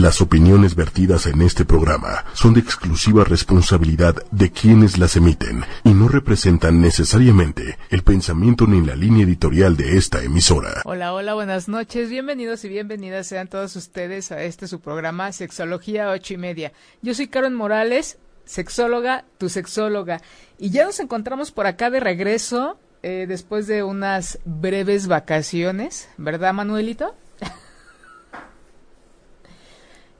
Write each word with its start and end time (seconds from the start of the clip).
Las 0.00 0.20
opiniones 0.20 0.74
vertidas 0.74 1.26
en 1.26 1.40
este 1.40 1.64
programa 1.64 2.24
son 2.32 2.52
de 2.52 2.58
exclusiva 2.58 3.22
responsabilidad 3.22 4.16
de 4.32 4.50
quienes 4.50 4.98
las 4.98 5.14
emiten 5.14 5.64
y 5.84 5.94
no 5.94 6.08
representan 6.08 6.80
necesariamente 6.80 7.78
el 7.90 8.02
pensamiento 8.02 8.66
ni 8.66 8.84
la 8.84 8.96
línea 8.96 9.22
editorial 9.22 9.76
de 9.76 9.96
esta 9.96 10.20
emisora. 10.24 10.82
Hola, 10.84 11.14
hola, 11.14 11.34
buenas 11.34 11.68
noches. 11.68 12.10
Bienvenidos 12.10 12.64
y 12.64 12.70
bienvenidas 12.70 13.28
sean 13.28 13.46
todos 13.46 13.76
ustedes 13.76 14.32
a 14.32 14.42
este 14.42 14.66
su 14.66 14.80
programa 14.80 15.30
Sexología 15.30 16.10
ocho 16.10 16.34
y 16.34 16.38
media. 16.38 16.72
Yo 17.00 17.14
soy 17.14 17.28
Karen 17.28 17.54
Morales, 17.54 18.18
sexóloga, 18.46 19.24
tu 19.38 19.48
sexóloga. 19.48 20.20
Y 20.58 20.70
ya 20.70 20.86
nos 20.86 20.98
encontramos 20.98 21.52
por 21.52 21.68
acá 21.68 21.90
de 21.90 22.00
regreso 22.00 22.80
eh, 23.04 23.26
después 23.28 23.68
de 23.68 23.84
unas 23.84 24.40
breves 24.44 25.06
vacaciones, 25.06 26.08
¿verdad, 26.16 26.52
Manuelito? 26.52 27.14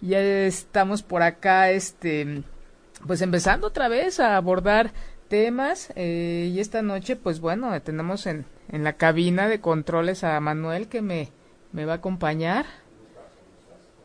Ya 0.09 0.21
estamos 0.21 1.03
por 1.03 1.23
acá, 1.23 1.71
este, 1.71 2.43
pues 3.07 3.23
empezando 3.23 3.67
otra 3.67 3.89
vez 3.89 4.21
a 4.21 4.37
abordar 4.37 4.93
temas 5.29 5.91
eh, 5.97 6.51
y 6.53 6.61
esta 6.61 6.83
noche, 6.83 7.17
pues 7.17 7.41
bueno, 7.41 7.81
tenemos 7.83 8.27
en, 8.27 8.45
en 8.71 8.85
la 8.85 8.95
cabina 8.95 9.49
de 9.49 9.61
controles 9.61 10.25
a 10.25 10.39
Manuel 10.41 10.89
que 10.89 11.03
me, 11.03 11.31
me 11.73 11.85
va 11.85 11.95
a 11.95 11.97
acompañar. 11.97 12.67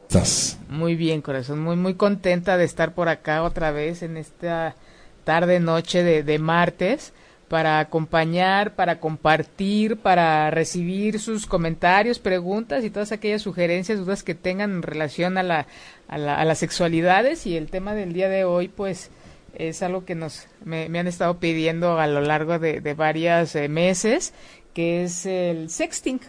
¿Estás? 0.08 0.58
Muy 0.70 0.96
bien, 0.96 1.22
corazón, 1.22 1.60
muy, 1.60 1.76
muy 1.76 1.94
contenta 1.94 2.58
de 2.58 2.64
estar 2.64 2.94
por 2.94 3.10
acá 3.10 3.44
otra 3.44 3.72
vez 3.72 4.02
en 4.02 4.18
esta 4.18 4.76
tarde, 5.24 5.60
noche 5.60 6.04
de, 6.04 6.24
de 6.24 6.40
martes 6.40 7.14
para 7.50 7.80
acompañar, 7.80 8.76
para 8.76 9.00
compartir, 9.00 9.98
para 9.98 10.52
recibir 10.52 11.20
sus 11.20 11.46
comentarios, 11.46 12.20
preguntas 12.20 12.84
y 12.86 12.90
todas 12.90 13.12
aquellas 13.12 13.42
sugerencias, 13.42 14.00
dudas 14.00 14.24
que 14.24 14.36
tengan 14.36 14.72
en 14.72 14.82
relación 14.84 15.38
a 15.38 15.44
la, 15.44 15.68
a 16.08 16.18
la, 16.18 16.36
a 16.36 16.46
las 16.46 16.60
sexualidades 16.60 17.46
y 17.46 17.58
el 17.58 17.70
tema 17.70 17.96
del 17.96 18.14
día 18.14 18.30
de 18.30 18.46
hoy, 18.46 18.68
pues 18.68 19.10
es 19.56 19.82
algo 19.84 20.06
que 20.06 20.16
nos 20.16 20.48
me, 20.64 20.86
han 20.86 21.08
estado 21.08 21.40
pidiendo 21.40 22.00
a 22.00 22.08
lo 22.08 22.22
largo 22.22 22.60
de, 22.60 22.82
de 22.82 22.94
varios 22.94 23.56
eh, 23.56 23.68
meses, 23.68 24.34
que 24.74 25.04
es 25.04 25.26
el 25.26 25.70
sexting. 25.70 26.22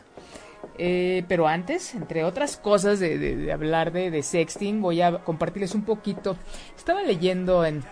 Eh, 0.82 1.24
pero 1.28 1.46
antes, 1.46 1.94
entre 1.94 2.24
otras 2.24 2.56
cosas 2.56 3.00
de, 3.00 3.18
de, 3.18 3.52
hablar 3.52 3.92
de, 3.92 4.22
sexting, 4.22 4.80
voy 4.80 5.02
a 5.02 5.18
compartirles 5.18 5.74
un 5.74 5.82
poquito. 5.82 6.38
Estaba 6.74 7.02
leyendo 7.02 7.66
en, 7.66 7.84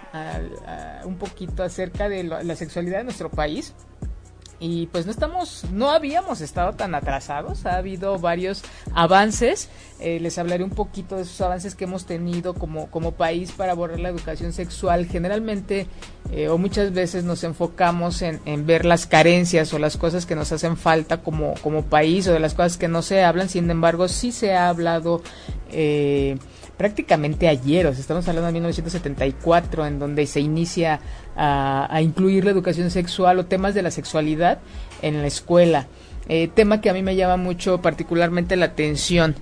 un 1.05 1.19
poquito 1.19 1.63
acerca 1.63 2.09
de 2.09 2.25
la 2.25 2.57
sexualidad 2.57 2.99
de 2.99 3.05
nuestro 3.05 3.29
país 3.29 3.75
y 4.61 4.87
pues 4.87 5.07
no 5.07 5.13
estamos, 5.13 5.65
no 5.73 5.91
habíamos 5.91 6.41
estado 6.41 6.73
tan 6.73 6.95
atrasados, 6.95 7.65
ha 7.67 7.77
habido 7.77 8.19
varios 8.19 8.63
avances, 8.95 9.69
eh, 10.01 10.19
les 10.21 10.39
hablaré 10.39 10.65
un 10.65 10.71
poquito 10.71 11.17
de 11.17 11.23
esos 11.23 11.41
avances 11.41 11.75
que 11.75 11.85
hemos 11.85 12.07
tenido 12.07 12.55
como, 12.55 12.91
como 12.91 13.13
país 13.13 13.53
para 13.53 13.73
abordar 13.73 14.01
la 14.01 14.09
educación 14.09 14.53
sexual. 14.53 15.07
Generalmente 15.07 15.87
eh, 16.31 16.49
o 16.49 16.59
muchas 16.59 16.93
veces 16.93 17.25
nos 17.25 17.45
enfocamos 17.45 18.23
en, 18.23 18.41
en, 18.45 18.67
ver 18.67 18.85
las 18.85 19.07
carencias 19.07 19.73
o 19.75 19.79
las 19.79 19.97
cosas 19.97 20.27
que 20.27 20.35
nos 20.35 20.53
hacen 20.53 20.77
falta 20.77 21.23
como, 21.23 21.55
como 21.63 21.85
país 21.85 22.27
o 22.29 22.33
de 22.33 22.41
las 22.41 22.55
cosas 22.55 22.77
que 22.77 22.89
no 22.89 23.03
se 23.03 23.23
hablan, 23.23 23.49
sin 23.49 23.71
embargo 23.71 24.09
sí 24.09 24.33
se 24.33 24.55
ha 24.55 24.69
hablado. 24.69 25.23
Eh, 25.71 26.39
prácticamente 26.79 27.49
ayer, 27.49 27.87
o 27.87 27.93
sea, 27.93 28.01
estamos 28.01 28.27
hablando 28.29 28.47
de 28.47 28.53
1974, 28.55 29.85
en 29.85 29.99
donde 29.99 30.27
se 30.27 30.41
inicia 30.41 31.01
a, 31.37 32.01
incluir 32.01 32.45
la 32.45 32.53
educación 32.53 32.91
sexual 32.91 33.39
o 33.41 33.47
temas 33.47 33.75
de 33.75 33.83
la 33.83 33.91
sexualidad 33.91 34.61
en 35.03 35.21
la 35.21 35.27
escuela. 35.27 35.89
Eh, 36.29 36.49
tema 36.55 36.81
que 36.81 36.89
a 36.89 36.95
mí 36.95 37.03
me 37.03 37.17
llama 37.17 37.37
mucho 37.37 37.83
particularmente 37.83 38.57
la 38.57 38.67
atención, 38.67 39.35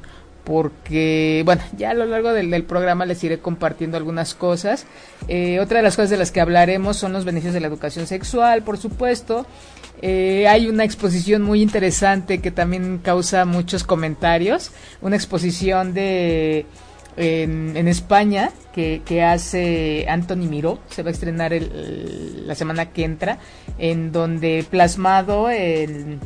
porque, 0.45 1.43
bueno, 1.45 1.63
ya 1.77 1.91
a 1.91 1.95
lo 1.95 2.07
largo 2.07 2.33
del, 2.33 2.51
del 2.51 2.65
programa 2.65 3.05
les 3.05 3.23
iré 3.23 3.39
compartiendo 3.39 3.97
algunas 3.97 4.35
cosas. 4.35 4.87
Eh, 5.29 5.61
otra 5.61 5.79
de 5.79 5.83
las 5.83 5.97
cosas 5.97 6.11
de 6.11 6.17
las 6.17 6.31
que 6.31 6.41
hablaremos 6.41 6.97
son 6.97 7.13
los 7.13 7.25
beneficios 7.25 7.53
de 7.53 7.61
la 7.61 7.67
educación 7.67 8.07
sexual, 8.07 8.63
por 8.63 8.79
supuesto. 8.79 9.45
Eh, 10.03 10.47
hay 10.49 10.69
una 10.69 10.85
exposición 10.85 11.43
muy 11.43 11.63
interesante 11.63 12.41
que 12.41 12.51
también 12.51 12.99
causa 12.99 13.45
muchos 13.45 13.83
comentarios, 13.83 14.71
una 15.01 15.17
exposición 15.17 15.95
de 15.95 16.67
en, 17.17 17.77
en 17.77 17.89
España 17.89 18.51
que, 18.75 19.23
hace 19.23 20.07
Anthony 20.09 20.49
Miró, 20.49 20.79
se 20.91 21.03
va 21.03 21.09
a 21.09 21.13
estrenar 21.13 21.53
la 21.53 22.55
semana 22.55 22.91
que 22.93 23.05
entra, 23.05 23.39
en 23.79 24.13
donde 24.13 24.67
plasmado 24.69 25.51
en, 25.51 26.21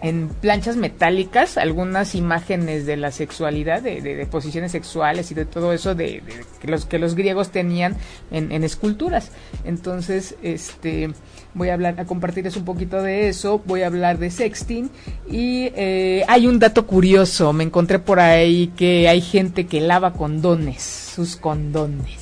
en 0.00 0.28
planchas 0.28 0.76
metálicas 0.76 1.58
algunas 1.58 2.14
imágenes 2.14 2.86
de 2.86 2.96
la 2.96 3.10
sexualidad, 3.10 3.82
de, 3.82 4.00
de, 4.00 4.16
de 4.16 4.26
posiciones 4.26 4.72
sexuales 4.72 5.30
y 5.30 5.34
de 5.34 5.44
todo 5.44 5.74
eso 5.74 5.94
de, 5.94 6.22
de, 6.22 6.44
que, 6.60 6.68
los, 6.68 6.86
que 6.86 6.98
los 6.98 7.14
griegos 7.14 7.50
tenían 7.50 7.96
en, 8.30 8.52
en 8.52 8.64
esculturas. 8.64 9.30
Entonces, 9.64 10.36
este 10.42 11.10
voy 11.54 11.68
a 11.68 11.74
hablar 11.74 12.00
a 12.00 12.04
compartirles 12.04 12.56
un 12.56 12.64
poquito 12.64 13.02
de 13.02 13.28
eso 13.28 13.60
voy 13.64 13.82
a 13.82 13.86
hablar 13.86 14.18
de 14.18 14.30
sexting 14.30 14.90
y 15.30 15.70
eh, 15.74 16.24
hay 16.28 16.46
un 16.46 16.58
dato 16.58 16.86
curioso 16.86 17.52
me 17.52 17.64
encontré 17.64 17.98
por 17.98 18.20
ahí 18.20 18.72
que 18.76 19.08
hay 19.08 19.20
gente 19.20 19.66
que 19.66 19.80
lava 19.80 20.12
condones 20.12 20.82
sus 20.82 21.36
condones 21.36 22.20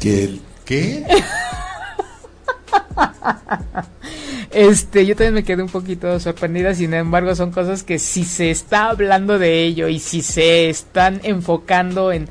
¿Qué? 0.00 0.38
¿Qué? 0.64 1.04
este 4.50 5.06
yo 5.06 5.14
también 5.14 5.34
me 5.34 5.44
quedé 5.44 5.62
un 5.62 5.68
poquito 5.68 6.18
sorprendida 6.20 6.74
sin 6.74 6.94
embargo 6.94 7.34
son 7.34 7.50
cosas 7.52 7.82
que 7.82 7.98
si 7.98 8.24
se 8.24 8.50
está 8.50 8.90
hablando 8.90 9.38
de 9.38 9.64
ello 9.64 9.88
y 9.88 9.98
si 9.98 10.22
se 10.22 10.68
están 10.68 11.20
enfocando 11.22 12.12
en 12.12 12.28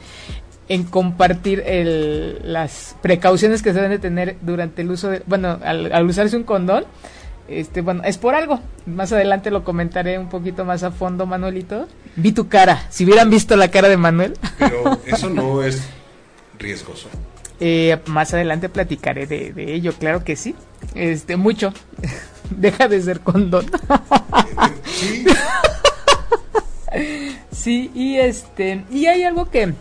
en 0.69 0.83
compartir 0.83 1.63
el, 1.65 2.39
las 2.43 2.95
precauciones 3.01 3.61
que 3.61 3.71
se 3.71 3.75
deben 3.75 3.91
de 3.91 3.99
tener 3.99 4.37
durante 4.41 4.81
el 4.81 4.91
uso 4.91 5.09
de, 5.09 5.21
bueno, 5.25 5.59
al, 5.63 5.91
al, 5.91 6.05
usarse 6.05 6.37
un 6.37 6.43
condón, 6.43 6.85
este, 7.47 7.81
bueno, 7.81 8.03
es 8.05 8.17
por 8.17 8.35
algo. 8.35 8.59
Más 8.85 9.11
adelante 9.11 9.51
lo 9.51 9.63
comentaré 9.63 10.17
un 10.17 10.29
poquito 10.29 10.63
más 10.65 10.83
a 10.83 10.91
fondo, 10.91 11.25
Manuelito. 11.25 11.87
Vi 12.15 12.31
tu 12.31 12.47
cara, 12.47 12.85
si 12.89 13.03
hubieran 13.03 13.29
visto 13.29 13.55
la 13.55 13.69
cara 13.69 13.89
de 13.89 13.97
Manuel. 13.97 14.33
Pero 14.57 14.99
eso 15.05 15.29
no 15.29 15.63
es 15.63 15.83
riesgoso. 16.57 17.09
Eh, 17.59 17.97
más 18.07 18.33
adelante 18.33 18.69
platicaré 18.69 19.27
de, 19.27 19.53
de, 19.53 19.73
ello, 19.73 19.93
claro 19.93 20.23
que 20.23 20.35
sí. 20.35 20.55
Este, 20.95 21.37
mucho. 21.37 21.73
Deja 22.49 22.87
de 22.87 23.01
ser 23.01 23.19
condón. 23.19 23.65
sí. 24.85 25.25
sí, 27.51 27.91
y 27.93 28.17
este, 28.17 28.85
y 28.91 29.05
hay 29.07 29.23
algo 29.23 29.49
que 29.49 29.73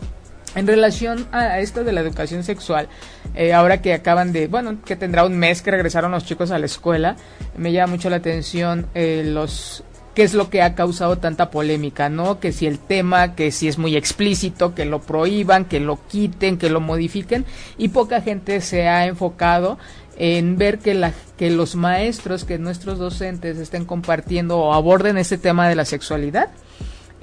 en 0.54 0.66
relación 0.66 1.26
a 1.32 1.60
esto 1.60 1.84
de 1.84 1.92
la 1.92 2.00
educación 2.00 2.44
sexual, 2.44 2.88
eh, 3.34 3.52
ahora 3.52 3.80
que 3.80 3.94
acaban 3.94 4.32
de, 4.32 4.48
bueno, 4.48 4.78
que 4.84 4.96
tendrá 4.96 5.24
un 5.24 5.36
mes 5.36 5.62
que 5.62 5.70
regresaron 5.70 6.12
los 6.12 6.24
chicos 6.24 6.50
a 6.50 6.58
la 6.58 6.66
escuela, 6.66 7.16
me 7.56 7.72
llama 7.72 7.92
mucho 7.92 8.10
la 8.10 8.16
atención 8.16 8.86
eh, 8.94 9.22
los 9.24 9.84
qué 10.14 10.24
es 10.24 10.34
lo 10.34 10.50
que 10.50 10.60
ha 10.60 10.74
causado 10.74 11.16
tanta 11.16 11.50
polémica, 11.50 12.10
¿no? 12.10 12.38
Que 12.38 12.52
si 12.52 12.66
el 12.66 12.78
tema, 12.78 13.34
que 13.34 13.50
si 13.50 13.68
es 13.68 13.78
muy 13.78 13.96
explícito, 13.96 14.74
que 14.74 14.84
lo 14.84 15.00
prohíban, 15.00 15.64
que 15.64 15.80
lo 15.80 15.98
quiten, 16.06 16.58
que 16.58 16.68
lo 16.68 16.80
modifiquen, 16.80 17.46
y 17.78 17.88
poca 17.88 18.20
gente 18.20 18.60
se 18.60 18.88
ha 18.88 19.06
enfocado 19.06 19.78
en 20.18 20.58
ver 20.58 20.78
que, 20.78 20.92
la, 20.92 21.12
que 21.38 21.50
los 21.50 21.74
maestros, 21.76 22.44
que 22.44 22.58
nuestros 22.58 22.98
docentes 22.98 23.56
estén 23.56 23.86
compartiendo 23.86 24.58
o 24.58 24.74
aborden 24.74 25.16
este 25.16 25.38
tema 25.38 25.66
de 25.66 25.76
la 25.76 25.86
sexualidad 25.86 26.50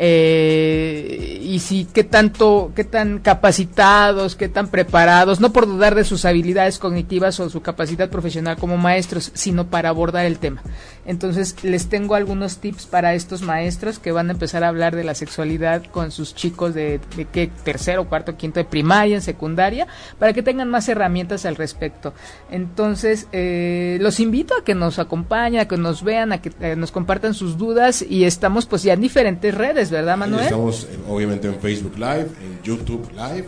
eh, 0.01 1.39
y 1.43 1.59
si 1.59 1.83
qué 1.83 2.05
tanto, 2.05 2.71
qué 2.73 2.85
tan 2.85 3.19
capacitados, 3.19 4.37
qué 4.37 4.47
tan 4.47 4.69
preparados, 4.69 5.41
no 5.41 5.51
por 5.51 5.65
dudar 5.65 5.93
de 5.93 6.05
sus 6.05 6.23
habilidades 6.23 6.79
cognitivas 6.79 7.37
o 7.41 7.49
su 7.49 7.61
capacidad 7.61 8.09
profesional 8.09 8.55
como 8.55 8.77
maestros, 8.77 9.31
sino 9.33 9.67
para 9.67 9.89
abordar 9.89 10.25
el 10.25 10.39
tema. 10.39 10.63
Entonces 11.09 11.55
les 11.63 11.87
tengo 11.89 12.13
algunos 12.13 12.57
tips 12.57 12.85
para 12.85 13.15
estos 13.15 13.41
maestros 13.41 13.97
que 13.97 14.11
van 14.11 14.29
a 14.29 14.33
empezar 14.33 14.63
a 14.63 14.67
hablar 14.67 14.95
de 14.95 15.03
la 15.03 15.15
sexualidad 15.15 15.83
con 15.85 16.11
sus 16.11 16.35
chicos 16.35 16.75
de, 16.75 16.99
de 17.17 17.25
qué 17.25 17.49
tercero, 17.63 18.07
cuarto, 18.07 18.37
quinto 18.37 18.59
de 18.59 18.65
primaria, 18.65 19.15
en 19.15 19.23
secundaria, 19.23 19.87
para 20.19 20.33
que 20.33 20.43
tengan 20.43 20.69
más 20.69 20.87
herramientas 20.87 21.47
al 21.47 21.55
respecto. 21.55 22.13
Entonces 22.51 23.25
eh, 23.31 23.97
los 23.99 24.19
invito 24.19 24.53
a 24.55 24.63
que 24.63 24.75
nos 24.75 24.99
acompañen, 24.99 25.61
a 25.61 25.67
que 25.67 25.77
nos 25.77 26.03
vean, 26.03 26.31
a 26.31 26.43
que 26.43 26.51
eh, 26.59 26.75
nos 26.75 26.91
compartan 26.91 27.33
sus 27.33 27.57
dudas 27.57 28.05
y 28.07 28.25
estamos 28.25 28.67
pues 28.67 28.83
ya 28.83 28.93
en 28.93 29.01
diferentes 29.01 29.55
redes 29.55 29.89
¿verdad, 29.89 30.15
Manuel? 30.15 30.43
Estamos 30.43 30.87
obviamente 31.07 31.47
en 31.47 31.59
Facebook 31.59 31.97
Live, 31.97 32.27
en 32.39 32.61
YouTube 32.63 33.09
Live 33.13 33.47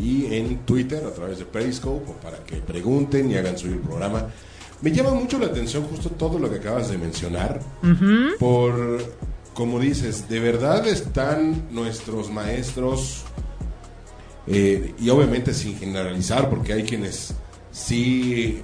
y 0.00 0.34
en 0.34 0.60
Twitter 0.60 1.04
a 1.04 1.10
través 1.10 1.40
de 1.40 1.44
Periscope 1.44 2.10
para 2.22 2.38
que 2.38 2.56
pregunten 2.56 3.30
y 3.30 3.36
hagan 3.36 3.58
subir 3.58 3.74
el 3.74 3.80
programa. 3.80 4.28
Me 4.82 4.90
llama 4.90 5.14
mucho 5.14 5.38
la 5.38 5.46
atención 5.46 5.84
justo 5.84 6.10
todo 6.10 6.38
lo 6.38 6.50
que 6.50 6.56
acabas 6.56 6.90
de 6.90 6.98
mencionar, 6.98 7.60
uh 7.82 7.86
-huh. 7.86 8.36
por, 8.38 8.98
como 9.54 9.78
dices, 9.78 10.28
de 10.28 10.40
verdad 10.40 10.86
están 10.88 11.68
nuestros 11.70 12.30
maestros, 12.30 13.22
eh, 14.48 14.92
y 14.98 15.08
obviamente 15.08 15.54
sin 15.54 15.78
generalizar, 15.78 16.50
porque 16.50 16.72
hay 16.72 16.82
quienes 16.82 17.34
sí 17.70 18.60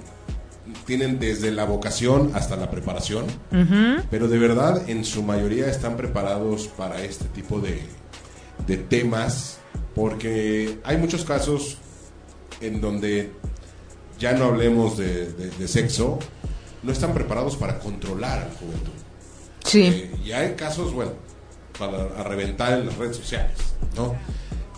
tienen 0.85 1.19
desde 1.19 1.51
la 1.51 1.63
vocación 1.63 2.31
hasta 2.33 2.55
la 2.57 2.69
preparación, 2.69 3.25
uh 3.51 3.55
-huh. 3.55 4.03
pero 4.11 4.27
de 4.27 4.37
verdad 4.37 4.89
en 4.89 5.05
su 5.05 5.23
mayoría 5.23 5.67
están 5.69 5.95
preparados 5.95 6.67
para 6.67 7.01
este 7.01 7.25
tipo 7.29 7.59
de, 7.59 7.79
de 8.67 8.77
temas 8.77 9.59
porque 9.95 10.79
hay 10.83 10.97
muchos 10.97 11.23
casos 11.25 11.77
en 12.61 12.81
donde 12.81 13.31
ya 14.19 14.33
no 14.33 14.45
hablemos 14.45 14.97
de, 14.97 15.67
sexo, 15.67 16.19
no 16.83 16.91
están 16.91 17.13
preparados 17.13 17.55
para 17.55 17.79
controlar 17.79 18.39
al 18.39 18.51
juventud. 18.55 18.91
Sí. 19.65 19.83
Eh, 19.83 20.15
y 20.25 20.31
hay 20.31 20.53
casos, 20.53 20.93
bueno, 20.93 21.13
para 21.77 22.23
reventar 22.23 22.73
en 22.73 22.87
las 22.87 22.97
redes 22.97 23.17
sociales, 23.17 23.57
¿no? 23.95 24.15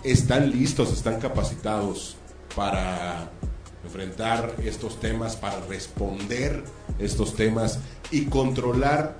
Están 0.03 0.51
listos, 0.51 0.91
están 0.93 1.19
capacitados 1.19 2.15
para 2.55 3.31
enfrentar 3.83 4.55
estos 4.63 4.99
temas, 4.99 5.35
para 5.35 5.59
responder 5.67 6.63
estos 6.99 7.35
temas 7.35 7.79
y 8.11 8.25
controlar 8.25 9.17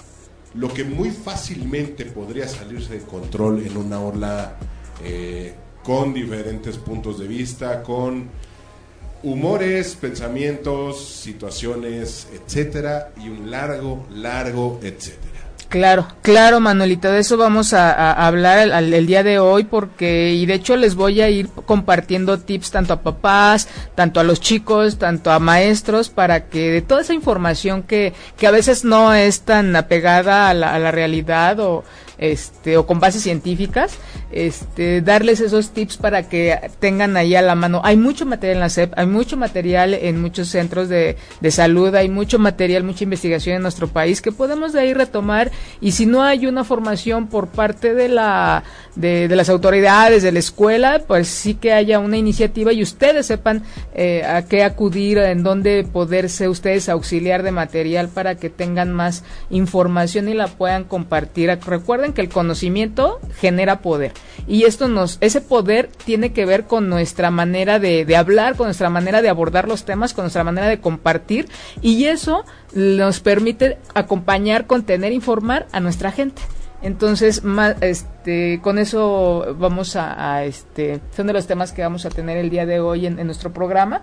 lo 0.53 0.73
que 0.73 0.83
muy 0.83 1.11
fácilmente 1.11 2.05
podría 2.05 2.47
salirse 2.47 2.99
de 2.99 3.01
control 3.01 3.65
en 3.65 3.77
una 3.77 3.99
ola 3.99 4.57
eh, 5.03 5.55
con 5.83 6.13
diferentes 6.13 6.77
puntos 6.77 7.19
de 7.19 7.27
vista, 7.27 7.81
con 7.81 8.29
humores, 9.23 9.95
pensamientos, 9.99 11.03
situaciones, 11.03 12.27
etcétera, 12.33 13.11
y 13.17 13.29
un 13.29 13.51
largo, 13.51 14.05
largo, 14.09 14.79
etcétera. 14.81 15.31
Claro, 15.71 16.05
claro, 16.21 16.59
Manuelito, 16.59 17.09
de 17.09 17.19
eso 17.19 17.37
vamos 17.37 17.73
a, 17.73 18.11
hablar 18.27 18.59
el, 18.59 19.07
día 19.07 19.23
de 19.23 19.39
hoy 19.39 19.63
porque, 19.63 20.33
y 20.33 20.45
de 20.45 20.55
hecho 20.55 20.75
les 20.75 20.95
voy 20.95 21.21
a 21.21 21.29
ir 21.29 21.47
compartiendo 21.47 22.37
tips 22.39 22.71
tanto 22.71 22.91
a 22.91 23.01
papás, 23.01 23.69
tanto 23.95 24.19
a 24.19 24.25
los 24.25 24.41
chicos, 24.41 24.97
tanto 24.97 25.31
a 25.31 25.39
maestros, 25.39 26.09
para 26.09 26.49
que 26.49 26.71
de 26.71 26.81
toda 26.81 27.03
esa 27.03 27.13
información 27.13 27.83
que, 27.83 28.11
que 28.35 28.47
a 28.47 28.51
veces 28.51 28.83
no 28.83 29.13
es 29.13 29.43
tan 29.43 29.73
apegada 29.73 30.49
a 30.49 30.53
la, 30.53 30.73
a 30.73 30.79
la 30.79 30.91
realidad 30.91 31.57
o 31.61 31.85
este, 32.21 32.77
o 32.77 32.85
con 32.85 32.99
bases 32.99 33.23
científicas, 33.23 33.97
este, 34.31 35.01
darles 35.01 35.41
esos 35.41 35.71
tips 35.71 35.97
para 35.97 36.29
que 36.29 36.57
tengan 36.79 37.17
ahí 37.17 37.35
a 37.35 37.41
la 37.41 37.55
mano. 37.55 37.81
Hay 37.83 37.97
mucho 37.97 38.25
material 38.25 38.57
en 38.57 38.61
la 38.61 38.69
SEP, 38.69 38.93
hay 38.95 39.07
mucho 39.07 39.35
material 39.35 39.93
en 39.93 40.21
muchos 40.21 40.47
centros 40.47 40.87
de, 40.87 41.17
salud, 41.49 41.93
hay 41.95 42.07
mucho 42.07 42.39
material, 42.39 42.83
mucha 42.83 43.03
investigación 43.03 43.57
en 43.57 43.63
nuestro 43.63 43.87
país 43.87 44.21
que 44.21 44.31
podemos 44.31 44.71
de 44.71 44.81
ahí 44.81 44.93
retomar 44.93 45.51
y 45.81 45.91
si 45.91 46.05
no 46.05 46.23
hay 46.23 46.45
una 46.45 46.63
formación 46.63 47.27
por 47.27 47.47
parte 47.47 47.93
de 47.93 48.07
la 48.07 48.63
de 48.95 49.27
las 49.29 49.49
autoridades, 49.49 50.21
de 50.21 50.31
la 50.31 50.39
escuela, 50.39 51.01
pues 51.07 51.27
sí 51.27 51.55
que 51.55 51.71
haya 51.71 51.99
una 51.99 52.17
iniciativa 52.17 52.73
y 52.73 52.83
ustedes 52.83 53.25
sepan 53.25 53.63
eh, 53.93 54.23
a 54.23 54.43
qué 54.43 54.63
acudir, 54.63 55.17
en 55.17 55.43
dónde 55.43 55.85
poderse 55.91 56.49
ustedes 56.49 56.89
auxiliar 56.89 57.43
de 57.43 57.51
material 57.51 58.09
para 58.09 58.35
que 58.35 58.49
tengan 58.49 58.91
más 58.91 59.23
información 59.49 60.27
y 60.29 60.33
la 60.33 60.47
puedan 60.47 60.83
compartir. 60.83 61.57
Recuerden 61.65 62.10
que 62.13 62.21
el 62.21 62.29
conocimiento 62.29 63.19
genera 63.39 63.81
poder 63.81 64.13
y 64.47 64.63
esto 64.63 64.87
nos, 64.87 65.17
ese 65.21 65.41
poder 65.41 65.89
tiene 66.05 66.33
que 66.33 66.45
ver 66.45 66.65
con 66.65 66.89
nuestra 66.89 67.31
manera 67.31 67.79
de, 67.79 68.05
hablar, 68.15 68.55
con 68.55 68.67
nuestra 68.67 68.89
manera 68.89 69.21
de 69.21 69.29
abordar 69.29 69.67
los 69.67 69.85
temas, 69.85 70.13
con 70.13 70.23
nuestra 70.23 70.43
manera 70.43 70.67
de 70.67 70.79
compartir 70.79 71.47
y 71.81 72.05
eso 72.05 72.43
nos 72.73 73.19
permite 73.19 73.77
acompañar, 73.93 74.67
contener, 74.67 75.11
informar 75.11 75.67
a 75.71 75.79
nuestra 75.79 76.11
gente. 76.11 76.41
Entonces, 76.81 77.43
este, 77.81 78.59
con 78.61 78.79
eso 78.79 79.55
vamos 79.59 79.95
a, 79.95 80.43
este, 80.43 80.99
son 81.15 81.27
de 81.27 81.33
los 81.33 81.45
temas 81.45 81.71
que 81.73 81.83
vamos 81.83 82.05
a 82.05 82.09
tener 82.09 82.37
el 82.37 82.49
día 82.49 82.65
de 82.65 82.79
hoy 82.79 83.05
en, 83.05 83.23
nuestro 83.25 83.53
programa. 83.53 84.01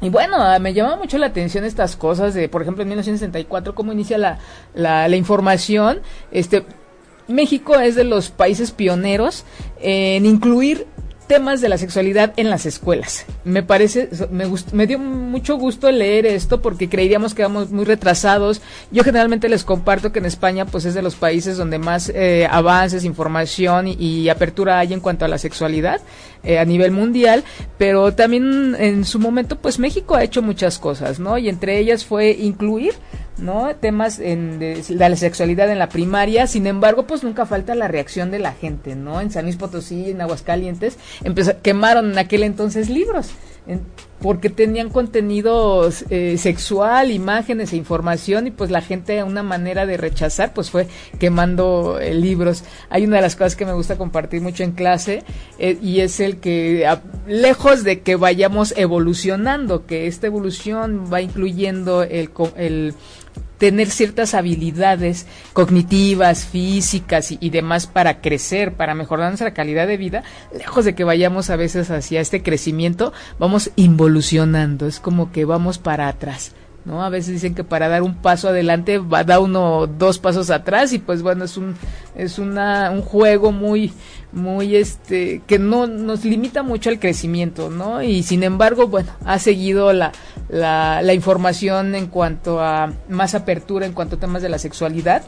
Y 0.00 0.08
bueno, 0.08 0.36
me 0.58 0.74
llama 0.74 0.96
mucho 0.96 1.16
la 1.16 1.26
atención 1.26 1.64
estas 1.64 1.94
cosas 1.94 2.34
de, 2.34 2.48
por 2.48 2.62
ejemplo, 2.62 2.82
en 2.82 2.88
1964, 2.88 3.76
cómo 3.76 3.92
inicia 3.92 4.18
la, 4.18 4.38
la, 4.74 5.06
la 5.06 5.14
información. 5.14 6.00
Este, 6.32 6.66
México 7.28 7.78
es 7.78 7.94
de 7.94 8.04
los 8.04 8.30
países 8.30 8.70
pioneros 8.70 9.44
en 9.80 10.26
incluir 10.26 10.86
temas 11.32 11.62
de 11.62 11.70
la 11.70 11.78
sexualidad 11.78 12.34
en 12.36 12.50
las 12.50 12.66
escuelas. 12.66 13.24
Me 13.44 13.62
parece, 13.62 14.10
me, 14.30 14.44
me 14.72 14.86
dio 14.86 14.98
mucho 14.98 15.56
gusto 15.56 15.90
leer 15.90 16.26
esto 16.26 16.60
porque 16.60 16.90
creíamos 16.90 17.32
que 17.32 17.40
íbamos 17.40 17.70
muy 17.70 17.86
retrasados. 17.86 18.60
Yo 18.90 19.02
generalmente 19.02 19.48
les 19.48 19.64
comparto 19.64 20.12
que 20.12 20.18
en 20.18 20.26
España 20.26 20.66
pues 20.66 20.84
es 20.84 20.92
de 20.92 21.00
los 21.00 21.14
países 21.14 21.56
donde 21.56 21.78
más 21.78 22.10
eh, 22.14 22.46
avances, 22.50 23.04
información 23.04 23.88
y, 23.88 24.28
apertura 24.28 24.78
hay 24.78 24.92
en 24.92 25.00
cuanto 25.00 25.24
a 25.24 25.28
la 25.28 25.38
sexualidad 25.38 26.00
eh, 26.44 26.58
a 26.58 26.64
nivel 26.64 26.90
mundial, 26.90 27.44
pero 27.78 28.14
también 28.14 28.76
en 28.78 29.04
su 29.04 29.18
momento 29.18 29.56
pues 29.56 29.78
México 29.78 30.14
ha 30.14 30.24
hecho 30.24 30.42
muchas 30.42 30.78
cosas, 30.78 31.18
¿no? 31.18 31.38
Y 31.38 31.48
entre 31.48 31.78
ellas 31.78 32.04
fue 32.04 32.30
incluir 32.30 32.94
¿no? 33.38 33.74
Temas 33.76 34.18
en, 34.18 34.58
de, 34.58 34.82
la 34.90 35.14
sexualidad 35.16 35.70
en 35.70 35.78
la 35.78 35.88
primaria, 35.88 36.46
sin 36.46 36.66
embargo, 36.66 37.06
pues 37.06 37.24
nunca 37.24 37.46
falta 37.46 37.74
la 37.74 37.88
reacción 37.88 38.30
de 38.30 38.38
la 38.38 38.52
gente, 38.52 38.94
¿no? 38.94 39.20
En 39.20 39.30
San 39.30 39.44
Luis 39.44 39.56
Potosí, 39.56 40.10
en 40.10 40.20
Aguascalientes, 40.20 40.98
quemaron 41.62 42.12
en 42.12 42.18
aquel 42.18 42.42
entonces 42.42 42.88
libros, 42.88 43.30
porque 44.22 44.48
tenían 44.48 44.88
contenido 44.88 45.90
eh, 46.08 46.38
sexual, 46.38 47.10
imágenes 47.10 47.72
e 47.72 47.76
información, 47.76 48.46
y 48.46 48.50
pues 48.52 48.70
la 48.70 48.80
gente, 48.80 49.22
una 49.24 49.42
manera 49.42 49.84
de 49.84 49.96
rechazar, 49.96 50.54
pues 50.54 50.70
fue 50.70 50.86
quemando 51.18 51.98
eh, 52.00 52.14
libros. 52.14 52.64
Hay 52.88 53.04
una 53.04 53.16
de 53.16 53.22
las 53.22 53.34
cosas 53.34 53.56
que 53.56 53.66
me 53.66 53.72
gusta 53.72 53.98
compartir 53.98 54.40
mucho 54.40 54.62
en 54.62 54.72
clase, 54.72 55.24
eh, 55.58 55.76
y 55.82 56.00
es 56.00 56.20
el 56.20 56.38
que, 56.38 56.88
lejos 57.26 57.82
de 57.82 58.00
que 58.00 58.14
vayamos 58.16 58.72
evolucionando, 58.76 59.86
que 59.86 60.06
esta 60.06 60.28
evolución 60.28 61.12
va 61.12 61.20
incluyendo 61.20 62.02
el, 62.04 62.30
el 62.56 62.94
tener 63.62 63.90
ciertas 63.90 64.34
habilidades 64.34 65.24
cognitivas, 65.52 66.44
físicas 66.44 67.30
y, 67.30 67.50
demás 67.50 67.86
para 67.86 68.20
crecer, 68.20 68.72
para 68.72 68.96
mejorar 68.96 69.28
nuestra 69.28 69.54
calidad 69.54 69.86
de 69.86 69.96
vida, 69.96 70.24
lejos 70.52 70.84
de 70.84 70.96
que 70.96 71.04
vayamos 71.04 71.48
a 71.48 71.54
veces 71.54 71.88
hacia 71.92 72.20
este 72.20 72.42
crecimiento, 72.42 73.12
vamos 73.38 73.70
involucionando, 73.76 74.88
es 74.88 74.98
como 74.98 75.30
que 75.30 75.44
vamos 75.44 75.78
para 75.78 76.08
atrás. 76.08 76.56
¿No? 76.84 77.04
A 77.04 77.08
veces 77.08 77.34
dicen 77.34 77.54
que 77.54 77.64
para 77.64 77.88
dar 77.88 78.02
un 78.02 78.14
paso 78.16 78.48
adelante 78.48 78.98
va 78.98 79.24
da 79.24 79.40
uno 79.40 79.86
dos 79.86 80.18
pasos 80.18 80.50
atrás 80.50 80.92
y 80.92 80.98
pues 80.98 81.22
bueno, 81.22 81.44
es 81.44 81.56
un 81.56 81.74
es 82.16 82.38
una, 82.38 82.90
un 82.90 83.02
juego 83.02 83.52
muy 83.52 83.92
muy 84.32 84.76
este 84.76 85.42
que 85.46 85.58
no 85.58 85.86
nos 85.86 86.24
limita 86.24 86.62
mucho 86.62 86.90
al 86.90 86.98
crecimiento, 86.98 87.70
¿no? 87.70 88.02
Y 88.02 88.22
sin 88.22 88.42
embargo, 88.42 88.88
bueno, 88.88 89.10
ha 89.24 89.38
seguido 89.38 89.92
la, 89.92 90.12
la, 90.48 91.02
la 91.02 91.14
información 91.14 91.94
en 91.94 92.06
cuanto 92.06 92.60
a 92.60 92.92
más 93.08 93.34
apertura 93.34 93.86
en 93.86 93.92
cuanto 93.92 94.16
a 94.16 94.20
temas 94.20 94.42
de 94.42 94.48
la 94.48 94.58
sexualidad 94.58 95.22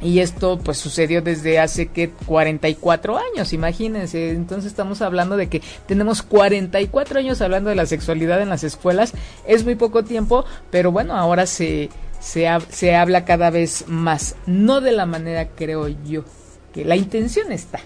y 0.00 0.18
esto 0.20 0.58
pues 0.58 0.78
sucedió 0.78 1.22
desde 1.22 1.58
hace 1.58 1.86
que 1.86 2.10
44 2.10 3.18
años, 3.18 3.52
imagínense. 3.52 4.30
Entonces 4.30 4.70
estamos 4.70 5.02
hablando 5.02 5.36
de 5.36 5.48
que 5.48 5.62
tenemos 5.86 6.22
44 6.22 7.20
años 7.20 7.40
hablando 7.40 7.70
de 7.70 7.76
la 7.76 7.86
sexualidad 7.86 8.40
en 8.42 8.48
las 8.48 8.64
escuelas. 8.64 9.12
Es 9.46 9.64
muy 9.64 9.76
poco 9.76 10.04
tiempo, 10.04 10.44
pero 10.70 10.90
bueno, 10.90 11.16
ahora 11.16 11.46
se, 11.46 11.90
se, 12.20 12.48
se 12.70 12.96
habla 12.96 13.24
cada 13.24 13.50
vez 13.50 13.84
más. 13.86 14.34
No 14.46 14.80
de 14.80 14.92
la 14.92 15.06
manera, 15.06 15.48
creo 15.48 15.88
yo, 15.88 16.24
que 16.72 16.84
la 16.84 16.96
intención 16.96 17.52
está. 17.52 17.80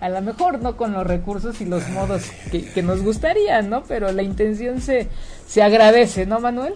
A 0.00 0.08
lo 0.08 0.22
mejor 0.22 0.62
no 0.62 0.76
con 0.76 0.92
los 0.92 1.04
recursos 1.04 1.60
y 1.60 1.64
los 1.64 1.88
modos 1.88 2.22
que, 2.52 2.82
nos 2.84 3.02
gustaría, 3.02 3.62
¿no? 3.62 3.82
Pero 3.82 4.12
la 4.12 4.22
intención 4.22 4.80
se, 4.80 5.08
se 5.44 5.60
agradece, 5.60 6.24
¿no, 6.24 6.38
Manuel? 6.38 6.74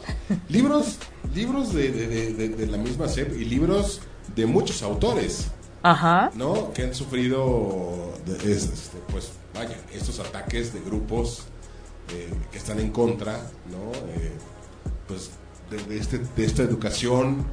Libros, 0.48 0.98
libros 1.32 1.72
de, 1.72 1.92
de, 1.92 2.48
de 2.48 2.66
la 2.66 2.78
misma 2.78 3.06
SEP 3.06 3.40
y 3.40 3.44
libros 3.44 4.00
de 4.34 4.46
muchos 4.46 4.82
autores. 4.82 5.48
Ajá. 5.82 6.30
¿No? 6.34 6.72
Que 6.72 6.84
han 6.84 6.94
sufrido, 6.94 8.12
este, 8.44 8.98
pues, 9.10 9.32
vaya, 9.54 9.76
estos 9.92 10.20
ataques 10.20 10.72
de 10.72 10.80
grupos 10.80 11.44
eh, 12.14 12.32
que 12.50 12.58
están 12.58 12.78
en 12.78 12.90
contra, 12.90 13.32
¿no? 13.70 13.92
Eh, 14.10 14.32
pues, 15.08 15.30
de, 15.70 15.98
este, 15.98 16.18
de 16.18 16.44
esta 16.44 16.62
educación 16.62 17.44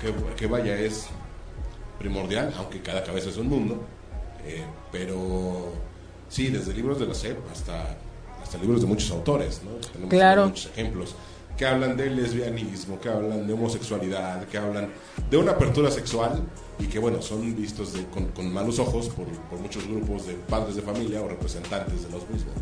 que, 0.00 0.14
que, 0.36 0.46
vaya, 0.46 0.78
es 0.78 1.06
primordial, 1.98 2.54
aunque 2.56 2.80
cada 2.80 3.04
cabeza 3.04 3.28
es 3.28 3.36
un 3.36 3.48
mundo. 3.48 3.84
Eh, 4.46 4.64
pero, 4.90 5.72
sí, 6.28 6.48
desde 6.48 6.72
libros 6.72 6.98
de 6.98 7.06
la 7.06 7.14
SEP 7.14 7.38
hasta, 7.52 7.98
hasta 8.42 8.58
libros 8.58 8.80
de 8.80 8.86
muchos 8.86 9.10
autores, 9.10 9.60
¿no? 9.62 9.72
Tenemos 9.92 10.10
claro. 10.10 10.46
muchos 10.46 10.66
ejemplos 10.66 11.14
que 11.58 11.66
hablan 11.66 11.96
de 11.96 12.08
lesbianismo, 12.08 13.00
que 13.00 13.08
hablan 13.08 13.46
de 13.46 13.52
homosexualidad, 13.52 14.44
que 14.44 14.56
hablan 14.56 14.90
de 15.28 15.36
una 15.36 15.52
apertura 15.52 15.90
sexual 15.90 16.40
y 16.78 16.86
que, 16.86 17.00
bueno, 17.00 17.20
son 17.20 17.54
vistos 17.56 17.94
con, 18.34 18.52
malos 18.52 18.78
ojos 18.78 19.08
por, 19.08 19.26
muchos 19.60 19.86
grupos 19.88 20.28
de 20.28 20.34
padres 20.34 20.76
de 20.76 20.82
familia 20.82 21.20
o 21.20 21.28
representantes 21.28 22.04
de 22.04 22.10
los 22.10 22.30
mismos. 22.30 22.54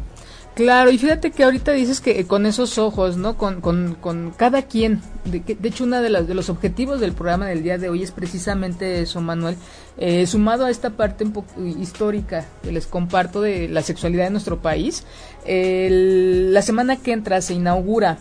Claro, 0.55 0.91
y 0.91 0.97
fíjate 0.97 1.33
que 1.33 1.45
ahorita 1.45 1.73
dices 1.73 2.01
que 2.01 2.27
con 2.27 2.47
esos 2.47 2.79
ojos, 2.79 3.19
¿no? 3.19 3.37
Con, 3.37 3.61
con, 3.61 4.33
cada 4.35 4.63
quien. 4.63 5.03
De, 5.27 5.41
de 5.41 5.69
hecho, 5.69 5.85
uno 5.85 6.01
de, 6.01 6.09
de 6.09 6.35
los 6.35 6.49
objetivos 6.49 6.99
del 6.99 7.13
programa 7.13 7.47
del 7.49 7.63
día 7.63 7.77
de 7.77 7.91
hoy 7.91 8.03
es 8.03 8.13
precisamente 8.13 9.03
eso, 9.03 9.21
Manuel. 9.21 9.59
Eh, 9.99 10.27
sumado 10.27 10.65
a 10.65 10.71
esta 10.71 10.89
parte 10.89 11.25
un 11.25 11.33
poco 11.33 11.63
histórica 11.63 12.47
que 12.63 12.73
les 12.73 12.87
comparto 12.87 13.43
de 13.43 13.69
la 13.69 13.83
sexualidad 13.83 14.25
de 14.25 14.31
nuestro 14.31 14.63
país, 14.63 15.05
la 15.47 16.63
semana 16.63 16.97
que 16.97 17.13
entra 17.13 17.43
se 17.43 17.53
inaugura 17.53 18.19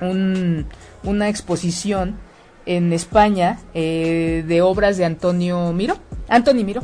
un, 0.00 0.66
una 1.02 1.28
exposición 1.28 2.16
en 2.68 2.92
España 2.92 3.58
eh, 3.72 4.44
de 4.46 4.62
obras 4.62 4.98
de 4.98 5.06
Antonio 5.06 5.72
Miro, 5.72 5.96
Antonio 6.28 6.64
Miro. 6.66 6.82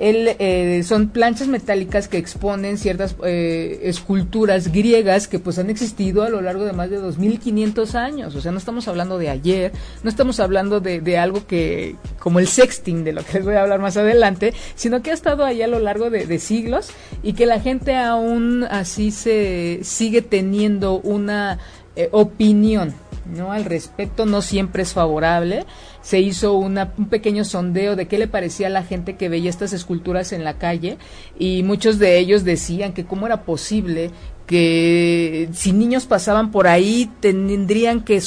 él, 0.00 0.34
eh, 0.40 0.82
son 0.82 1.10
planchas 1.10 1.46
metálicas 1.46 2.08
que 2.08 2.18
exponen 2.18 2.76
ciertas 2.76 3.14
eh, 3.24 3.82
esculturas 3.84 4.72
griegas 4.72 5.28
que 5.28 5.38
pues 5.38 5.60
han 5.60 5.70
existido 5.70 6.24
a 6.24 6.28
lo 6.28 6.40
largo 6.40 6.64
de 6.64 6.72
más 6.72 6.90
de 6.90 6.96
2500 6.96 7.94
años. 7.94 8.34
O 8.34 8.40
sea, 8.40 8.50
no 8.50 8.58
estamos 8.58 8.88
hablando 8.88 9.16
de 9.16 9.28
ayer, 9.28 9.70
no 10.02 10.10
estamos 10.10 10.40
hablando 10.40 10.80
de, 10.80 11.00
de 11.00 11.18
algo 11.18 11.46
que, 11.46 11.94
como 12.18 12.40
el 12.40 12.48
sexting, 12.48 13.04
de 13.04 13.12
lo 13.12 13.24
que 13.24 13.34
les 13.34 13.44
voy 13.44 13.54
a 13.54 13.62
hablar 13.62 13.78
más 13.78 13.96
adelante, 13.96 14.54
sino 14.74 15.02
que 15.02 15.12
ha 15.12 15.14
estado 15.14 15.44
ahí 15.44 15.62
a 15.62 15.68
lo 15.68 15.78
largo 15.78 16.10
de, 16.10 16.26
de 16.26 16.38
siglos 16.40 16.90
y 17.22 17.34
que 17.34 17.46
la 17.46 17.60
gente 17.60 17.94
aún 17.94 18.64
así 18.64 19.12
se 19.12 19.80
sigue 19.84 20.20
teniendo 20.20 20.98
una 20.98 21.60
eh, 21.96 22.08
opinión 22.12 22.94
no 23.24 23.52
al 23.52 23.64
respecto 23.64 24.26
no 24.26 24.42
siempre 24.42 24.82
es 24.82 24.92
favorable. 24.92 25.64
Se 26.02 26.20
hizo 26.20 26.54
una, 26.54 26.92
un 26.98 27.06
pequeño 27.06 27.44
sondeo 27.44 27.94
de 27.94 28.08
qué 28.08 28.18
le 28.18 28.26
parecía 28.26 28.66
a 28.66 28.70
la 28.70 28.82
gente 28.82 29.16
que 29.16 29.28
veía 29.28 29.50
estas 29.50 29.72
esculturas 29.72 30.32
en 30.32 30.44
la 30.44 30.58
calle 30.58 30.98
y 31.38 31.62
muchos 31.62 31.98
de 31.98 32.18
ellos 32.18 32.44
decían 32.44 32.92
que 32.92 33.04
cómo 33.04 33.26
era 33.26 33.42
posible 33.42 34.10
que 34.46 35.48
si 35.52 35.72
niños 35.72 36.06
pasaban 36.06 36.50
por 36.50 36.66
ahí 36.66 37.08
tendrían 37.20 38.02
que 38.02 38.20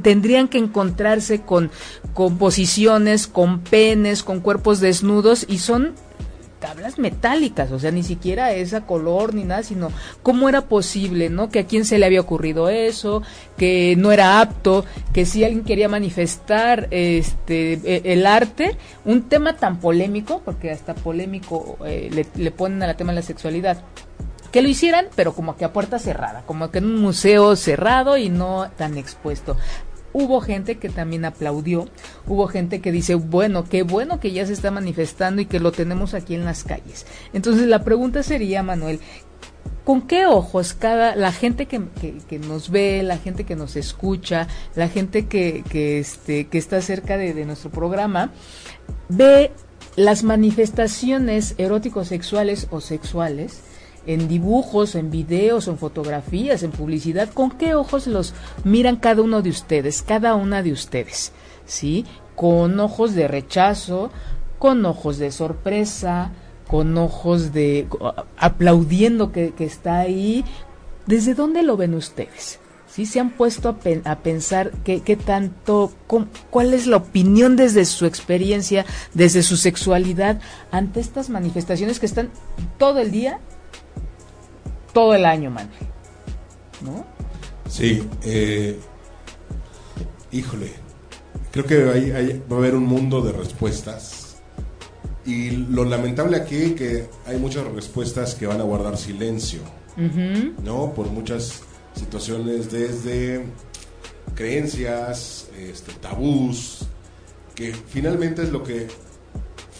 tendrían 0.00 0.48
que 0.48 0.58
encontrarse 0.58 1.40
con, 1.40 1.72
con 2.14 2.38
posiciones, 2.38 3.26
con 3.26 3.60
penes, 3.60 4.22
con 4.22 4.40
cuerpos 4.40 4.78
desnudos 4.80 5.44
y 5.48 5.58
son 5.58 5.94
tablas 6.64 6.98
metálicas, 6.98 7.70
o 7.72 7.78
sea, 7.78 7.90
ni 7.90 8.02
siquiera 8.02 8.52
esa 8.52 8.86
color 8.86 9.34
ni 9.34 9.44
nada, 9.44 9.62
sino 9.62 9.92
cómo 10.22 10.48
era 10.48 10.62
posible, 10.62 11.28
¿no? 11.28 11.50
Que 11.50 11.58
a 11.58 11.66
quién 11.66 11.84
se 11.84 11.98
le 11.98 12.06
había 12.06 12.22
ocurrido 12.22 12.70
eso, 12.70 13.22
que 13.58 13.96
no 13.98 14.12
era 14.12 14.40
apto, 14.40 14.86
que 15.12 15.26
si 15.26 15.44
alguien 15.44 15.62
quería 15.62 15.90
manifestar 15.90 16.88
este 16.90 17.74
e, 17.84 18.14
el 18.14 18.24
arte, 18.24 18.78
un 19.04 19.28
tema 19.28 19.58
tan 19.58 19.78
polémico, 19.78 20.40
porque 20.42 20.70
hasta 20.70 20.94
polémico 20.94 21.76
eh, 21.84 22.08
le, 22.10 22.26
le 22.42 22.50
ponen 22.50 22.82
a 22.82 22.86
la 22.86 22.96
tema 22.96 23.12
de 23.12 23.16
la 23.16 23.26
sexualidad, 23.26 23.82
que 24.50 24.62
lo 24.62 24.68
hicieran, 24.68 25.08
pero 25.14 25.34
como 25.34 25.58
que 25.58 25.66
a 25.66 25.72
puerta 25.74 25.98
cerrada, 25.98 26.44
como 26.46 26.70
que 26.70 26.78
en 26.78 26.86
un 26.86 26.98
museo 26.98 27.56
cerrado 27.56 28.16
y 28.16 28.30
no 28.30 28.70
tan 28.78 28.96
expuesto 28.96 29.58
hubo 30.14 30.40
gente 30.40 30.76
que 30.76 30.88
también 30.88 31.26
aplaudió, 31.26 31.88
hubo 32.26 32.46
gente 32.46 32.80
que 32.80 32.92
dice, 32.92 33.16
bueno, 33.16 33.64
qué 33.64 33.82
bueno 33.82 34.20
que 34.20 34.32
ya 34.32 34.46
se 34.46 34.54
está 34.54 34.70
manifestando 34.70 35.42
y 35.42 35.46
que 35.46 35.60
lo 35.60 35.72
tenemos 35.72 36.14
aquí 36.14 36.34
en 36.34 36.46
las 36.46 36.64
calles. 36.64 37.04
Entonces 37.34 37.66
la 37.66 37.84
pregunta 37.84 38.22
sería, 38.22 38.62
Manuel, 38.62 39.00
¿con 39.84 40.02
qué 40.02 40.24
ojos 40.24 40.72
cada, 40.72 41.16
la 41.16 41.32
gente 41.32 41.66
que, 41.66 41.82
que, 42.28 42.38
nos 42.38 42.70
ve, 42.70 43.02
la 43.02 43.18
gente 43.18 43.44
que 43.44 43.56
nos 43.56 43.76
escucha, 43.76 44.46
la 44.76 44.88
gente 44.88 45.26
que, 45.26 45.64
que, 45.68 45.98
este, 45.98 46.46
que 46.46 46.58
está 46.58 46.80
cerca 46.80 47.18
de, 47.18 47.34
de 47.34 47.44
nuestro 47.44 47.70
programa, 47.70 48.30
ve 49.08 49.50
las 49.96 50.22
manifestaciones 50.22 51.56
eróticos 51.58 52.08
sexuales 52.08 52.68
o 52.70 52.80
sexuales? 52.80 53.62
En 54.06 54.28
dibujos, 54.28 54.94
en 54.94 55.10
videos, 55.10 55.68
en 55.68 55.78
fotografías, 55.78 56.62
en 56.62 56.70
publicidad, 56.70 57.28
¿con 57.30 57.50
qué 57.50 57.74
ojos 57.74 58.06
los 58.06 58.34
miran 58.64 58.96
cada 58.96 59.22
uno 59.22 59.42
de 59.42 59.50
ustedes, 59.50 60.02
cada 60.02 60.34
una 60.34 60.62
de 60.62 60.72
ustedes? 60.72 61.32
¿Sí? 61.66 62.04
Con 62.34 62.78
ojos 62.80 63.14
de 63.14 63.28
rechazo, 63.28 64.10
con 64.58 64.84
ojos 64.84 65.18
de 65.18 65.30
sorpresa, 65.30 66.32
con 66.68 66.96
ojos 66.98 67.52
de 67.52 67.86
aplaudiendo 68.36 69.32
que, 69.32 69.52
está 69.58 69.98
ahí. 69.98 70.44
¿Desde 71.06 71.34
dónde 71.34 71.62
lo 71.62 71.76
ven 71.76 71.94
ustedes? 71.94 72.58
¿Sí? 72.88 73.06
¿Se 73.06 73.20
han 73.20 73.30
puesto 73.30 73.68
a, 73.68 74.10
a 74.10 74.18
pensar 74.20 74.70
qué 74.84 75.18
tanto, 75.22 75.92
cuál 76.50 76.74
es 76.74 76.86
la 76.86 76.96
opinión 76.98 77.56
desde 77.56 77.84
su 77.84 78.06
experiencia, 78.06 78.86
desde 79.14 79.42
su 79.42 79.56
sexualidad 79.56 80.40
ante 80.70 81.00
estas 81.00 81.28
manifestaciones 81.28 81.98
que 81.98 82.06
están 82.06 82.30
todo 82.78 83.00
el 83.00 83.10
día 83.10 83.40
todo 84.94 85.14
el 85.14 85.26
año, 85.26 85.50
Manuel. 85.50 85.76
¿No? 86.80 87.04
Sí, 87.68 88.08
eh, 88.22 88.78
híjole, 90.32 90.72
creo 91.50 91.66
que 91.66 91.84
va 91.84 92.56
a 92.56 92.58
haber 92.58 92.74
un 92.74 92.84
mundo 92.84 93.20
de 93.20 93.32
respuestas. 93.32 94.36
Y 95.26 95.50
lo 95.50 95.84
lamentable 95.84 96.36
aquí 96.36 96.56
es 96.56 96.72
que 96.72 97.06
hay 97.26 97.38
muchas 97.38 97.66
respuestas 97.66 98.34
que 98.34 98.46
van 98.46 98.60
a 98.60 98.64
guardar 98.64 98.96
silencio, 98.96 99.60
¿no? 100.62 100.92
Por 100.92 101.06
muchas 101.08 101.62
situaciones 101.94 102.70
desde 102.70 103.44
creencias, 104.34 105.48
este, 105.58 105.92
tabús, 105.94 106.86
que 107.54 107.72
finalmente 107.72 108.42
es 108.42 108.50
lo 108.50 108.62
que 108.62 108.88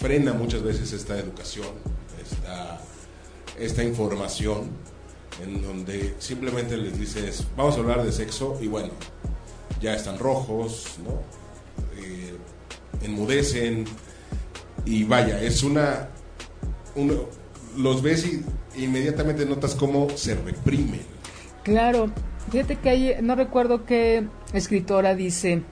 frena 0.01 0.33
muchas 0.33 0.63
veces 0.63 0.93
esta 0.93 1.19
educación, 1.19 1.69
esta, 2.23 2.81
esta 3.59 3.85
información 3.85 4.71
en 5.43 5.63
donde 5.63 6.15
simplemente 6.19 6.77
les 6.77 6.99
dices, 6.99 7.45
vamos 7.57 7.77
a 7.77 7.81
hablar 7.81 8.05
de 8.05 8.13
sexo 8.13 8.59
y 8.61 8.69
bueno, 8.69 8.91
ya 9.81 9.95
están 9.95 10.19
rojos, 10.19 10.97
¿no? 11.05 11.21
Eh, 12.01 12.35
enmudecen 13.03 13.85
y 14.85 15.05
vaya, 15.05 15.41
es 15.41 15.63
una, 15.63 16.09
los 17.77 18.03
ves 18.03 18.27
y 18.27 18.83
inmediatamente 18.83 19.45
notas 19.47 19.75
cómo 19.75 20.09
se 20.15 20.35
reprimen. 20.35 21.03
Claro, 21.63 22.11
fíjate 22.51 22.77
que 22.77 22.91
hay, 22.91 23.17
no 23.23 23.35
recuerdo 23.35 23.85
qué 23.85 24.27
escritora 24.53 25.15
dice 25.15 25.63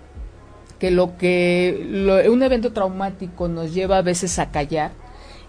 que 0.78 0.90
lo 0.90 1.16
que 1.16 2.26
un 2.28 2.42
evento 2.42 2.72
traumático 2.72 3.46
nos 3.46 3.72
lleva 3.72 3.98
a 3.98 4.02
veces 4.02 4.38
a 4.40 4.50
callar 4.50 4.90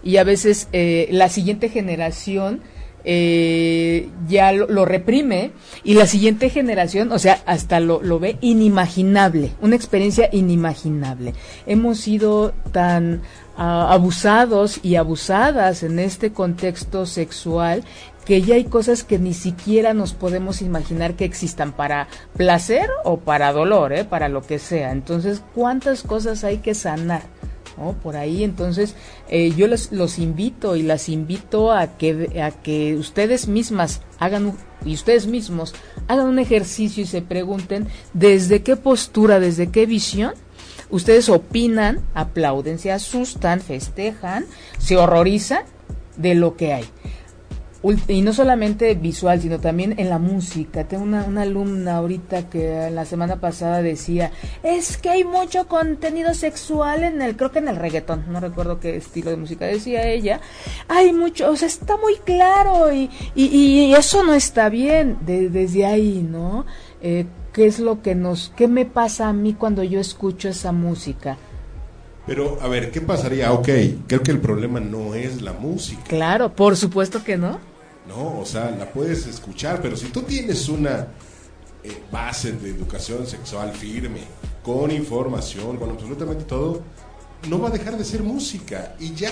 y 0.02 0.18
a 0.18 0.24
veces 0.24 0.68
eh, 0.72 1.08
la 1.10 1.28
siguiente 1.28 1.68
generación 1.70 2.62
eh, 3.04 4.08
ya 4.28 4.52
lo, 4.52 4.84
reprime 4.84 5.52
y 5.82 5.94
la 5.94 6.06
siguiente 6.06 6.48
generación, 6.48 7.12
o 7.12 7.18
sea, 7.18 7.42
hasta 7.46 7.80
lo, 7.80 8.02
lo 8.02 8.18
ve 8.18 8.38
inimaginable, 8.40 9.52
una 9.60 9.76
experiencia 9.76 10.28
inimaginable. 10.32 11.34
Hemos 11.66 11.98
sido 11.98 12.54
tan 12.72 13.22
ah, 13.56 13.92
abusados 13.92 14.80
y 14.82 14.96
abusadas 14.96 15.82
en 15.82 15.98
este 15.98 16.32
contexto 16.32 17.06
sexual 17.06 17.84
que 18.24 18.40
ya 18.42 18.54
hay 18.54 18.64
cosas 18.64 19.04
que 19.04 19.18
ni 19.18 19.34
siquiera 19.34 19.92
nos 19.92 20.14
podemos 20.14 20.62
imaginar 20.62 21.14
que 21.14 21.26
existan 21.26 21.72
para 21.72 22.08
placer 22.36 22.88
o 23.04 23.18
para 23.18 23.52
dolor, 23.52 23.92
¿eh? 23.92 24.04
para 24.04 24.28
lo 24.28 24.42
que 24.42 24.58
sea. 24.58 24.92
Entonces, 24.92 25.42
¿cuántas 25.54 26.02
cosas 26.02 26.42
hay 26.42 26.58
que 26.58 26.74
sanar? 26.74 27.22
Por 28.02 28.16
ahí, 28.16 28.44
entonces, 28.44 28.94
eh, 29.28 29.52
yo 29.56 29.66
los, 29.66 29.92
los 29.92 30.18
invito 30.18 30.76
y 30.76 30.82
las 30.82 31.08
invito 31.08 31.72
a 31.72 31.96
que, 31.98 32.40
a 32.40 32.50
que 32.50 32.94
ustedes 32.96 33.48
mismas 33.48 34.00
hagan 34.18 34.52
y 34.84 34.94
ustedes 34.94 35.26
mismos 35.26 35.74
hagan 36.08 36.26
un 36.26 36.38
ejercicio 36.38 37.02
y 37.02 37.06
se 37.06 37.22
pregunten 37.22 37.88
desde 38.12 38.62
qué 38.62 38.76
postura, 38.76 39.40
desde 39.40 39.70
qué 39.70 39.86
visión 39.86 40.34
ustedes 40.90 41.28
opinan, 41.28 42.00
aplauden, 42.14 42.78
se 42.78 42.92
asustan, 42.92 43.60
festejan, 43.60 44.44
se 44.78 44.96
horrorizan 44.96 45.64
de 46.16 46.34
lo 46.34 46.56
que 46.56 46.72
hay 46.74 46.84
y 48.08 48.22
no 48.22 48.32
solamente 48.32 48.94
visual, 48.94 49.40
sino 49.42 49.60
también 49.60 49.94
en 49.98 50.08
la 50.08 50.18
música. 50.18 50.84
Tengo 50.84 51.02
una, 51.02 51.24
una, 51.24 51.42
alumna 51.42 51.96
ahorita 51.96 52.48
que 52.48 52.90
la 52.90 53.04
semana 53.04 53.36
pasada 53.36 53.82
decía, 53.82 54.30
es 54.62 54.96
que 54.96 55.10
hay 55.10 55.24
mucho 55.24 55.68
contenido 55.68 56.32
sexual 56.32 57.04
en 57.04 57.20
el, 57.20 57.36
creo 57.36 57.52
que 57.52 57.58
en 57.58 57.68
el 57.68 57.76
reggaetón, 57.76 58.24
no 58.30 58.40
recuerdo 58.40 58.80
qué 58.80 58.96
estilo 58.96 59.30
de 59.30 59.36
música 59.36 59.66
decía 59.66 60.06
ella, 60.08 60.40
hay 60.88 61.12
mucho, 61.12 61.50
o 61.50 61.56
sea, 61.56 61.68
está 61.68 61.98
muy 61.98 62.16
claro 62.24 62.90
y, 62.92 63.10
y, 63.34 63.92
eso 63.94 64.24
no 64.24 64.32
está 64.34 64.70
bien 64.70 65.18
desde 65.26 65.84
ahí, 65.84 66.26
¿no? 66.28 66.64
Eh, 67.02 67.26
¿Qué 67.52 67.66
es 67.66 67.78
lo 67.78 68.02
que 68.02 68.14
nos, 68.14 68.50
qué 68.56 68.66
me 68.66 68.86
pasa 68.86 69.28
a 69.28 69.32
mí 69.32 69.52
cuando 69.54 69.82
yo 69.84 70.00
escucho 70.00 70.48
esa 70.48 70.72
música? 70.72 71.36
Pero, 72.26 72.58
a 72.62 72.68
ver, 72.68 72.90
¿qué 72.90 73.02
pasaría? 73.02 73.52
Ok, 73.52 73.68
creo 74.06 74.22
que 74.22 74.30
el 74.30 74.40
problema 74.40 74.80
no 74.80 75.14
es 75.14 75.42
la 75.42 75.52
música. 75.52 76.02
Claro, 76.08 76.54
por 76.54 76.76
supuesto 76.76 77.22
que 77.22 77.36
no. 77.36 77.73
¿No? 78.06 78.40
O 78.40 78.44
sea, 78.44 78.70
la 78.70 78.90
puedes 78.92 79.26
escuchar, 79.26 79.80
pero 79.80 79.96
si 79.96 80.06
tú 80.06 80.22
tienes 80.22 80.68
una 80.68 81.08
eh, 81.82 82.02
base 82.10 82.52
de 82.52 82.70
educación 82.70 83.26
sexual 83.26 83.72
firme, 83.72 84.20
con 84.62 84.90
información, 84.90 85.76
con 85.76 85.90
absolutamente 85.90 86.44
todo, 86.44 86.82
no 87.48 87.60
va 87.60 87.68
a 87.68 87.70
dejar 87.70 87.96
de 87.96 88.04
ser 88.04 88.22
música 88.22 88.94
y 88.98 89.14
ya. 89.14 89.30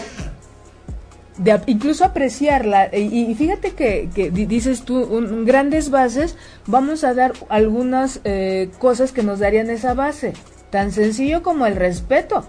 De, 1.39 1.59
incluso 1.67 2.05
apreciarla. 2.05 2.95
Y, 2.95 3.35
fíjate 3.35 3.73
que, 3.73 4.31
dices 4.31 4.83
tú, 4.83 5.09
grandes 5.45 5.91
bases, 5.91 6.37
vamos 6.67 7.05
a 7.05 7.15
dar 7.15 7.33
algunas 7.49 8.21
eh, 8.25 8.71
cosas 8.79 9.13
que 9.13 9.23
nos 9.23 9.39
darían 9.39 9.71
esa 9.71 9.95
base. 9.95 10.35
Tan 10.71 10.93
sencillo 10.93 11.43
como 11.43 11.67
el 11.67 11.77
respeto. 11.77 12.45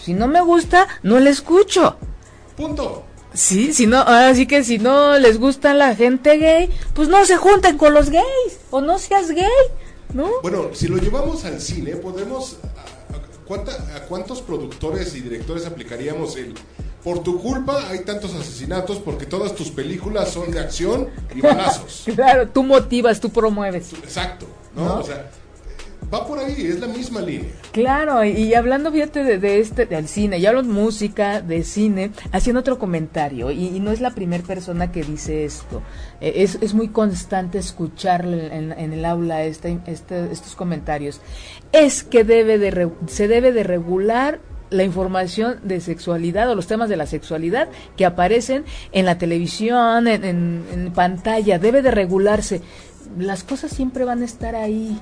Si 0.00 0.14
no 0.14 0.28
me 0.28 0.40
gusta, 0.40 0.86
no 1.02 1.18
le 1.18 1.30
escucho. 1.30 1.96
Punto. 2.56 3.07
Sí, 3.38 3.72
si 3.72 3.86
no, 3.86 4.00
así 4.00 4.48
que 4.48 4.64
si 4.64 4.78
no 4.78 5.16
les 5.16 5.38
gusta 5.38 5.72
la 5.72 5.94
gente 5.94 6.38
gay, 6.38 6.68
pues 6.92 7.08
no 7.08 7.24
se 7.24 7.36
junten 7.36 7.78
con 7.78 7.94
los 7.94 8.10
gays 8.10 8.58
o 8.70 8.80
no 8.80 8.98
seas 8.98 9.30
gay, 9.30 9.46
¿no? 10.12 10.28
Bueno, 10.42 10.70
si 10.72 10.88
lo 10.88 10.96
llevamos 10.96 11.44
al 11.44 11.60
cine, 11.60 11.94
podemos 11.94 12.56
¿a, 13.48 14.00
cuántos 14.08 14.42
productores 14.42 15.14
y 15.14 15.20
directores 15.20 15.66
aplicaríamos 15.66 16.36
el 16.36 16.52
por 17.04 17.22
tu 17.22 17.40
culpa 17.40 17.88
hay 17.88 18.00
tantos 18.00 18.34
asesinatos 18.34 18.98
porque 18.98 19.24
todas 19.24 19.54
tus 19.54 19.70
películas 19.70 20.32
son 20.32 20.50
de 20.50 20.58
acción 20.58 21.08
y 21.32 21.40
balazos. 21.40 22.06
claro, 22.16 22.48
tú 22.48 22.64
motivas, 22.64 23.20
tú 23.20 23.30
promueves. 23.30 23.92
Exacto, 23.92 24.46
¿no? 24.74 24.96
O 24.96 25.04
sea, 25.04 25.30
va 26.12 26.26
por 26.26 26.38
ahí, 26.38 26.66
es 26.66 26.80
la 26.80 26.86
misma 26.86 27.20
línea. 27.20 27.50
Claro, 27.72 28.24
y, 28.24 28.54
hablando, 28.54 28.90
fíjate, 28.90 29.38
de, 29.38 29.60
este, 29.60 29.86
del 29.86 30.08
cine, 30.08 30.40
ya 30.40 30.50
hablo 30.50 30.62
de 30.62 30.68
música, 30.68 31.40
de 31.40 31.62
cine, 31.62 32.12
haciendo 32.32 32.60
otro 32.60 32.78
comentario, 32.78 33.50
y, 33.50 33.78
no 33.80 33.90
es 33.90 34.00
la 34.00 34.10
primera 34.10 34.42
persona 34.42 34.90
que 34.90 35.02
dice 35.02 35.44
esto, 35.44 35.82
eh, 36.20 36.32
es, 36.36 36.58
es, 36.60 36.74
muy 36.74 36.88
constante 36.88 37.58
escucharle 37.58 38.54
en, 38.54 38.92
el 38.92 39.04
aula 39.04 39.44
este, 39.44 39.78
este, 39.86 40.30
estos 40.32 40.54
comentarios, 40.54 41.20
es 41.72 42.02
que 42.02 42.24
debe 42.24 42.58
de, 42.58 42.90
se 43.06 43.28
debe 43.28 43.52
de 43.52 43.62
regular 43.62 44.40
la 44.70 44.84
información 44.84 45.60
de 45.62 45.80
sexualidad 45.80 46.50
o 46.50 46.54
los 46.54 46.66
temas 46.66 46.88
de 46.88 46.96
la 46.96 47.06
sexualidad 47.06 47.68
que 47.96 48.04
aparecen 48.04 48.64
en 48.92 49.06
la 49.06 49.16
televisión, 49.16 50.08
en, 50.08 50.24
en 50.24 50.92
pantalla, 50.94 51.58
debe 51.58 51.80
de 51.80 51.90
regularse. 51.90 52.60
Las 53.18 53.44
cosas 53.44 53.70
siempre 53.70 54.04
van 54.04 54.20
a 54.20 54.26
estar 54.26 54.54
ahí, 54.54 55.00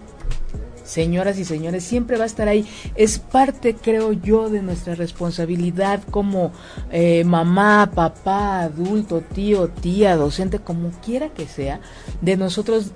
señoras 0.87 1.39
y 1.39 1.45
señores, 1.45 1.85
siempre 1.85 2.17
va 2.17 2.25
a 2.25 2.27
estar 2.27 2.49
ahí. 2.49 2.67
Es 2.95 3.19
parte, 3.19 3.75
creo 3.75 4.13
yo, 4.13 4.49
de 4.49 4.63
nuestra 4.63 4.95
responsabilidad 4.95 6.03
como 6.11 6.53
eh, 6.91 7.25
mamá, 7.25 7.91
papá, 7.95 8.61
adulto, 8.61 9.21
tío, 9.21 9.69
tía, 9.69 10.17
docente, 10.17 10.61
como 10.61 10.91
quiera 11.05 11.29
que 11.29 11.47
sea, 11.47 11.81
de 12.21 12.37
nosotros 12.37 12.93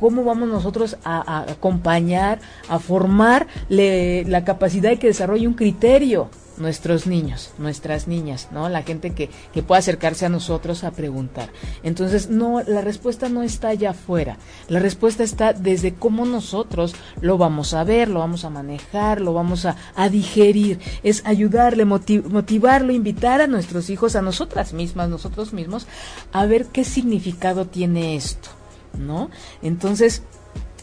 cómo 0.00 0.24
vamos 0.24 0.48
nosotros 0.48 0.98
a, 1.04 1.50
acompañar, 1.50 2.38
a 2.68 2.78
formar 2.78 3.46
la 3.68 4.44
capacidad 4.44 4.90
de 4.90 4.98
que 4.98 5.06
desarrolle 5.06 5.48
un 5.48 5.54
criterio 5.54 6.28
nuestros 6.58 7.06
niños, 7.06 7.50
nuestras 7.58 8.08
niñas, 8.08 8.48
¿no? 8.50 8.68
La 8.68 8.82
gente 8.82 9.10
que, 9.10 9.30
que 9.52 9.62
pueda 9.62 9.78
acercarse 9.78 10.26
a 10.26 10.28
nosotros 10.28 10.84
a 10.84 10.90
preguntar. 10.90 11.50
Entonces, 11.82 12.30
no, 12.30 12.62
la 12.62 12.80
respuesta 12.80 13.28
no 13.28 13.42
está 13.42 13.68
allá 13.68 13.90
afuera. 13.90 14.38
La 14.68 14.80
respuesta 14.80 15.22
está 15.22 15.52
desde 15.52 15.94
cómo 15.94 16.24
nosotros 16.24 16.94
lo 17.20 17.38
vamos 17.38 17.74
a 17.74 17.84
ver, 17.84 18.08
lo 18.08 18.20
vamos 18.20 18.44
a 18.44 18.50
manejar, 18.50 19.20
lo 19.20 19.34
vamos 19.34 19.66
a, 19.66 19.76
digerir. 20.10 20.78
Es 21.02 21.22
ayudarle, 21.26 21.84
motivarlo, 21.84 22.92
invitar 22.92 23.40
a 23.40 23.46
nuestros 23.46 23.90
hijos, 23.90 24.16
a 24.16 24.22
nosotras 24.22 24.72
mismas, 24.72 25.08
nosotros 25.08 25.52
mismos, 25.52 25.86
a 26.32 26.46
ver 26.46 26.66
qué 26.66 26.84
significado 26.84 27.66
tiene 27.66 28.16
esto, 28.16 28.50
¿no? 28.98 29.30
Entonces, 29.62 30.22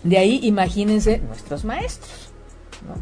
de 0.04 0.18
ahí 0.18 0.40
imagínense 0.44 1.20
nuestros 1.20 1.64
maestros 1.64 2.23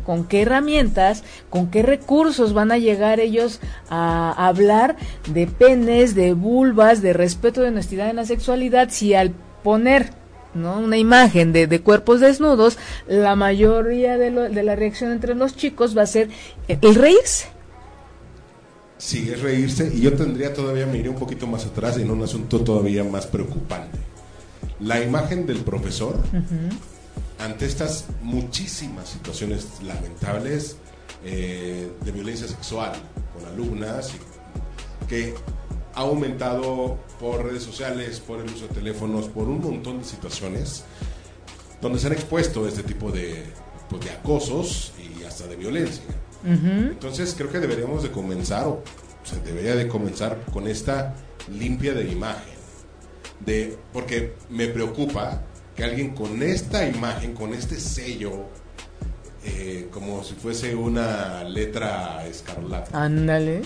¿Con 0.05 0.25
qué 0.25 0.43
herramientas, 0.43 1.23
con 1.49 1.69
qué 1.69 1.83
recursos 1.83 2.53
van 2.53 2.71
a 2.71 2.77
llegar 2.77 3.19
ellos 3.19 3.59
a 3.89 4.31
hablar 4.47 4.95
de 5.27 5.47
penes, 5.47 6.15
de 6.15 6.33
vulvas, 6.33 7.01
de 7.01 7.13
respeto 7.13 7.61
de 7.61 7.69
honestidad 7.69 8.09
en 8.09 8.17
la 8.17 8.25
sexualidad 8.25 8.89
si 8.89 9.13
al 9.13 9.31
poner 9.63 10.11
¿no? 10.53 10.79
una 10.79 10.97
imagen 10.97 11.53
de, 11.53 11.81
cuerpos 11.81 12.19
desnudos, 12.19 12.77
la 13.07 13.35
mayoría 13.35 14.17
de, 14.17 14.31
de 14.31 14.63
la 14.63 14.75
reacción 14.75 15.11
entre 15.11 15.35
los 15.35 15.55
chicos 15.55 15.97
va 15.97 16.03
a 16.03 16.07
ser 16.07 16.29
el 16.67 16.95
reírse? 16.95 17.47
Sí, 18.97 19.31
es 19.33 19.41
reírse 19.41 19.91
y 19.93 20.01
yo 20.01 20.13
tendría 20.13 20.53
todavía, 20.53 20.85
me 20.85 20.99
iré 20.99 21.09
un 21.09 21.15
poquito 21.15 21.47
más 21.47 21.65
atrás 21.65 21.97
en 21.97 22.11
un 22.11 22.21
asunto 22.21 22.61
todavía 22.61 23.03
más 23.03 23.25
preocupante. 23.25 23.97
La 24.79 25.03
imagen 25.03 25.47
del 25.47 25.57
profesor 25.57 26.17
ante 27.41 27.65
estas 27.65 28.05
muchísimas 28.21 29.09
situaciones 29.09 29.67
lamentables 29.81 30.77
eh, 31.23 31.91
de 32.03 32.11
violencia 32.11 32.47
sexual 32.47 32.93
con 33.33 33.45
alumnas 33.45 34.11
que 35.07 35.33
ha 35.93 36.01
aumentado 36.01 36.97
por 37.19 37.43
redes 37.43 37.63
sociales, 37.63 38.19
por 38.19 38.39
el 38.39 38.45
uso 38.45 38.67
de 38.67 38.75
teléfonos, 38.75 39.27
por 39.27 39.47
un 39.47 39.61
montón 39.61 39.99
de 39.99 40.05
situaciones 40.05 40.83
donde 41.81 41.99
se 41.99 42.07
han 42.07 42.13
expuesto 42.13 42.67
este 42.67 42.83
tipo 42.83 43.11
de, 43.11 43.43
pues, 43.89 44.05
de 44.05 44.11
acosos 44.11 44.93
y 44.99 45.23
hasta 45.23 45.47
de 45.47 45.55
violencia. 45.55 46.03
Entonces 46.43 47.35
creo 47.37 47.51
que 47.51 47.59
deberíamos 47.59 48.01
de 48.03 48.11
comenzar, 48.11 48.65
o 48.65 48.81
se 49.23 49.39
debería 49.41 49.75
de 49.75 49.87
comenzar 49.87 50.43
con 50.51 50.67
esta 50.67 51.13
limpia 51.51 51.93
de 51.93 52.09
imagen, 52.09 52.55
de, 53.45 53.77
porque 53.93 54.35
me 54.49 54.67
preocupa 54.67 55.43
que 55.75 55.83
alguien 55.83 56.13
con 56.13 56.41
esta 56.43 56.87
imagen, 56.87 57.33
con 57.33 57.53
este 57.53 57.79
sello, 57.79 58.45
eh, 59.43 59.87
como 59.91 60.23
si 60.23 60.35
fuese 60.35 60.75
una 60.75 61.43
letra 61.43 62.25
escarlata. 62.27 63.03
Ándale. 63.03 63.61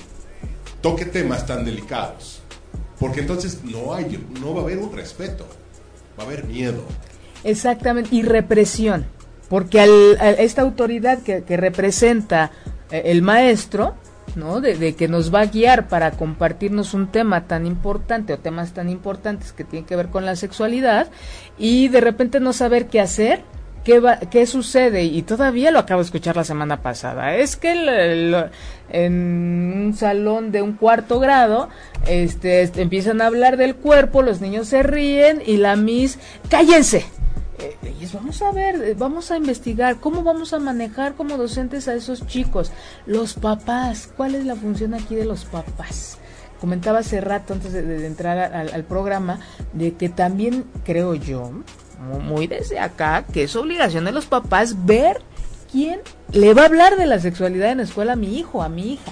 Toque 0.81 1.05
temas 1.05 1.45
tan 1.45 1.65
delicados. 1.65 2.41
Porque 2.99 3.21
entonces 3.21 3.59
no 3.63 3.93
hay, 3.93 4.25
no 4.39 4.53
va 4.53 4.61
a 4.61 4.63
haber 4.63 4.77
un 4.77 4.95
respeto, 4.95 5.45
va 6.17 6.23
a 6.23 6.27
haber 6.27 6.45
miedo. 6.45 6.83
Exactamente, 7.43 8.15
y 8.15 8.21
represión. 8.21 9.05
Porque 9.49 9.79
al, 9.81 10.17
esta 10.39 10.61
autoridad 10.61 11.19
que, 11.21 11.43
que 11.43 11.57
representa 11.57 12.51
eh, 12.89 13.03
el 13.05 13.21
maestro, 13.21 13.95
¿no? 14.35 14.61
De, 14.61 14.95
que 14.95 15.07
nos 15.07 15.33
va 15.33 15.41
a 15.41 15.45
guiar 15.45 15.87
para 15.87 16.11
compartirnos 16.11 16.93
un 16.93 17.07
tema 17.07 17.47
tan 17.47 17.65
importante 17.65 18.33
o 18.33 18.37
temas 18.37 18.73
tan 18.73 18.89
importantes 18.89 19.51
que 19.51 19.63
tienen 19.63 19.85
que 19.85 19.95
ver 19.95 20.07
con 20.09 20.25
la 20.25 20.35
sexualidad 20.35 21.07
y 21.57 21.87
de 21.87 22.01
repente 22.01 22.39
no 22.39 22.53
saber 22.53 22.87
qué 22.87 23.01
hacer, 23.01 23.41
qué, 23.83 23.99
va, 23.99 24.19
qué 24.19 24.45
sucede 24.45 25.03
y 25.03 25.21
todavía 25.21 25.71
lo 25.71 25.79
acabo 25.79 26.01
de 26.01 26.05
escuchar 26.05 26.35
la 26.35 26.43
semana 26.43 26.81
pasada. 26.81 27.35
Es 27.35 27.55
que 27.55 27.71
en 28.89 29.73
un 29.85 29.93
salón 29.93 30.51
de 30.51 30.61
un 30.61 30.73
cuarto 30.73 31.19
grado 31.19 31.69
este, 32.07 32.61
este, 32.61 32.81
empiezan 32.81 33.21
a 33.21 33.27
hablar 33.27 33.57
del 33.57 33.75
cuerpo, 33.75 34.21
los 34.21 34.41
niños 34.41 34.67
se 34.67 34.83
ríen 34.83 35.41
y 35.45 35.57
la 35.57 35.75
Miss, 35.75 36.19
cállense 36.49 37.05
eh, 37.59 37.77
vamos 38.13 38.41
a 38.41 38.51
ver, 38.51 38.75
eh, 38.83 38.95
vamos 38.97 39.31
a 39.31 39.37
investigar 39.37 39.97
cómo 39.99 40.23
vamos 40.23 40.53
a 40.53 40.59
manejar 40.59 41.15
como 41.15 41.37
docentes 41.37 41.87
a 41.87 41.93
esos 41.93 42.25
chicos. 42.27 42.71
Los 43.05 43.33
papás, 43.33 44.09
¿cuál 44.15 44.35
es 44.35 44.45
la 44.45 44.55
función 44.55 44.93
aquí 44.93 45.15
de 45.15 45.25
los 45.25 45.45
papás? 45.45 46.17
Comentaba 46.59 46.99
hace 46.99 47.21
rato, 47.21 47.53
antes 47.53 47.73
de, 47.73 48.05
entrar 48.05 48.53
al, 48.53 48.83
programa, 48.85 49.39
de 49.73 49.93
que 49.93 50.09
también 50.09 50.63
creo 50.83 51.13
yo, 51.13 51.51
muy 52.23 52.47
desde 52.47 52.79
acá, 52.79 53.25
que 53.31 53.43
es 53.43 53.55
obligación 53.55 54.05
de 54.05 54.11
los 54.11 54.25
papás 54.25 54.85
ver 54.85 55.21
quién 55.71 55.99
le 56.31 56.53
va 56.53 56.63
a 56.63 56.65
hablar 56.65 56.97
de 56.97 57.05
la 57.05 57.19
sexualidad 57.19 57.71
en 57.71 57.77
la 57.77 57.83
escuela 57.83 58.13
a 58.13 58.15
mi 58.15 58.37
hijo, 58.37 58.63
a 58.63 58.69
mi 58.69 58.93
hija 58.93 59.11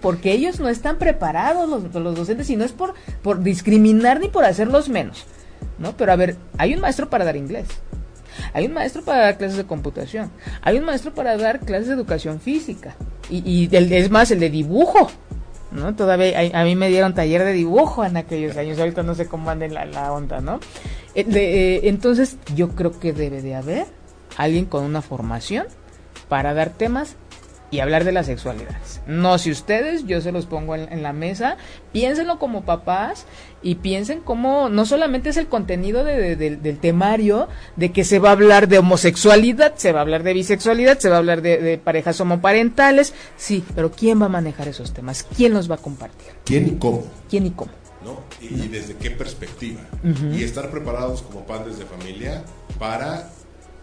porque 0.00 0.32
ellos 0.32 0.60
no 0.60 0.68
están 0.68 0.98
preparados 0.98 1.68
los, 1.68 1.94
los 1.94 2.16
docentes 2.16 2.50
y 2.50 2.56
no 2.56 2.64
es 2.64 2.72
por, 2.72 2.94
por 3.22 3.42
discriminar 3.42 4.20
ni 4.20 4.28
por 4.28 4.44
hacerlos 4.44 4.88
menos, 4.88 5.24
¿no? 5.82 5.96
Pero 5.96 6.12
a 6.12 6.16
ver, 6.16 6.36
hay 6.56 6.72
un 6.72 6.80
maestro 6.80 7.10
para 7.10 7.24
dar 7.24 7.36
inglés. 7.36 7.66
Hay 8.54 8.66
un 8.66 8.72
maestro 8.72 9.02
para 9.02 9.24
dar 9.24 9.36
clases 9.36 9.58
de 9.58 9.64
computación. 9.64 10.30
Hay 10.62 10.78
un 10.78 10.84
maestro 10.84 11.12
para 11.12 11.36
dar 11.36 11.60
clases 11.60 11.88
de 11.88 11.94
educación 11.94 12.40
física. 12.40 12.94
Y, 13.28 13.68
es 13.74 14.10
más, 14.10 14.30
el 14.30 14.40
de 14.40 14.48
dibujo. 14.48 15.10
¿no? 15.72 15.94
Todavía 15.94 16.38
a, 16.58 16.64
mí 16.64 16.76
me 16.76 16.88
dieron 16.88 17.14
taller 17.14 17.44
de 17.44 17.52
dibujo 17.52 18.04
en 18.04 18.16
aquellos 18.16 18.56
años. 18.56 18.78
Ahorita 18.78 19.02
no 19.02 19.14
sé 19.14 19.26
cómo 19.26 19.50
anda 19.50 19.66
la, 19.68 19.84
la 19.84 20.12
onda, 20.12 20.40
¿no? 20.40 20.60
Eh, 21.14 21.26
eh, 21.28 21.80
entonces, 21.84 22.38
yo 22.54 22.70
creo 22.70 22.98
que 22.98 23.12
debe 23.12 23.42
de 23.42 23.54
haber 23.54 23.86
alguien 24.36 24.66
con 24.66 24.84
una 24.84 25.02
formación 25.02 25.66
para 26.28 26.54
dar 26.54 26.70
temas 26.70 27.16
y 27.72 27.80
hablar 27.80 28.04
de 28.04 28.12
las 28.12 28.26
sexualidades. 28.26 29.00
No 29.06 29.38
si 29.38 29.50
ustedes, 29.50 30.06
yo 30.06 30.20
se 30.20 30.30
los 30.30 30.44
pongo 30.44 30.76
en, 30.76 31.02
la 31.02 31.14
mesa, 31.14 31.56
piénsenlo 31.90 32.38
como 32.38 32.64
papás 32.64 33.24
y 33.62 33.76
piensen 33.76 34.20
cómo 34.20 34.68
no 34.68 34.84
solamente 34.84 35.30
es 35.30 35.38
el 35.38 35.48
contenido 35.48 36.04
del 36.04 36.78
temario 36.80 37.48
de 37.76 37.90
que 37.90 38.04
se 38.04 38.18
va 38.18 38.28
a 38.28 38.32
hablar 38.32 38.68
de 38.68 38.78
homosexualidad, 38.78 39.74
se 39.76 39.92
va 39.92 40.00
a 40.00 40.02
hablar 40.02 40.22
de 40.22 40.34
bisexualidad, 40.34 40.98
se 40.98 41.08
va 41.08 41.16
a 41.16 41.18
hablar 41.18 41.40
de, 41.40 41.80
parejas 41.82 42.20
homoparentales, 42.20 43.14
sí, 43.38 43.64
pero 43.74 43.90
¿quién 43.90 44.20
va 44.20 44.26
a 44.26 44.28
manejar 44.28 44.68
esos 44.68 44.92
temas? 44.92 45.26
¿Quién 45.34 45.54
los 45.54 45.70
va 45.70 45.76
a 45.76 45.78
compartir? 45.78 46.28
¿Quién 46.44 46.68
y 46.68 46.70
cómo? 46.72 47.04
¿Quién 47.30 47.46
y 47.46 47.50
cómo? 47.52 47.72
¿No? 48.04 48.20
Y, 48.42 48.68
desde 48.68 48.96
qué 48.96 49.12
perspectiva. 49.12 49.80
Y 50.30 50.42
estar 50.42 50.70
preparados 50.70 51.22
como 51.22 51.46
padres 51.46 51.78
de 51.78 51.86
familia 51.86 52.44
para 52.78 53.30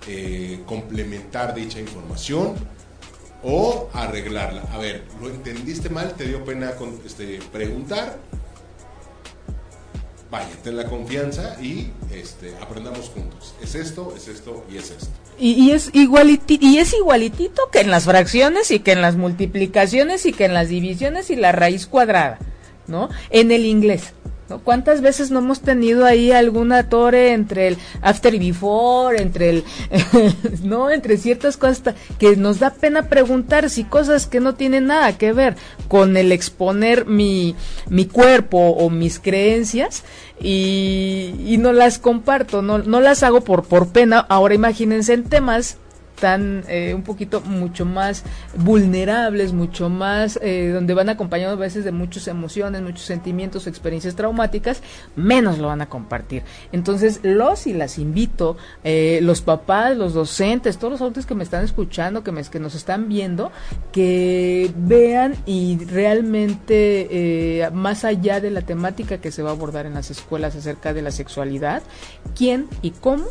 eh, 0.08 0.60
complementar 0.68 1.56
dicha 1.56 1.80
información 1.80 2.54
o 3.44 3.90
arreglarla. 3.94 4.64
A 4.72 4.78
ver, 4.78 5.04
¿lo 5.22 5.30
entendiste 5.30 5.90
mal? 5.90 6.14
¿Te 6.14 6.26
dio 6.26 6.44
pena 6.44 6.72
con, 6.72 7.00
este, 7.06 7.40
preguntar? 7.52 8.18
Vaya, 10.32 10.50
ten 10.64 10.78
la 10.78 10.86
confianza 10.86 11.58
y 11.60 11.92
este, 12.14 12.54
aprendamos 12.62 13.10
juntos. 13.10 13.56
Es 13.62 13.74
esto, 13.74 14.14
es 14.16 14.28
esto 14.28 14.64
y 14.72 14.78
es 14.78 14.92
esto. 14.92 15.10
Y, 15.40 15.72
es 15.72 15.90
igualitito, 15.94 16.66
y 16.66 16.78
es 16.78 16.94
igualitito 16.94 17.70
que 17.72 17.80
en 17.80 17.90
las 17.90 18.04
fracciones 18.04 18.72
y 18.72 18.80
que 18.80 18.92
en 18.92 19.02
las 19.02 19.16
multiplicaciones 19.16 20.26
y 20.26 20.34
que 20.34 20.46
en 20.46 20.54
las 20.54 20.68
divisiones 20.68 21.30
y 21.30 21.38
la 21.38 21.54
raíz 21.54 21.88
cuadrada, 21.88 22.40
¿no? 22.88 23.10
En 23.30 23.52
el 23.52 23.66
inglés. 23.66 24.14
¿Cuántas 24.64 25.02
veces 25.02 25.32
no 25.32 25.40
hemos 25.40 25.62
tenido 25.62 26.06
ahí 26.06 26.32
alguna 26.32 26.90
torre 26.90 27.34
entre 27.34 27.68
el 27.68 27.78
after 28.02 28.34
y 28.34 28.40
before, 28.40 29.22
entre 29.22 29.50
el, 29.50 29.64
no, 30.64 30.90
entre 30.90 31.18
ciertas 31.18 31.58
cosas 31.58 31.96
que 32.18 32.36
nos 32.36 32.60
da 32.60 32.72
pena 32.72 33.04
preguntar 33.04 33.70
si 33.70 33.84
cosas 33.84 34.26
que 34.26 34.40
no 34.40 34.56
tienen 34.56 34.88
nada 34.88 35.18
que 35.18 35.34
ver 35.34 35.56
con 35.88 36.18
el 36.18 36.32
exponer 36.32 37.06
mi, 37.06 37.56
mi 37.90 38.06
cuerpo 38.06 38.58
o 38.58 38.90
mis 38.90 39.20
creencias 39.20 40.04
y, 40.40 41.36
y 41.46 41.58
no 41.58 41.74
las 41.74 42.00
comparto, 42.00 42.62
no, 42.62 42.80
no 42.80 43.02
las 43.02 43.24
hago 43.24 43.42
por, 43.42 43.64
por 43.64 43.90
pena. 43.90 44.20
Ahora 44.20 44.56
imagínense 44.56 45.14
en 45.14 45.24
temas 45.24 45.78
están 46.20 46.66
eh, 46.68 46.94
un 46.94 47.04
poquito 47.04 47.40
mucho 47.40 47.86
más 47.86 48.26
vulnerables, 48.58 49.54
mucho 49.54 49.88
más, 49.90 50.38
eh, 50.42 50.72
donde 50.74 50.94
van 50.94 51.08
acompañados 51.08 51.58
a 51.58 51.62
veces 51.62 51.86
de 51.86 51.94
muchas 51.94 52.28
emociones, 52.28 52.82
muchos 52.82 53.04
sentimientos, 53.04 53.68
experiencias 53.68 54.16
traumáticas, 54.16 54.82
menos 55.16 55.60
lo 55.60 55.68
van 55.68 55.80
a 55.80 55.88
compartir. 55.88 56.44
Entonces, 56.74 57.22
los 57.24 57.68
y 57.68 57.74
las 57.74 57.98
invito, 57.98 58.58
eh, 58.84 59.20
los 59.24 59.40
papás, 59.40 59.96
los 59.96 60.14
docentes, 60.14 60.78
todos 60.78 60.92
los 60.92 61.02
adultos 61.02 61.26
que 61.26 61.36
me 61.36 61.44
están 61.46 61.64
escuchando, 61.64 62.22
que, 62.22 62.34
me, 62.34 62.44
que 62.44 62.60
nos 62.60 62.76
están 62.76 63.08
viendo, 63.08 63.54
que 63.94 64.74
vean 64.76 65.36
y 65.46 65.78
realmente, 65.86 67.70
más 67.72 68.04
allá 68.04 68.42
de 68.42 68.52
la 68.52 68.62
temática 68.62 69.22
que 69.22 69.32
se 69.32 69.42
va 69.42 69.52
a 69.52 69.54
abordar 69.54 69.86
en 69.86 69.94
las 69.94 70.12
escuelas 70.12 70.54
acerca 70.58 70.94
de 70.94 71.02
la 71.02 71.12
sexualidad, 71.12 71.82
quién 72.36 72.68
y 72.82 72.92
cómo 72.92 73.26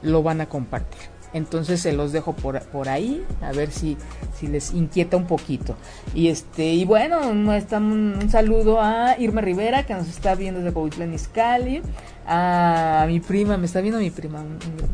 lo 0.00 0.22
van 0.22 0.40
a 0.40 0.46
compartir. 0.46 1.15
Entonces 1.36 1.80
se 1.82 1.92
los 1.92 2.12
dejo 2.12 2.32
por, 2.32 2.58
por 2.62 2.88
ahí, 2.88 3.22
a 3.42 3.52
ver 3.52 3.70
si, 3.70 3.98
si 4.38 4.46
les 4.46 4.72
inquieta 4.72 5.18
un 5.18 5.26
poquito. 5.26 5.76
Y 6.14 6.28
este, 6.28 6.72
y 6.72 6.86
bueno, 6.86 7.28
un, 7.28 7.46
un, 7.46 8.30
saludo 8.30 8.80
a 8.80 9.16
Irma 9.18 9.42
Rivera, 9.42 9.84
que 9.84 9.92
nos 9.92 10.08
está 10.08 10.34
viendo 10.34 10.60
desde 10.60 10.72
Coahuila 10.72 11.04
Iscali, 11.14 11.82
a 12.26 13.04
mi 13.06 13.20
prima, 13.20 13.58
me 13.58 13.66
está 13.66 13.82
viendo 13.82 14.00
mi 14.00 14.08
prima, 14.08 14.42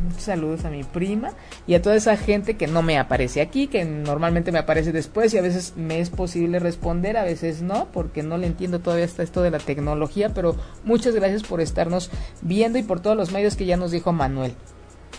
muchos 0.04 0.22
saludos 0.22 0.64
a 0.64 0.70
mi 0.70 0.82
prima, 0.82 1.30
y 1.68 1.74
a 1.74 1.82
toda 1.82 1.94
esa 1.94 2.16
gente 2.16 2.56
que 2.56 2.66
no 2.66 2.82
me 2.82 2.98
aparece 2.98 3.40
aquí, 3.40 3.68
que 3.68 3.84
normalmente 3.84 4.50
me 4.50 4.58
aparece 4.58 4.90
después, 4.90 5.32
y 5.32 5.38
a 5.38 5.42
veces 5.42 5.74
me 5.76 6.00
es 6.00 6.10
posible 6.10 6.58
responder, 6.58 7.16
a 7.16 7.22
veces 7.22 7.62
no, 7.62 7.86
porque 7.92 8.24
no 8.24 8.36
le 8.36 8.48
entiendo 8.48 8.80
todavía 8.80 9.04
hasta 9.04 9.22
esto 9.22 9.42
de 9.42 9.52
la 9.52 9.60
tecnología, 9.60 10.30
pero 10.34 10.56
muchas 10.82 11.14
gracias 11.14 11.44
por 11.44 11.60
estarnos 11.60 12.10
viendo 12.40 12.78
y 12.78 12.82
por 12.82 12.98
todos 12.98 13.16
los 13.16 13.30
medios 13.30 13.54
que 13.54 13.64
ya 13.64 13.76
nos 13.76 13.92
dijo 13.92 14.12
Manuel. 14.12 14.54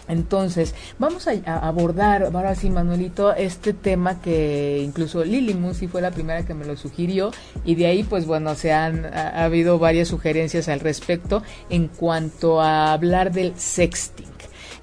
Entonces, 0.08 0.76
vamos 1.00 1.28
a, 1.28 1.58
abordar, 1.60 2.24
ahora 2.24 2.56
sí, 2.56 2.70
Manuelito, 2.70 3.34
este 3.34 3.74
tema 3.74 4.22
que 4.22 4.82
incluso 4.84 5.24
Lili 5.24 5.54
Musi 5.54 5.88
fue 5.88 6.02
la 6.02 6.12
primera 6.12 6.46
que 6.46 6.54
me 6.54 6.66
lo 6.66 6.76
sugirió 6.76 7.32
y 7.64 7.76
de 7.76 7.88
ahí, 7.88 8.04
pues 8.04 8.26
bueno, 8.26 8.56
se 8.56 8.74
han 8.74 9.06
ha, 9.06 9.46
habido 9.46 9.80
varias 9.80 10.10
sugerencias 10.10 10.68
al 10.68 10.82
respecto 10.82 11.42
en 11.70 11.88
cuanto 11.88 12.60
a 12.62 12.92
hablar 12.92 13.32
del 13.32 13.58
sexting. 13.58 14.34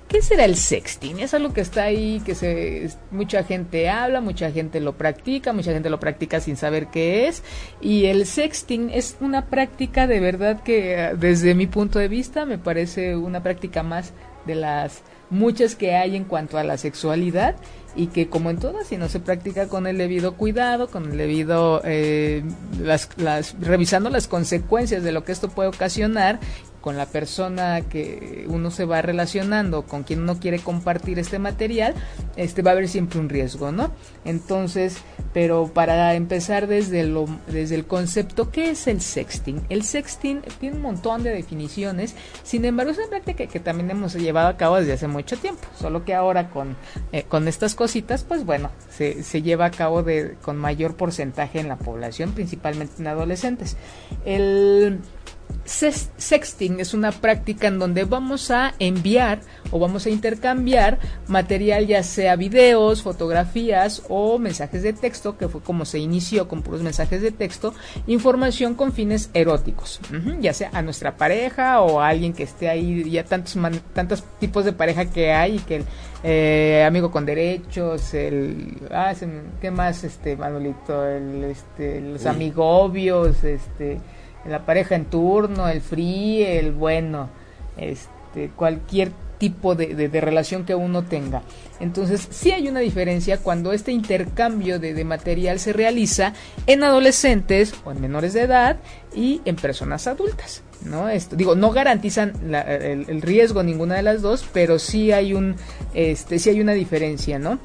¿Qué 0.09 0.23
será 0.23 0.45
el 0.45 0.57
sexting? 0.57 1.21
Es 1.21 1.35
algo 1.35 1.53
que 1.53 1.61
está 1.61 1.85
ahí, 1.85 2.21
que 2.27 2.35
se, 2.35 2.91
mucha 3.13 3.45
gente 3.45 3.89
habla, 3.89 4.21
mucha 4.21 4.51
gente 4.51 4.81
lo 4.81 4.97
practica, 4.97 5.53
mucha 5.53 5.73
gente 5.73 5.89
lo 5.89 6.01
practica 6.01 6.41
sin 6.41 6.57
saber 6.57 6.89
qué 6.89 7.29
es. 7.29 7.45
Y 7.81 8.07
el 8.07 8.27
sexting 8.27 8.91
es 8.91 9.17
una 9.21 9.47
práctica 9.47 10.09
de 10.09 10.19
verdad 10.19 10.65
que 10.65 11.15
desde 11.17 11.55
mi 11.55 11.69
punto 11.69 12.01
de 12.01 12.09
vista 12.09 12.45
me 12.45 12.59
parece 12.59 13.15
una 13.15 13.45
práctica 13.45 13.85
más 13.85 14.13
de 14.47 14.57
las 14.57 15.05
muchas 15.31 15.75
que 15.77 15.95
hay 15.95 16.17
en 16.17 16.25
cuanto 16.25 16.59
a 16.59 16.65
la 16.65 16.77
sexualidad 16.77 17.57
y 17.97 18.09
que 18.09 18.29
como 18.29 18.51
en 18.51 18.59
todas 18.59 18.87
si 18.87 18.97
no 18.97 19.09
se 19.09 19.21
practica 19.21 19.69
con 19.69 19.87
el 19.87 19.99
debido 19.99 20.35
cuidado 20.35 20.89
con 20.89 21.11
el 21.11 21.19
debido 21.19 21.81
eh, 21.85 22.45
las, 22.81 23.09
las 23.17 23.57
revisando 23.61 24.11
las 24.11 24.29
consecuencias 24.29 25.03
de 25.03 25.13
lo 25.13 25.25
que 25.25 25.33
esto 25.33 25.49
puede 25.49 25.69
ocasionar 25.71 26.39
con 26.81 26.97
la 26.97 27.07
persona 27.07 27.83
que 27.83 28.47
uno 28.49 28.71
se 28.71 28.85
va 28.85 29.03
relacionando, 29.03 29.83
con 29.83 30.03
quien 30.03 30.23
uno 30.23 30.39
quiere 30.39 30.59
compartir 30.59 31.19
este 31.19 31.39
material, 31.39 31.95
este 32.37 32.63
va 32.63 32.71
a 32.71 32.75
haber 32.75 32.89
siempre 32.89 33.19
un 33.19 33.29
riesgo, 33.29 33.73
¿no? 33.73 33.93
Entonces, 34.25 34.99
pero 35.33 35.71
para 35.73 36.15
empezar 36.15 36.67
desde 36.67 37.05
lo 37.05 37.27
desde 37.47 37.75
el 37.75 37.87
concepto, 37.87 38.51
¿qué 38.51 38.71
es 38.71 38.87
el 38.87 39.01
sexting? 39.01 39.63
El 39.69 39.83
sexting 39.83 40.43
tiene 40.59 40.77
un 40.77 40.83
montón 40.83 41.23
de 41.23 41.31
definiciones, 41.31 42.15
sin 42.43 42.65
embargo, 42.65 42.93
es 42.93 42.99
una 42.99 43.09
práctica 43.09 43.47
que 43.47 43.61
también 43.61 43.91
hemos 43.91 44.15
llevado 44.15 44.49
a 44.49 44.57
cabo 44.57 44.77
desde 44.77 44.95
hace 44.95 45.09
mucho 45.09 45.37
tiempo, 45.37 45.67
solo 45.79 46.05
que 46.05 46.15
ahora 46.15 46.51
con, 46.51 46.77
eh, 47.13 47.25
con 47.25 47.49
estas 47.49 47.75
cositas, 47.75 48.25
pues 48.25 48.45
bueno, 48.45 48.71
se, 48.91 49.23
se 49.23 49.43
lleva 49.43 49.67
a 49.67 49.71
cabo 49.71 50.03
de, 50.03 50.37
con 50.43 50.57
mayor 50.57 50.97
porcentaje 50.97 51.61
en 51.61 51.69
la 51.69 51.77
población, 51.77 52.33
principalmente 52.33 52.95
en 52.99 53.07
adolescentes. 53.07 53.77
El 54.25 55.01
Sexting 55.65 56.81
es 56.81 56.95
una 56.95 57.13
práctica 57.13 57.69
en 57.69 57.79
donde 57.79 58.05
vamos 58.05 58.51
a 58.51 58.75
enviar 58.79 59.41
o 59.71 59.79
vamos 59.79 60.07
a 60.07 60.11
intercambiar 60.11 60.99
material, 61.29 61.87
ya 61.87 62.03
sea 62.03 62.37
videos, 62.37 63.03
fotografías 63.03 64.03
o 64.09 64.39
mensajes 64.39 64.83
de 64.83 64.93
texto, 64.93 65.39
que 65.39 65.49
fue 65.49 65.63
como 65.63 65.85
se 65.85 65.99
inició 65.99 66.49
con 66.49 66.63
puros 66.63 66.83
mensajes 66.83 67.23
de 67.23 67.31
texto, 67.31 67.75
información 68.07 68.75
con 68.75 68.93
fines 68.93 69.31
eróticos, 69.35 70.01
ya 70.41 70.53
sea 70.53 70.71
a 70.73 70.83
nuestra 70.83 71.17
pareja 71.17 71.81
o 71.81 72.01
a 72.01 72.09
alguien 72.09 72.33
que 72.33 72.43
esté 72.43 72.69
ahí, 72.69 73.09
ya 73.11 73.25
tantos, 73.25 73.57
tantos 73.93 74.25
tipos 74.39 74.65
de 74.65 74.73
pareja 74.73 75.07
que 75.07 75.33
hay, 75.33 75.59
que 75.59 75.77
el 75.77 75.85
eh, 76.23 76.85
amigo 76.87 77.11
con 77.11 77.25
derechos, 77.25 78.13
el, 78.15 78.77
ah, 78.91 79.15
¿qué 79.61 79.71
más, 79.71 80.05
este, 80.05 80.37
Manolito? 80.37 81.07
El, 81.07 81.45
este, 81.45 82.01
los 82.01 82.27
amigobios, 82.27 83.43
este 83.45 84.01
la 84.45 84.65
pareja 84.65 84.95
en 84.95 85.07
turno, 85.07 85.69
el 85.69 85.81
free, 85.81 86.43
el 86.43 86.73
bueno, 86.73 87.29
este, 87.77 88.51
cualquier 88.57 89.13
tipo 89.39 89.75
de, 89.75 89.95
de, 89.95 90.21
relación 90.21 90.65
que 90.65 90.75
uno 90.75 91.03
tenga. 91.05 91.43
Entonces, 91.81 92.29
sí 92.31 92.53
hay 92.53 92.69
una 92.69 92.81
diferencia 92.81 93.39
cuando 93.39 93.73
este 93.73 93.91
intercambio 93.91 94.79
de, 94.79 94.93
de, 94.93 95.05
material 95.05 95.59
se 95.59 95.73
realiza 95.73 96.35
en 96.67 96.85
adolescentes 96.85 97.75
o 97.85 97.91
en 97.91 98.03
menores 98.03 98.35
de 98.35 98.43
edad 98.43 98.77
y 99.15 99.41
en 99.47 99.57
personas 99.57 100.07
adultas. 100.07 100.63
¿no? 100.85 101.09
Esto, 101.09 101.37
digo, 101.37 101.55
no 101.55 101.71
garantizan 101.71 102.35
el, 102.55 103.07
el, 103.09 103.23
riesgo 103.23 103.63
ninguna 103.63 103.97
de 103.97 104.03
las 104.03 104.23
dos, 104.23 104.47
pero 104.53 104.79
sí 104.79 105.13
hay 105.13 105.35
un, 105.35 105.57
este, 105.95 106.39
sí 106.39 106.51
hay 106.51 106.61
una 106.61 106.73
diferencia, 106.73 107.39
¿no? 107.39 107.59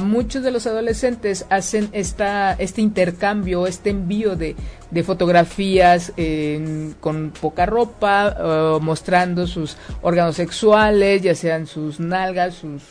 Muchos 0.00 0.42
de 0.42 0.50
los 0.50 0.66
adolescentes 0.66 1.46
hacen 1.50 1.88
esta, 1.92 2.52
este 2.52 2.82
intercambio, 2.82 3.66
este 3.66 3.90
envío 3.90 4.36
de, 4.36 4.54
de 4.90 5.02
fotografías 5.02 6.12
con 7.00 7.32
poca 7.40 7.66
ropa, 7.66 8.78
mostrando 8.80 9.46
sus 9.46 9.76
órganos 10.02 10.36
sexuales, 10.36 11.22
ya 11.22 11.34
sean 11.34 11.66
sus 11.66 11.98
nalgas, 11.98 12.54
sus 12.54 12.82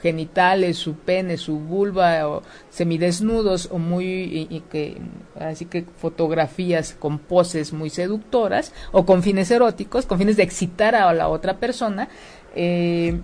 genitales, 0.00 0.78
su 0.78 0.94
pene, 0.94 1.36
su 1.36 1.58
vulva, 1.58 2.26
o 2.28 2.42
semidesnudos, 2.70 3.68
o 3.70 3.78
muy, 3.78 4.62
que, 4.70 4.96
así 5.38 5.66
que 5.66 5.84
fotografías 5.96 6.94
con 6.98 7.18
poses 7.18 7.72
muy 7.72 7.90
seductoras, 7.90 8.72
o 8.92 9.04
con 9.04 9.22
fines 9.22 9.50
eróticos, 9.50 10.06
con 10.06 10.18
fines 10.18 10.36
de 10.36 10.42
excitar 10.42 10.94
a 10.94 11.12
la 11.12 11.28
otra 11.28 11.58
persona. 11.58 12.08
Eh, 12.54 13.20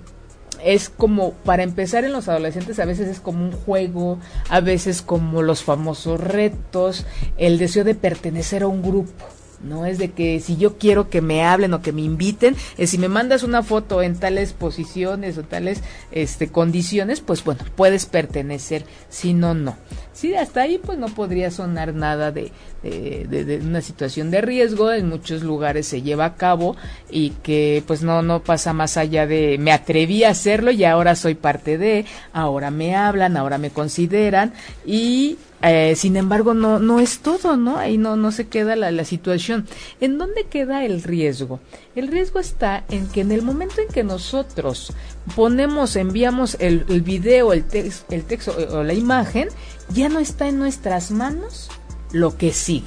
es 0.64 0.88
como, 0.88 1.32
para 1.32 1.62
empezar 1.62 2.04
en 2.04 2.12
los 2.12 2.28
adolescentes, 2.28 2.78
a 2.78 2.84
veces 2.84 3.08
es 3.08 3.20
como 3.20 3.44
un 3.44 3.52
juego, 3.52 4.18
a 4.48 4.60
veces 4.60 5.02
como 5.02 5.42
los 5.42 5.62
famosos 5.62 6.20
retos, 6.20 7.04
el 7.36 7.58
deseo 7.58 7.84
de 7.84 7.94
pertenecer 7.94 8.62
a 8.62 8.68
un 8.68 8.82
grupo. 8.82 9.24
No 9.66 9.86
es 9.86 9.98
de 9.98 10.12
que 10.12 10.40
si 10.40 10.56
yo 10.56 10.78
quiero 10.78 11.10
que 11.10 11.20
me 11.20 11.44
hablen 11.44 11.74
o 11.74 11.82
que 11.82 11.92
me 11.92 12.02
inviten, 12.02 12.56
si 12.84 12.98
me 12.98 13.08
mandas 13.08 13.42
una 13.42 13.62
foto 13.62 14.02
en 14.02 14.16
tales 14.16 14.52
posiciones 14.52 15.38
o 15.38 15.42
tales 15.42 15.82
este, 16.12 16.48
condiciones, 16.48 17.20
pues 17.20 17.44
bueno, 17.44 17.62
puedes 17.74 18.06
pertenecer, 18.06 18.84
si 19.08 19.34
no, 19.34 19.54
no. 19.54 19.76
Sí, 20.12 20.34
hasta 20.34 20.62
ahí 20.62 20.80
pues 20.82 20.98
no 20.98 21.08
podría 21.08 21.50
sonar 21.50 21.94
nada 21.94 22.32
de, 22.32 22.50
de, 22.82 23.60
una 23.62 23.82
situación 23.82 24.30
de 24.30 24.40
riesgo, 24.40 24.90
en 24.90 25.08
muchos 25.08 25.42
lugares 25.42 25.86
se 25.86 26.00
lleva 26.00 26.24
a 26.24 26.34
cabo 26.36 26.74
y 27.10 27.30
que 27.42 27.82
pues 27.86 28.02
no, 28.02 28.22
no 28.22 28.42
pasa 28.42 28.72
más 28.72 28.96
allá 28.96 29.26
de 29.26 29.58
me 29.58 29.72
atreví 29.72 30.24
a 30.24 30.30
hacerlo 30.30 30.70
y 30.70 30.84
ahora 30.84 31.16
soy 31.16 31.34
parte 31.34 31.76
de, 31.76 32.06
ahora 32.32 32.70
me 32.70 32.96
hablan, 32.96 33.36
ahora 33.36 33.58
me 33.58 33.70
consideran 33.70 34.54
y 34.86 35.36
eh, 35.62 35.94
sin 35.96 36.16
embargo 36.16 36.54
no, 36.54 36.78
no 36.78 37.00
es 37.00 37.20
todo, 37.20 37.56
¿no? 37.56 37.78
Ahí 37.78 37.98
no, 37.98 38.16
no 38.16 38.32
se 38.32 38.48
queda 38.48 38.76
la, 38.76 38.90
la 38.90 39.04
situación. 39.04 39.66
¿En 40.00 40.18
dónde 40.18 40.44
queda 40.44 40.84
el 40.84 41.02
riesgo? 41.02 41.60
El 41.94 42.08
riesgo 42.08 42.40
está 42.40 42.84
en 42.88 43.06
que 43.08 43.22
en 43.22 43.32
el 43.32 43.42
momento 43.42 43.80
en 43.80 43.88
que 43.88 44.04
nosotros 44.04 44.92
ponemos, 45.34 45.96
enviamos 45.96 46.56
el, 46.60 46.84
el 46.88 47.02
video, 47.02 47.52
el, 47.52 47.64
el 47.72 48.24
texto 48.24 48.54
o 48.70 48.82
la 48.82 48.92
imagen, 48.94 49.48
ya 49.88 50.08
no 50.08 50.18
está 50.18 50.48
en 50.48 50.58
nuestras 50.58 51.10
manos 51.10 51.68
lo 52.12 52.36
que 52.36 52.52
sigue. 52.52 52.84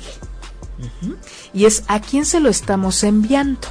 Y 1.53 1.65
es 1.65 1.84
a 1.88 1.99
quién 1.99 2.25
se 2.25 2.39
lo 2.39 2.49
estamos 2.49 3.03
enviando. 3.03 3.67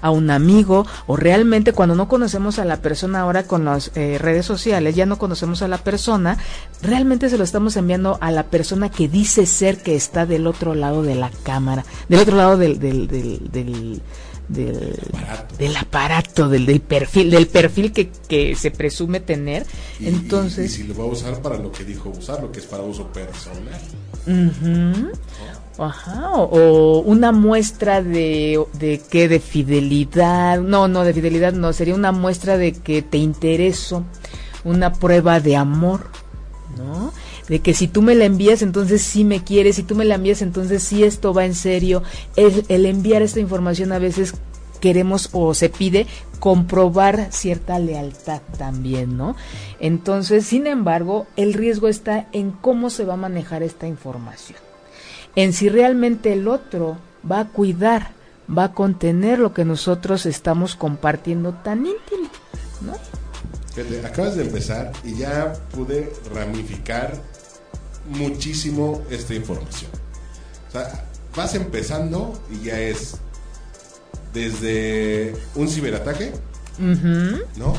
A 0.00 0.10
un 0.10 0.30
amigo 0.30 0.86
o 1.06 1.16
realmente 1.16 1.72
cuando 1.72 1.94
no 1.94 2.08
conocemos 2.08 2.58
a 2.58 2.64
la 2.64 2.78
persona 2.78 3.20
ahora 3.20 3.44
con 3.44 3.64
las 3.64 3.90
eh, 3.94 4.18
redes 4.18 4.46
sociales, 4.46 4.94
ya 4.94 5.06
no 5.06 5.18
conocemos 5.18 5.62
a 5.62 5.68
la 5.68 5.78
persona, 5.78 6.38
realmente 6.82 7.28
se 7.28 7.38
lo 7.38 7.44
estamos 7.44 7.76
enviando 7.76 8.18
a 8.20 8.30
la 8.30 8.44
persona 8.44 8.90
que 8.90 9.08
dice 9.08 9.46
ser 9.46 9.82
que 9.82 9.96
está 9.96 10.26
del 10.26 10.46
otro 10.46 10.74
lado 10.74 11.02
de 11.02 11.14
la 11.14 11.30
cámara, 11.42 11.84
del 12.08 12.20
otro 12.20 12.36
lado 12.36 12.56
del, 12.56 12.78
del, 12.78 13.06
del, 13.08 13.50
del 13.50 14.02
del 14.50 14.96
aparato, 15.14 15.56
del, 15.56 15.76
aparato, 15.76 16.48
del, 16.48 16.66
del 16.66 16.80
perfil, 16.80 17.30
del 17.30 17.46
perfil 17.46 17.92
que, 17.92 18.10
que 18.28 18.56
se 18.56 18.70
presume 18.70 19.20
tener. 19.20 19.64
Entonces, 20.00 20.72
y, 20.72 20.76
si 20.76 20.82
lo 20.84 20.96
va 20.96 21.04
a 21.04 21.06
usar 21.06 21.40
para 21.40 21.56
lo 21.56 21.70
que 21.70 21.84
dijo 21.84 22.10
usar, 22.10 22.42
lo 22.42 22.50
que 22.50 22.58
es 22.58 22.66
para 22.66 22.82
uso 22.82 23.06
personal. 23.12 23.80
Ajá, 25.80 26.32
o, 26.34 26.98
una 27.00 27.32
muestra 27.32 28.02
de, 28.02 29.00
qué, 29.10 29.28
de 29.28 29.40
fidelidad, 29.40 30.60
no, 30.60 30.88
no, 30.88 31.04
de 31.04 31.14
fidelidad 31.14 31.54
no, 31.54 31.72
sería 31.72 31.94
una 31.94 32.12
muestra 32.12 32.58
de 32.58 32.72
que 32.72 33.00
te 33.00 33.16
intereso, 33.16 34.04
una 34.62 34.92
prueba 34.92 35.40
de 35.40 35.56
amor, 35.56 36.08
¿no? 36.76 37.14
De 37.48 37.60
que 37.60 37.72
si 37.72 37.88
tú 37.88 38.02
me 38.02 38.14
la 38.14 38.26
envías, 38.26 38.60
entonces 38.60 39.00
sí 39.00 39.24
me 39.24 39.42
quieres, 39.42 39.76
si 39.76 39.82
tú 39.82 39.94
me 39.94 40.04
la 40.04 40.16
envías, 40.16 40.42
entonces 40.42 40.82
sí 40.82 41.02
esto 41.02 41.32
va 41.32 41.46
en 41.46 41.54
serio. 41.54 42.02
El, 42.36 42.62
el 42.68 42.84
enviar 42.84 43.22
esta 43.22 43.40
información 43.40 43.90
a 43.92 43.98
veces 43.98 44.34
queremos 44.80 45.30
o 45.32 45.54
se 45.54 45.70
pide 45.70 46.06
comprobar 46.40 47.28
cierta 47.30 47.78
lealtad 47.78 48.42
también, 48.58 49.16
¿no? 49.16 49.34
Entonces, 49.78 50.44
sin 50.44 50.66
embargo, 50.66 51.26
el 51.36 51.54
riesgo 51.54 51.88
está 51.88 52.28
en 52.32 52.50
cómo 52.50 52.90
se 52.90 53.06
va 53.06 53.14
a 53.14 53.16
manejar 53.16 53.62
esta 53.62 53.86
información 53.86 54.69
en 55.36 55.52
si 55.52 55.68
realmente 55.68 56.32
el 56.32 56.48
otro 56.48 56.98
va 57.30 57.40
a 57.40 57.48
cuidar, 57.48 58.12
va 58.56 58.64
a 58.64 58.72
contener 58.72 59.38
lo 59.38 59.54
que 59.54 59.64
nosotros 59.64 60.26
estamos 60.26 60.74
compartiendo 60.74 61.52
tan 61.52 61.86
íntimo, 61.86 62.28
¿no? 62.80 62.94
acabas 64.04 64.36
de 64.36 64.42
empezar 64.42 64.92
y 65.04 65.16
ya 65.16 65.54
pude 65.74 66.12
ramificar 66.34 67.14
muchísimo 68.08 69.02
esta 69.10 69.34
información. 69.34 69.90
O 70.68 70.72
sea, 70.72 71.06
vas 71.36 71.54
empezando 71.54 72.38
y 72.50 72.64
ya 72.64 72.80
es 72.80 73.16
desde 74.32 75.34
un 75.54 75.68
ciberataque, 75.68 76.32
¿no? 76.78 77.74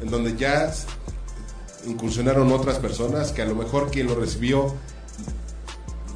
En 0.00 0.10
donde 0.10 0.36
ya 0.36 0.72
incursionaron 1.86 2.50
otras 2.52 2.78
personas 2.78 3.32
que 3.32 3.42
a 3.42 3.46
lo 3.46 3.54
mejor 3.54 3.90
quien 3.90 4.06
lo 4.06 4.14
recibió 4.14 4.74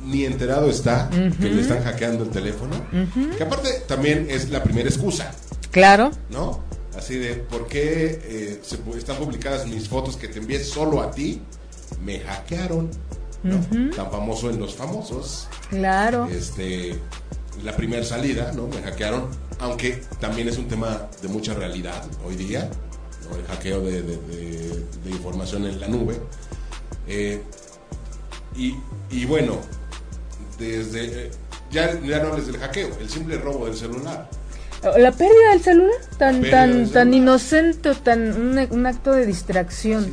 ni 0.09 0.25
enterado 0.25 0.71
está 0.71 1.09
que 1.11 1.51
le 1.51 1.61
están 1.61 1.83
hackeando 1.85 2.25
el 2.25 2.31
teléfono. 2.31 2.75
Que 3.37 3.43
aparte 3.43 3.83
también 3.87 4.27
es 4.31 4.51
la 4.51 4.63
primera 4.63 4.89
excusa. 4.89 5.33
Claro. 5.71 6.11
¿No? 6.31 6.65
Así 6.97 7.17
de, 7.17 7.35
¿por 7.35 7.69
qué 7.69 8.21
eh, 8.25 8.61
se, 8.63 8.77
están 8.99 9.17
publicadas 9.17 9.67
mis 9.67 9.89
fotos 9.89 10.17
que 10.17 10.29
te 10.29 10.39
envié 10.39 10.65
solo 10.65 11.01
a 11.01 11.11
ti? 11.11 11.41
Me 12.05 12.21
hackearon. 12.21 12.91
Tan 13.95 14.11
famoso 14.11 14.51
en 14.51 14.59
los 14.59 14.75
famosos. 14.75 15.47
Claro. 15.71 16.27
Este, 16.27 16.99
la 17.63 17.77
primera 17.77 18.05
salida, 18.05 18.53
¿no? 18.53 18.67
Me 18.67 18.83
hackearon. 18.83 19.29
Aunque 19.61 20.03
también 20.21 20.49
es 20.49 20.59
un 20.59 20.67
tema 20.67 21.09
de 21.23 21.29
mucha 21.29 21.55
realidad 21.55 22.03
hoy 22.27 22.35
día. 22.35 22.69
El 23.37 23.47
hackeo 23.47 23.83
de, 23.83 24.19
información 25.05 25.67
en 25.67 25.79
la 25.81 25.87
nube. 25.87 26.19
Eh, 27.07 27.43
y, 28.57 28.75
y 29.11 29.25
bueno, 29.27 29.59
desde 30.59 31.27
eh, 31.27 31.31
ya, 31.71 32.01
ya 32.01 32.23
no 32.23 32.29
hables 32.29 32.47
del 32.47 32.59
hackeo, 32.59 32.91
el 33.01 33.09
simple 33.09 33.39
robo 33.39 33.67
del 33.67 33.77
celular. 33.77 34.29
La 34.83 35.11
pérdida 35.11 35.51
del 35.53 35.61
celular, 35.61 36.01
tan 36.19 36.43
tan 36.43 36.89
tan 36.91 37.13
inocente, 37.13 37.95
tan 37.97 38.69
un, 38.71 38.87
acto 38.87 39.13
de 39.13 39.27
distracción. 39.27 40.09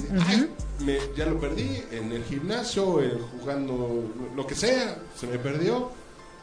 ya 1.16 1.26
lo 1.28 1.40
perdí 1.40 1.84
en 1.92 2.12
el 2.12 2.24
gimnasio, 2.24 3.00
jugando 3.40 4.12
lo 4.36 4.48
que 4.48 4.56
sea, 4.56 4.98
se 5.16 5.28
me 5.28 5.38
perdió, 5.38 5.92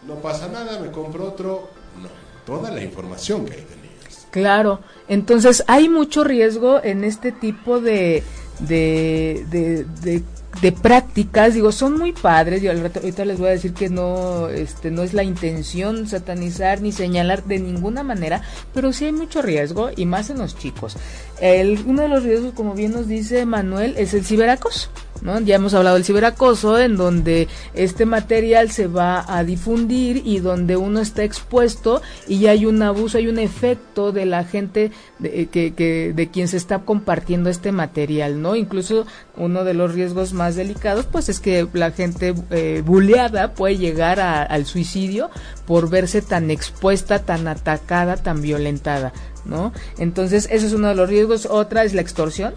no 0.06 0.14
pasa 0.16 0.48
nada, 0.48 0.78
me 0.78 0.90
compro 0.92 1.24
otro. 1.24 1.70
No, 2.00 2.08
toda 2.46 2.70
la 2.70 2.82
información 2.82 3.44
que 3.44 3.54
ahí 3.54 3.66
tenías. 3.68 4.26
Claro, 4.30 4.80
entonces 5.08 5.64
hay 5.66 5.88
mucho 5.88 6.22
riesgo 6.22 6.82
en 6.82 7.02
este 7.02 7.32
tipo 7.32 7.80
de, 7.80 8.22
de, 8.60 9.44
de, 9.50 9.84
de 10.00 10.22
de 10.60 10.72
prácticas, 10.72 11.54
digo, 11.54 11.72
son 11.72 11.98
muy 11.98 12.12
padres, 12.12 12.62
yo 12.62 12.70
ahorita 12.70 13.24
les 13.24 13.38
voy 13.38 13.48
a 13.48 13.52
decir 13.52 13.72
que 13.72 13.88
no, 13.88 14.48
este, 14.48 14.90
no 14.90 15.02
es 15.02 15.14
la 15.14 15.24
intención 15.24 16.06
satanizar 16.06 16.80
ni 16.80 16.92
señalar 16.92 17.44
de 17.44 17.58
ninguna 17.58 18.02
manera, 18.02 18.42
pero 18.74 18.92
sí 18.92 19.06
hay 19.06 19.12
mucho 19.12 19.42
riesgo 19.42 19.90
y 19.96 20.06
más 20.06 20.30
en 20.30 20.38
los 20.38 20.56
chicos. 20.56 20.96
El, 21.40 21.82
uno 21.86 22.02
de 22.02 22.08
los 22.08 22.22
riesgos, 22.22 22.52
como 22.54 22.74
bien 22.74 22.92
nos 22.92 23.08
dice 23.08 23.46
Manuel, 23.46 23.94
es 23.96 24.14
el 24.14 24.24
ciberacoso. 24.24 24.90
¿No? 25.22 25.38
Ya 25.40 25.54
hemos 25.54 25.72
hablado 25.72 25.94
del 25.94 26.04
ciberacoso, 26.04 26.80
en 26.80 26.96
donde 26.96 27.46
este 27.74 28.06
material 28.06 28.72
se 28.72 28.88
va 28.88 29.24
a 29.28 29.44
difundir 29.44 30.20
y 30.24 30.40
donde 30.40 30.76
uno 30.76 31.00
está 31.00 31.22
expuesto 31.22 32.02
y 32.26 32.46
hay 32.46 32.66
un 32.66 32.82
abuso, 32.82 33.18
hay 33.18 33.28
un 33.28 33.38
efecto 33.38 34.10
de 34.10 34.26
la 34.26 34.42
gente 34.42 34.90
de, 35.20 35.46
que, 35.46 35.74
que, 35.74 36.12
de 36.12 36.28
quien 36.28 36.48
se 36.48 36.56
está 36.56 36.80
compartiendo 36.80 37.50
este 37.50 37.70
material, 37.70 38.42
¿no? 38.42 38.56
Incluso 38.56 39.06
uno 39.36 39.62
de 39.62 39.74
los 39.74 39.94
riesgos 39.94 40.32
más 40.32 40.56
delicados, 40.56 41.06
pues 41.06 41.28
es 41.28 41.38
que 41.38 41.68
la 41.72 41.92
gente 41.92 42.34
eh, 42.50 42.82
buleada 42.84 43.54
puede 43.54 43.78
llegar 43.78 44.18
al 44.18 44.66
suicidio 44.66 45.30
por 45.66 45.88
verse 45.88 46.20
tan 46.20 46.50
expuesta, 46.50 47.20
tan 47.20 47.46
atacada, 47.46 48.16
tan 48.16 48.42
violentada. 48.42 49.12
¿no? 49.44 49.72
Entonces, 49.98 50.48
eso 50.50 50.66
es 50.66 50.72
uno 50.72 50.88
de 50.88 50.94
los 50.94 51.08
riesgos. 51.08 51.46
Otra 51.46 51.84
es 51.84 51.94
la 51.94 52.00
extorsión, 52.00 52.54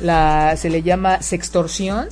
la, 0.00 0.56
se 0.56 0.70
le 0.70 0.82
llama 0.82 1.22
sextorsión, 1.22 2.08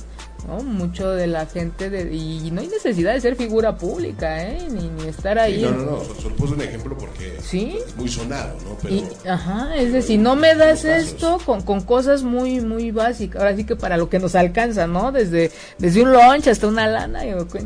¿no? 0.47 0.61
Mucho 0.63 1.09
de 1.09 1.27
la 1.27 1.45
gente, 1.45 1.89
de, 1.89 2.13
y 2.13 2.51
no 2.51 2.61
hay 2.61 2.67
necesidad 2.67 3.13
de 3.13 3.21
ser 3.21 3.35
figura 3.35 3.77
pública, 3.77 4.43
¿eh? 4.43 4.67
Ni, 4.69 4.89
ni 4.89 5.09
estar 5.09 5.39
ahí. 5.39 5.61
no, 5.61 5.71
no, 5.71 5.85
no, 5.91 6.03
solo 6.21 6.35
puse 6.35 6.53
un 6.53 6.61
ejemplo 6.61 6.97
porque 6.97 7.37
es 7.37 7.95
muy 7.95 8.07
sonado, 8.07 8.57
¿no? 8.63 8.77
Pero, 8.81 9.07
ajá, 9.29 9.75
es 9.75 9.93
decir, 9.93 10.19
no 10.19 10.35
me 10.35 10.55
das 10.55 10.85
esto 10.85 11.39
con, 11.45 11.61
con 11.61 11.81
cosas 11.81 12.23
muy, 12.23 12.61
muy 12.61 12.91
básicas, 12.91 13.41
ahora 13.41 13.55
sí 13.55 13.63
que 13.63 13.75
para 13.75 13.97
lo 13.97 14.09
que 14.09 14.19
nos 14.19 14.35
alcanza, 14.35 14.87
¿no? 14.87 15.11
Desde, 15.11 15.51
desde 15.77 16.03
un 16.03 16.11
lunch 16.11 16.47
hasta 16.47 16.67
una 16.67 16.87
lana, 16.87 17.21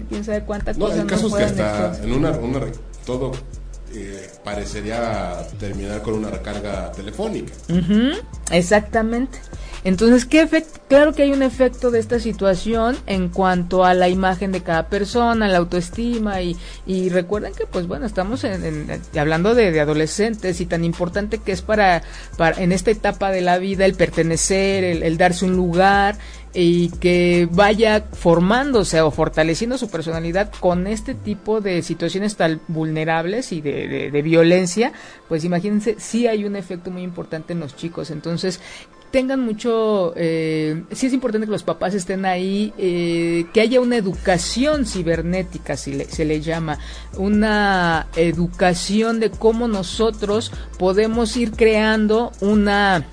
quién 0.10 0.23
sabe 0.23 0.43
cuántas 0.43 0.77
no, 0.77 0.86
cosas. 0.86 1.01
Hay 1.01 1.08
casos 1.08 1.36
que 1.36 1.43
hasta 1.43 1.99
en 2.03 2.13
una, 2.13 2.32
una, 2.32 2.62
todo 3.05 3.32
eh, 3.93 4.29
parecería 4.43 5.45
terminar 5.60 6.01
con 6.01 6.13
una 6.13 6.29
recarga 6.29 6.91
telefónica. 6.91 7.53
exactamente. 8.51 9.39
Entonces, 9.84 10.26
¿qué 10.26 10.42
efecto? 10.42 10.80
Claro 10.88 11.13
que 11.13 11.24
hay 11.24 11.32
un 11.32 11.44
efecto 11.44 11.92
de 11.92 12.00
esta 12.00 12.20
situación 12.20 12.98
en 13.06 13.30
cuanto 13.30 13.86
a 13.86 13.94
la 13.94 14.10
imagen 14.10 14.52
de 14.52 14.62
cada 14.62 14.88
persona, 14.88 15.48
la 15.48 15.60
autoestima 15.60 16.42
y, 16.42 16.58
y 16.86 17.10
recuerden 17.10 17.54
que, 17.54 17.65
pues 17.65 17.88
bueno, 17.88 18.06
estamos 18.06 18.44
en, 18.44 19.02
hablando 19.18 19.56
de, 19.56 19.80
adolescentes 19.80 20.60
y 20.62 20.65
tan 20.65 20.84
importante 20.84 21.38
que 21.38 21.52
es 21.52 21.62
para, 21.62 22.02
para 22.38 22.62
en 22.62 22.72
esta 22.72 22.92
etapa 22.92 23.32
de 23.32 23.42
la 23.42 23.58
vida 23.58 23.86
el 23.86 23.94
pertenecer, 23.94 24.84
el 24.84 25.18
darse 25.18 25.46
un 25.46 25.56
lugar, 25.56 26.18
y 26.54 26.89
que 26.89 27.48
vaya 27.52 28.06
formándose 28.12 29.02
o 29.02 29.12
fortaleciendo 29.12 29.78
su 29.78 29.89
personalidad 29.89 30.52
con 30.60 30.88
este 30.88 31.13
tipo 31.13 31.62
de 31.62 31.84
situaciones 31.84 32.36
tan 32.36 32.60
vulnerables 32.68 33.52
y 33.52 33.62
de, 33.62 34.10
de, 34.12 34.22
violencia, 34.22 34.92
pues 35.28 35.44
imagínense, 35.44 35.96
sí 36.00 36.28
hay 36.28 36.46
un 36.46 36.56
efecto 36.56 36.89
muy 36.89 37.04
importante 37.04 37.54
en 37.54 37.60
los 37.60 37.76
chicos. 37.76 38.10
Entonces, 38.10 38.60
tengan 39.12 39.39
mucho, 39.39 40.13
eh, 40.15 40.84
sí 40.91 41.08
es 41.08 41.13
importante 41.13 41.48
que 41.48 41.52
los 41.52 41.63
papás 41.63 41.93
estén 41.93 42.26
ahí, 42.26 42.74
eh, 42.78 43.45
que 43.54 43.62
haya 43.62 43.82
una 43.82 43.98
educación 43.98 44.86
cibernética, 44.86 45.78
si 45.78 46.00
se 46.06 46.26
le 46.26 46.41
llama, 46.41 46.80
una 47.17 48.08
educación 48.15 49.19
de 49.19 49.32
cómo 49.32 49.67
nosotros 49.67 50.52
podemos 50.78 51.36
ir 51.38 51.52
creando 51.52 52.32
una 52.41 53.06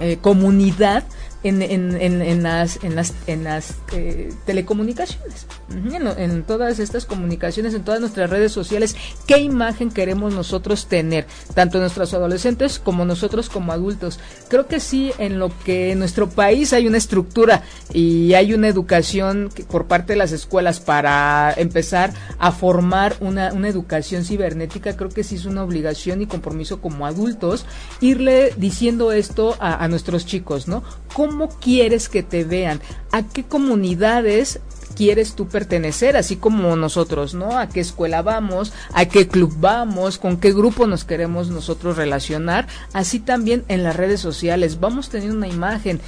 eh, 0.00 0.18
comunidad 0.20 1.04
en, 1.48 1.62
en, 1.62 2.22
en, 2.22 2.42
las, 2.42 2.82
en 2.82 2.96
las, 2.96 3.14
en 3.26 3.44
las 3.44 3.74
eh, 3.92 4.32
telecomunicaciones, 4.44 5.46
en, 5.68 6.42
todas 6.42 6.78
estas 6.78 7.04
comunicaciones, 7.04 7.74
en 7.74 7.84
todas 7.84 8.00
nuestras 8.00 8.30
redes 8.30 8.52
sociales, 8.52 8.96
qué 9.26 9.38
imagen 9.38 9.90
queremos 9.90 10.34
nosotros 10.34 10.86
tener, 10.86 11.26
tanto 11.54 11.78
nuestros 11.78 12.14
adolescentes 12.14 12.78
como 12.78 13.04
nosotros 13.04 13.48
como 13.48 13.72
adultos. 13.72 14.18
Creo 14.48 14.66
que 14.66 14.80
sí, 14.80 15.12
en 15.18 15.38
lo 15.38 15.50
que 15.64 15.92
en 15.92 15.98
nuestro 15.98 16.28
país 16.28 16.72
hay 16.72 16.86
una 16.86 16.98
estructura 16.98 17.62
y 17.92 18.34
hay 18.34 18.52
una 18.54 18.68
educación 18.68 19.50
por 19.70 19.86
parte 19.86 20.14
de 20.14 20.18
las 20.18 20.32
escuelas 20.32 20.80
para 20.80 21.52
empezar 21.56 22.12
a 22.38 22.52
formar 22.52 23.16
una, 23.20 23.52
una 23.52 23.68
educación 23.68 24.24
cibernética, 24.24 24.96
creo 24.96 25.10
que 25.10 25.24
sí 25.24 25.36
es 25.36 25.44
una 25.44 25.62
obligación 25.62 26.22
y 26.22 26.26
compromiso 26.26 26.80
como 26.80 27.06
adultos 27.06 27.66
irle 28.00 28.52
diciendo 28.56 29.12
esto 29.12 29.56
a, 29.60 29.82
a 29.82 29.88
nuestros 29.88 30.26
chicos, 30.26 30.68
¿no? 30.68 30.82
¿Cómo 31.14 31.35
quieres 31.60 32.08
que 32.08 32.22
te 32.22 32.44
vean? 32.44 32.80
¿A 33.12 33.22
qué 33.22 33.44
comunidades 33.44 34.60
quieres 34.96 35.34
tú 35.34 35.46
pertenecer, 35.46 36.16
así 36.16 36.36
como 36.36 36.74
nosotros, 36.74 37.34
¿no? 37.34 37.58
A 37.58 37.68
qué 37.68 37.80
escuela 37.80 38.22
vamos, 38.22 38.72
a 38.92 39.04
qué 39.06 39.28
club 39.28 39.54
vamos, 39.60 40.18
con 40.18 40.38
qué 40.38 40.52
grupo 40.52 40.86
nos 40.86 41.04
queremos 41.04 41.50
nosotros 41.50 41.96
relacionar, 41.96 42.66
así 42.92 43.20
también 43.20 43.64
en 43.68 43.82
las 43.82 43.94
redes 43.94 44.20
sociales, 44.20 44.80
vamos 44.80 45.10
teniendo 45.10 45.36
una 45.36 45.48
imagen, 45.48 46.00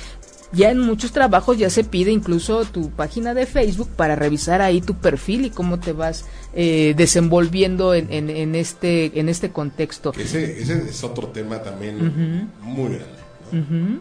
ya 0.53 0.71
en 0.71 0.79
muchos 0.79 1.13
trabajos 1.13 1.59
ya 1.59 1.69
se 1.69 1.85
pide 1.85 2.11
incluso 2.11 2.65
tu 2.65 2.91
página 2.91 3.35
de 3.35 3.45
Facebook 3.45 3.91
para 3.95 4.17
revisar 4.17 4.63
ahí 4.63 4.81
tu 4.81 4.95
perfil 4.95 5.45
y 5.45 5.51
cómo 5.51 5.79
te 5.79 5.93
vas 5.93 6.25
eh, 6.55 6.95
desenvolviendo 6.97 7.93
en, 7.93 8.11
en, 8.11 8.55
este 8.55 9.21
en 9.21 9.29
este 9.29 9.51
contexto. 9.51 10.13
Ese, 10.19 10.63
ese 10.63 10.89
es 10.89 11.05
otro 11.05 11.29
tema 11.29 11.63
también 11.63 12.49
muy 12.63 12.95
grande. 12.95 14.01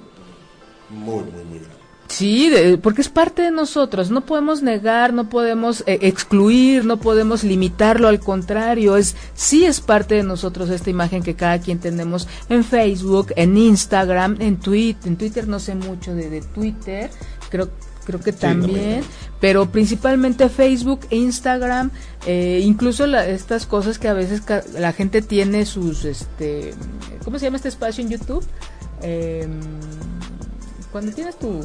Muy, 0.89 1.23
muy, 1.23 1.43
muy. 1.45 1.62
Sí, 2.08 2.52
porque 2.82 3.02
es 3.02 3.10
parte 3.10 3.41
de 3.41 3.52
nosotros. 3.52 4.10
No 4.12 4.21
podemos 4.21 4.63
negar, 4.63 5.13
no 5.13 5.30
podemos 5.30 5.84
eh, 5.86 6.00
excluir, 6.04 6.86
no 6.86 6.97
podemos 6.97 7.43
limitarlo. 7.43 8.08
Al 8.08 8.19
contrario, 8.19 8.95
es 8.95 9.15
sí 9.34 9.65
es 9.65 9.82
parte 9.82 10.15
de 10.15 10.23
nosotros 10.23 10.69
esta 10.69 10.89
imagen 10.89 11.21
que 11.21 11.36
cada 11.36 11.60
quien 11.60 11.80
tenemos 11.80 12.28
en 12.50 12.63
Facebook, 12.63 13.34
en 13.36 13.58
Instagram, 13.58 14.38
en 14.39 14.58
Twitter. 14.58 15.08
En 15.08 15.17
Twitter 15.17 15.47
no 15.47 15.60
sé 15.60 15.76
mucho 15.76 16.15
de, 16.15 16.41
Twitter. 16.54 17.10
Creo 17.50 17.69
creo 18.06 18.21
que 18.21 18.32
también, 18.32 19.02
pero 19.41 19.69
principalmente 19.69 20.47
Facebook 20.47 21.02
e 21.10 21.17
Instagram, 21.17 21.91
eh, 22.26 22.62
incluso 22.63 23.04
estas 23.06 23.65
cosas 23.65 24.00
que 24.00 24.08
a 24.08 24.13
veces 24.13 24.43
la 24.80 24.93
gente 24.93 25.21
tiene 25.21 25.65
sus, 25.65 26.06
este, 26.06 26.73
¿cómo 27.26 27.38
se 27.38 27.47
llama 27.47 27.58
este 27.58 27.67
espacio 27.67 28.02
en 28.02 28.12
YouTube? 28.12 28.45
Eh, 29.02 29.45
cuando 30.91 31.12
tienes 31.12 31.38
tu 31.38 31.62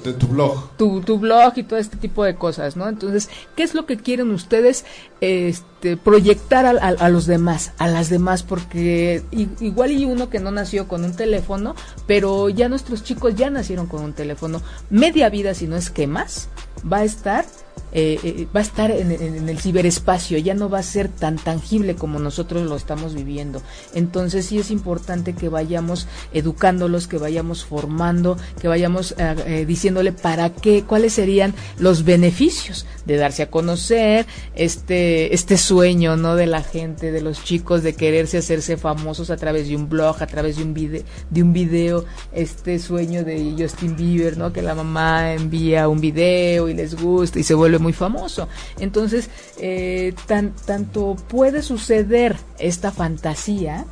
tu 0.00 0.26
blog. 0.26 0.70
Tu, 0.76 1.18
blog 1.18 1.52
y 1.56 1.62
todo 1.62 1.78
este 1.78 1.96
tipo 1.96 2.24
de 2.24 2.34
cosas, 2.34 2.76
¿no? 2.76 2.88
Entonces, 2.88 3.28
¿qué 3.54 3.62
es 3.62 3.74
lo 3.74 3.86
que 3.86 3.96
quieren 3.96 4.30
ustedes 4.30 4.84
este, 5.20 5.96
proyectar 5.96 6.66
a, 6.66 7.08
los 7.08 7.26
demás, 7.26 7.72
a 7.78 7.88
las 7.88 8.08
demás? 8.08 8.42
Porque 8.42 9.22
igual 9.30 9.92
y 9.92 10.04
uno 10.04 10.30
que 10.30 10.40
no 10.40 10.50
nació 10.50 10.88
con 10.88 11.04
un 11.04 11.14
teléfono, 11.14 11.74
pero 12.06 12.48
ya 12.48 12.68
nuestros 12.68 13.04
chicos 13.04 13.34
ya 13.36 13.50
nacieron 13.50 13.86
con 13.86 14.02
un 14.02 14.12
teléfono. 14.12 14.62
Media 14.90 15.28
vida, 15.28 15.54
si 15.54 15.66
no 15.66 15.76
es 15.76 15.90
que 15.90 16.06
más, 16.06 16.48
va 16.90 16.98
a 16.98 17.04
estar 17.04 17.44
eh, 17.94 18.18
eh, 18.22 18.46
va 18.54 18.60
a 18.60 18.62
estar 18.62 18.90
en, 18.90 19.10
el 19.48 19.58
ciberespacio, 19.58 20.38
ya 20.38 20.54
no 20.54 20.70
va 20.70 20.78
a 20.78 20.82
ser 20.82 21.08
tan 21.08 21.36
tangible 21.36 21.94
como 21.94 22.18
nosotros 22.18 22.62
lo 22.62 22.76
estamos 22.76 23.14
viviendo. 23.14 23.60
Entonces 23.94 24.46
sí 24.46 24.58
es 24.58 24.70
importante 24.70 25.34
que 25.34 25.48
vayamos 25.48 26.06
educándolos, 26.32 27.06
que 27.06 27.18
vayamos 27.18 27.64
formando, 27.64 28.38
que 28.60 28.68
vayamos 28.68 29.14
eh, 29.18 29.64
diciéndole 29.66 30.12
para 30.12 30.50
qué, 30.50 30.84
cuáles 30.84 31.12
serían 31.12 31.54
los 31.78 32.04
beneficios 32.04 32.86
de 33.04 33.16
darse 33.16 33.42
a 33.42 33.50
conocer, 33.50 34.26
este, 34.54 35.34
este 35.34 35.58
sueño, 35.58 36.16
¿no? 36.16 36.36
De 36.36 36.46
la 36.46 36.62
gente, 36.62 37.12
de 37.12 37.20
los 37.20 37.44
chicos, 37.44 37.82
de 37.82 37.94
quererse 37.94 38.38
hacerse 38.38 38.76
famosos 38.76 39.30
a 39.30 39.36
través 39.36 39.68
de 39.68 39.76
un 39.76 39.88
blog, 39.88 40.22
a 40.22 40.26
través 40.26 40.56
de 40.56 40.62
un 40.62 40.72
video, 40.72 41.02
de 41.28 41.42
un 41.42 41.52
video, 41.52 42.04
este 42.32 42.78
sueño 42.78 43.22
de 43.24 43.54
Justin 43.58 43.96
Bieber, 43.96 44.38
¿no? 44.38 44.52
Que 44.52 44.62
la 44.62 44.74
mamá 44.74 45.34
envía 45.34 45.88
un 45.88 46.00
video 46.00 46.68
y 46.68 46.74
les 46.74 46.94
gusta 46.94 47.38
y 47.38 47.42
se 47.42 47.54
vuelve 47.54 47.81
muy 47.82 47.92
famoso. 47.92 48.48
Entonces, 48.78 49.28
eh, 49.58 50.14
tan, 50.26 50.54
tanto 50.64 51.16
puede 51.28 51.62
suceder 51.62 52.36
esta 52.58 52.92
fantasía, 52.92 53.84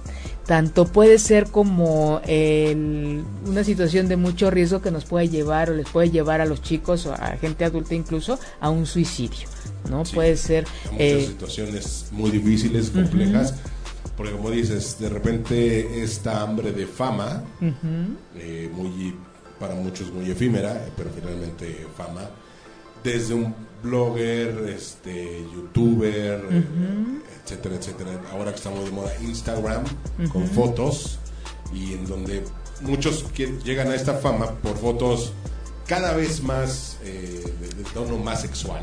tanto 0.47 0.87
puede 0.87 1.19
ser 1.19 1.47
como 1.49 2.21
una 2.25 3.65
situación 3.65 4.09
de 4.09 4.17
mucho 4.17 4.51
riesgo 4.51 4.81
que 4.81 4.91
nos 4.91 5.05
puede 5.05 5.29
llevar 5.29 5.71
o 5.71 5.75
les 5.75 5.89
puede 5.89 6.11
llevar 6.11 6.41
a 6.41 6.47
los 6.47 6.63
chicos 6.63 7.07
o 7.07 7.13
a 7.13 7.37
gente 7.41 7.65
adulta 7.65 7.95
incluso 7.95 8.39
a 8.61 8.71
un 8.71 8.87
suicidio, 8.87 9.47
¿no? 9.89 10.03
puede 10.05 10.37
ser... 10.37 10.67
Muchas 10.87 11.01
eh, 11.01 11.27
situaciones 11.29 12.07
muy 12.13 12.31
difíciles, 12.31 12.91
complejas. 12.91 13.55
Porque 14.17 14.33
como 14.33 14.51
dices, 14.51 14.99
de 14.99 15.09
repente 15.09 16.03
esta 16.03 16.43
hambre 16.43 16.73
de 16.73 16.87
fama, 16.87 17.43
eh, 18.37 18.71
muy 18.71 19.15
para 19.59 19.75
muchos 19.75 20.13
muy 20.13 20.31
efímera, 20.31 20.89
pero 20.97 21.11
finalmente 21.15 21.87
fama, 21.97 22.29
desde 23.05 23.33
un 23.33 23.55
blogger, 23.83 24.73
este, 24.75 25.45
youtuber, 25.55 26.43
etcétera, 27.45 27.77
etcétera. 27.77 28.11
Ahora 28.33 28.51
que 28.51 28.57
estamos 28.57 28.85
de 28.85 28.91
moda, 28.91 29.13
Instagram, 29.23 29.85
con 30.33 30.47
fotos, 30.47 31.19
y 31.73 31.95
en 31.95 32.07
donde 32.07 32.45
muchos 32.83 33.25
llegan 33.65 33.89
a 33.89 33.95
esta 33.95 34.15
fama 34.15 34.51
por 34.63 34.77
fotos 34.77 35.33
cada 35.87 36.15
vez 36.15 36.43
más 36.43 36.99
eh, 37.05 37.43
de, 37.61 37.85
tono 37.95 38.17
más 38.19 38.43
sexual. 38.43 38.83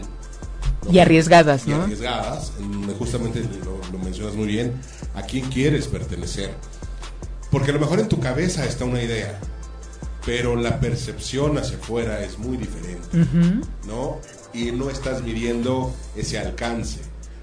Y 0.91 0.99
arriesgadas, 0.99 1.67
¿no? 1.67 1.79
Y 1.79 1.81
arriesgadas, 1.81 2.53
justamente 2.97 3.43
lo, 3.63 3.79
lo 3.91 4.03
mencionas 4.03 4.35
muy 4.35 4.47
bien, 4.47 4.73
a 5.15 5.21
quién 5.23 5.49
quieres 5.49 5.87
pertenecer. 5.87 6.51
Porque 7.51 7.71
a 7.71 7.73
lo 7.73 7.79
mejor 7.79 7.99
en 7.99 8.09
tu 8.09 8.19
cabeza 8.19 8.65
está 8.65 8.85
una 8.85 9.01
idea, 9.01 9.39
pero 10.25 10.57
la 10.57 10.79
percepción 10.79 11.57
hacia 11.57 11.77
afuera 11.77 12.21
es 12.23 12.37
muy 12.37 12.57
diferente, 12.57 13.25
¿no? 13.87 14.19
Y 14.57 14.71
no 14.71 14.89
estás 14.89 15.21
midiendo 15.21 15.93
ese 16.15 16.39
alcance, 16.39 16.99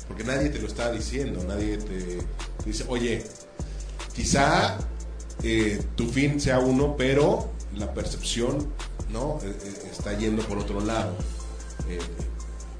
porque 0.09 0.25
nadie 0.25 0.49
te 0.49 0.59
lo 0.59 0.67
está 0.67 0.91
diciendo, 0.91 1.45
nadie 1.47 1.79
te 1.79 2.19
dice, 2.67 2.85
oye, 2.89 3.23
quizá 4.15 4.79
eh, 5.45 5.81
tu 5.95 6.09
fin 6.09 6.41
sea 6.41 6.59
uno, 6.59 6.97
pero 6.97 7.51
la 7.77 7.95
percepción, 7.95 8.69
¿no? 9.13 9.39
Eh, 9.45 9.57
eh, 9.65 9.89
está 9.93 10.19
yendo 10.19 10.43
por 10.43 10.59
otro 10.59 10.81
lado. 10.81 11.15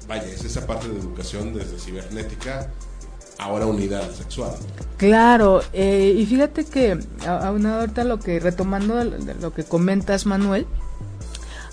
vaya, 0.05 0.25
es 0.25 0.43
esa 0.43 0.67
parte 0.67 0.89
de 0.89 0.99
educación 0.99 1.53
desde 1.53 1.79
cibernética 1.79 2.69
ahora 3.37 3.65
unidad 3.65 4.11
sexual. 4.11 4.53
Claro, 4.97 5.61
eh, 5.73 6.15
y 6.17 6.25
fíjate 6.25 6.65
que 6.65 6.97
aunado 7.25 7.81
ahorita 7.81 8.03
lo 8.03 8.19
que 8.19 8.39
retomando 8.39 9.03
lo 9.03 9.53
que 9.53 9.63
comentas 9.63 10.25
Manuel, 10.25 10.65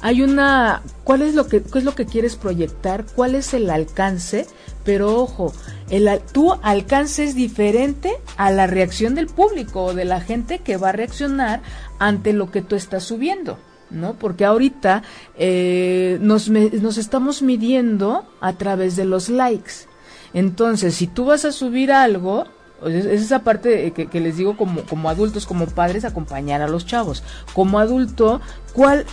hay 0.03 0.23
una 0.23 0.83
¿cuál 1.05 1.23
es 1.23 1.35
lo 1.35 1.47
que 1.47 1.63
qué 1.63 1.79
es 1.79 1.85
lo 1.85 1.95
que 1.95 2.07
quieres 2.07 2.37
proyectar? 2.37 3.07
¿Cuál 3.15 3.35
es 3.35 3.55
el 3.55 3.71
alcance? 3.71 4.47
Pero 4.85 5.17
ojo, 5.21 5.53
el 5.91 6.11
tu 6.33 6.53
alcance 6.63 7.25
es 7.25 7.35
diferente 7.35 8.13
a 8.37 8.51
la 8.51 8.67
reacción 8.67 9.15
del 9.15 9.29
público 9.29 9.85
o 9.85 9.95
de 9.95 10.05
la 10.05 10.21
gente 10.21 10.59
que 10.59 10.77
va 10.77 10.91
a 10.91 10.93
reaccionar 10.93 11.63
ante 11.99 12.33
lo 12.33 12.51
que 12.51 12.63
tú 12.63 12.75
estás 12.75 13.05
subiendo. 13.05 13.59
¿no? 13.91 14.15
Porque 14.15 14.45
ahorita 14.45 15.03
eh, 15.37 16.19
nos, 16.21 16.49
nos 16.49 16.99
estamos 16.99 17.43
midiendo 17.43 18.25
a 18.41 18.55
través 18.55 18.97
de 18.97 19.05
los 19.05 19.29
likes. 19.29 19.87
Entonces, 20.35 20.95
si 20.95 21.07
tú 21.07 21.27
vas 21.27 21.45
a 21.45 21.53
subir 21.53 21.93
algo, 21.93 22.47
es 22.87 23.05
esa 23.05 23.41
parte 23.41 23.93
que, 23.93 24.21
les 24.21 24.37
digo 24.39 24.57
como, 24.57 24.83
como 24.83 25.11
adultos, 25.11 25.47
como 25.47 25.67
padres, 25.67 26.05
acompañar 26.05 26.63
a 26.63 26.69
los 26.69 26.87
chavos. 26.87 27.23
Como 27.55 27.79
adulto, 27.79 28.41
¿cuál 28.73 29.05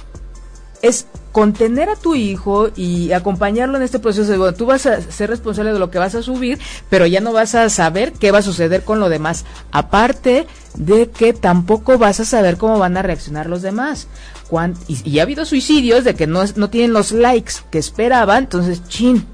es 0.82 1.06
contener 1.32 1.89
a 1.89 1.96
tu 1.96 2.15
hijo 2.15 2.70
y 2.76 3.12
acompañarlo 3.12 3.78
en 3.78 3.84
este 3.84 4.00
proceso 4.00 4.32
de, 4.32 4.38
bueno, 4.38 4.54
tú 4.54 4.65
vas 4.65 4.86
a 4.86 5.02
ser 5.02 5.30
responsable 5.30 5.74
de 5.74 5.80
lo 5.80 5.92
que 5.92 6.00
vas 6.00 6.15
a 6.15 6.24
subir, 6.24 6.60
pero 6.89 7.06
ya 7.06 7.22
no 7.22 7.34
vas 7.34 7.56
a 7.56 7.70
saber 7.70 8.13
qué 8.13 8.32
va 8.32 8.39
a 8.39 8.44
suceder 8.44 8.84
con 8.84 9.00
lo 9.00 9.10
demás. 9.10 9.46
Aparte 9.72 10.48
de 10.76 11.10
que 11.10 11.34
tampoco 11.34 11.98
vas 11.98 12.20
a 12.20 12.26
saber 12.26 12.58
cómo 12.58 12.80
van 12.80 12.98
a 12.98 13.02
reaccionar 13.02 13.48
los 13.48 13.62
demás. 13.62 14.08
Y, 14.88 15.20
ha 15.20 15.24
habido 15.24 15.46
suicidios 15.46 16.04
de 16.04 16.15
que 16.15 16.26
no, 16.26 16.44
no 16.56 16.70
tienen 16.70 16.94
los 16.94 17.12
likes 17.12 17.54
que 17.70 17.78
esperaban, 17.78 18.46
entonces, 18.46 18.88
chin, 18.88 19.26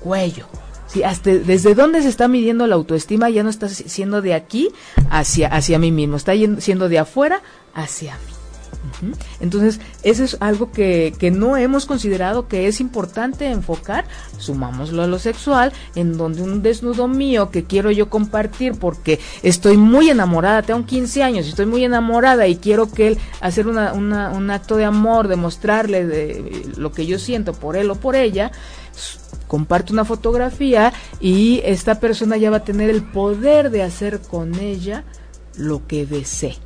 cuello 0.00 0.46
desde 0.94 1.74
dónde 1.74 2.02
se 2.02 2.08
está 2.08 2.28
midiendo 2.28 2.66
la 2.66 2.74
autoestima 2.74 3.28
ya 3.28 3.42
no 3.42 3.50
está 3.50 3.68
siendo 3.68 4.22
de 4.22 4.34
aquí 4.34 4.70
hacia, 5.10 5.48
hacia 5.48 5.78
mí 5.78 5.92
mismo, 5.92 6.16
está 6.16 6.32
siendo 6.58 6.88
de 6.88 6.98
afuera 6.98 7.42
hacia 7.74 8.14
mí. 8.14 8.37
Entonces, 9.40 9.80
eso 10.02 10.24
es 10.24 10.36
algo 10.40 10.72
que, 10.72 11.14
que, 11.18 11.30
no 11.30 11.56
hemos 11.56 11.86
considerado 11.86 12.48
que 12.48 12.66
es 12.66 12.80
importante 12.80 13.46
enfocar. 13.46 14.04
Sumámoslo 14.38 15.02
a 15.02 15.06
lo 15.06 15.18
sexual, 15.18 15.72
en 15.94 16.16
donde 16.16 16.42
un 16.42 16.62
desnudo 16.62 17.08
mío 17.08 17.50
que 17.50 17.64
quiero 17.64 17.90
yo 17.90 18.08
compartir 18.10 18.74
porque 18.78 19.20
estoy 19.42 19.76
muy 19.76 20.10
enamorada, 20.10 20.62
tengo 20.62 20.84
15 20.84 21.22
años 21.22 21.46
estoy 21.46 21.66
muy 21.66 21.84
enamorada 21.84 22.46
y 22.46 22.56
quiero 22.56 22.90
que 22.90 23.08
él 23.08 23.18
hacer 23.40 23.66
una, 23.66 23.92
un 23.92 24.50
acto 24.50 24.76
de 24.76 24.84
amor, 24.84 25.28
demostrarle 25.28 26.06
de 26.06 26.72
lo 26.76 26.92
que 26.92 27.06
yo 27.06 27.18
siento 27.18 27.52
por 27.52 27.76
él 27.76 27.90
o 27.90 27.94
por 27.94 28.16
ella 28.16 28.50
comparte 29.46 29.92
una 29.92 30.04
fotografía 30.04 30.92
y 31.20 31.60
esta 31.64 32.00
persona 32.00 32.36
ya 32.36 32.50
va 32.50 32.58
a 32.58 32.64
tener 32.64 32.90
el 32.90 33.02
poder 33.02 33.70
de 33.70 33.82
hacer 33.82 34.20
con 34.20 34.58
ella 34.58 35.04
lo 35.56 35.86
que 35.86 36.06
desee. 36.06 36.56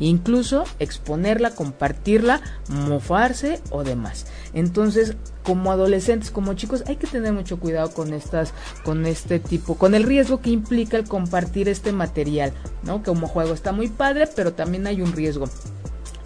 Incluso 0.00 0.64
exponerla, 0.78 1.50
compartirla, 1.50 2.40
mofarse 2.68 3.60
o 3.70 3.84
demás. 3.84 4.26
Entonces, 4.54 5.14
como 5.44 5.70
adolescentes, 5.70 6.30
como 6.30 6.54
chicos, 6.54 6.82
hay 6.86 6.96
que 6.96 7.06
tener 7.06 7.32
mucho 7.32 7.60
cuidado 7.60 7.92
con 7.92 8.12
estas, 8.12 8.52
con 8.84 9.06
este 9.06 9.38
tipo, 9.38 9.76
con 9.76 9.94
el 9.94 10.04
riesgo 10.04 10.40
que 10.40 10.50
implica 10.50 10.96
el 10.96 11.06
compartir 11.06 11.68
este 11.68 11.92
material, 11.92 12.52
¿no? 12.82 13.02
Como 13.02 13.28
juego 13.28 13.52
está 13.54 13.72
muy 13.72 13.88
padre, 13.88 14.28
pero 14.34 14.52
también 14.54 14.86
hay 14.86 15.02
un 15.02 15.12
riesgo. 15.12 15.48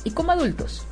Y 0.05 0.12
como 0.12 0.33
adultos, 0.33 0.83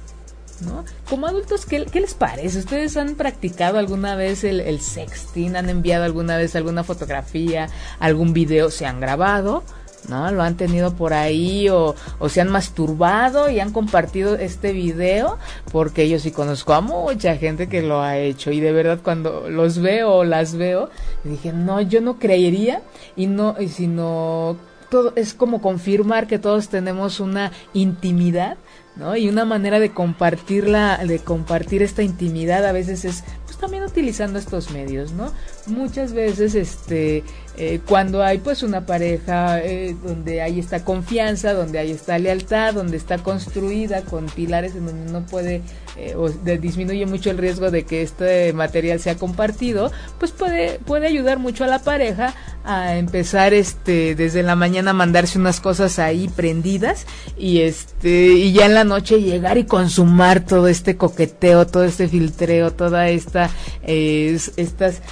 ¿no? 0.61 0.85
Como 1.09 1.27
adultos, 1.27 1.67
¿qué, 1.67 1.85
¿qué, 1.87 2.01
les 2.01 2.15
parece? 2.15 2.59
¿Ustedes 2.59 2.97
han 2.97 3.15
practicado 3.15 3.79
alguna 3.79 4.17
vez 4.17 4.45
el, 4.45 4.61
el 4.61 4.81
sexting? 4.81 5.57
¿Han 5.57 5.69
enviado 5.71 6.05
alguna 6.05 6.37
vez 6.37 6.57
alguna 6.57 6.85
fotografía, 6.85 7.69
algún 7.99 8.33
video? 8.33 8.71
¿Se 8.71 8.87
han 8.87 9.01
grabado? 9.01 9.63
¿No? 10.09 10.31
Lo 10.31 10.43
han 10.43 10.57
tenido 10.57 10.95
por 10.95 11.13
ahí 11.13 11.69
o, 11.69 11.95
o, 12.19 12.29
se 12.29 12.41
han 12.41 12.49
masturbado 12.49 13.51
y 13.51 13.61
han 13.61 13.73
compartido 13.73 14.37
este 14.37 14.73
video 14.73 15.39
porque 15.71 16.09
yo 16.09 16.19
sí 16.19 16.31
conozco 16.31 16.75
a 16.75 16.81
mucha 16.81 17.37
gente 17.37 17.69
que 17.69 17.83
lo 17.83 18.03
ha 18.03 18.19
hecho 18.19 18.51
y 18.51 18.61
de 18.61 18.73
verdad 18.73 19.01
cuando 19.03 19.49
los 19.49 19.79
veo 19.79 20.13
o 20.13 20.25
las 20.25 20.55
veo 20.55 20.91
dije 21.25 21.53
no 21.53 21.81
yo 21.81 22.01
no 22.01 22.19
creería 22.19 22.83
y 23.17 23.27
no 23.27 23.57
y 23.59 23.69
sino 23.69 24.57
todo 24.91 25.13
es 25.17 25.35
como 25.35 25.63
confirmar 25.63 26.27
que 26.27 26.39
todos 26.39 26.69
tenemos 26.69 27.21
una 27.21 27.53
intimidad 27.73 28.57
¿no? 28.97 29.17
Y 29.17 29.29
una 29.29 29.45
manera 29.45 29.81
de 29.81 29.91
compartirla, 29.91 30.99
de 30.99 31.19
compartir 31.19 31.83
esta 31.83 32.03
intimidad 32.03 32.67
a 32.67 32.73
veces 32.73 33.05
es 33.05 33.25
también 33.63 33.85
utilizando 33.85 34.41
estos 34.41 34.73
medios, 34.73 35.13
¿no? 35.13 35.33
Muchas 35.67 36.13
veces 36.13 36.57
este 36.57 37.23
eh, 37.57 37.81
cuando 37.87 38.25
hay 38.25 38.39
pues 38.39 38.65
una 38.65 38.87
pareja 38.87 39.61
eh, 39.63 39.95
donde 40.03 40.43
hay 40.43 40.59
esta 40.59 40.85
confianza, 40.85 41.53
donde 41.55 41.79
hay 41.79 41.93
esta 41.93 42.19
lealtad, 42.19 42.75
donde 42.75 42.97
está 42.97 43.19
construida 43.19 44.03
con 44.03 44.27
pilares 44.27 44.75
en 44.75 44.87
donde 44.87 45.13
no 45.13 45.25
puede 45.27 45.63
eh, 45.97 46.15
o 46.17 46.29
disminuye 46.29 47.07
mucho 47.07 47.31
el 47.31 47.39
riesgo 47.39 47.71
de 47.71 47.85
que 47.85 48.03
este 48.03 48.53
material 48.53 49.01
sea 49.01 49.17
compartido, 49.17 49.91
pues 50.19 50.31
puede 50.31 50.79
puede 50.81 51.07
ayudar 51.07 51.39
mucho 51.39 51.65
a 51.65 51.67
la 51.67 51.81
pareja 51.81 52.35
a 52.65 52.97
empezar 52.97 53.55
este 53.55 54.15
desde 54.15 54.43
la 54.43 54.57
mañana 54.57 54.93
a 54.93 54.95
mandarse 54.95 55.39
unas 55.39 55.61
cosas 55.61 55.99
ahí 55.99 56.29
prendidas 56.29 57.07
y 57.37 57.61
este 57.61 58.33
y 58.33 58.53
ya 58.53 58.67
en 58.67 58.75
la 58.75 58.85
noche 58.85 59.21
llegar 59.21 59.59
y 59.59 59.65
consumar 59.65 60.45
todo 60.45 60.69
este 60.69 60.97
coqueteo, 60.97 61.67
todo 61.67 61.85
este 61.85 62.09
filtreo, 62.09 62.73
toda 62.73 63.09
esta 63.09 63.51
eh, 63.83 64.39
estas 64.57 65.03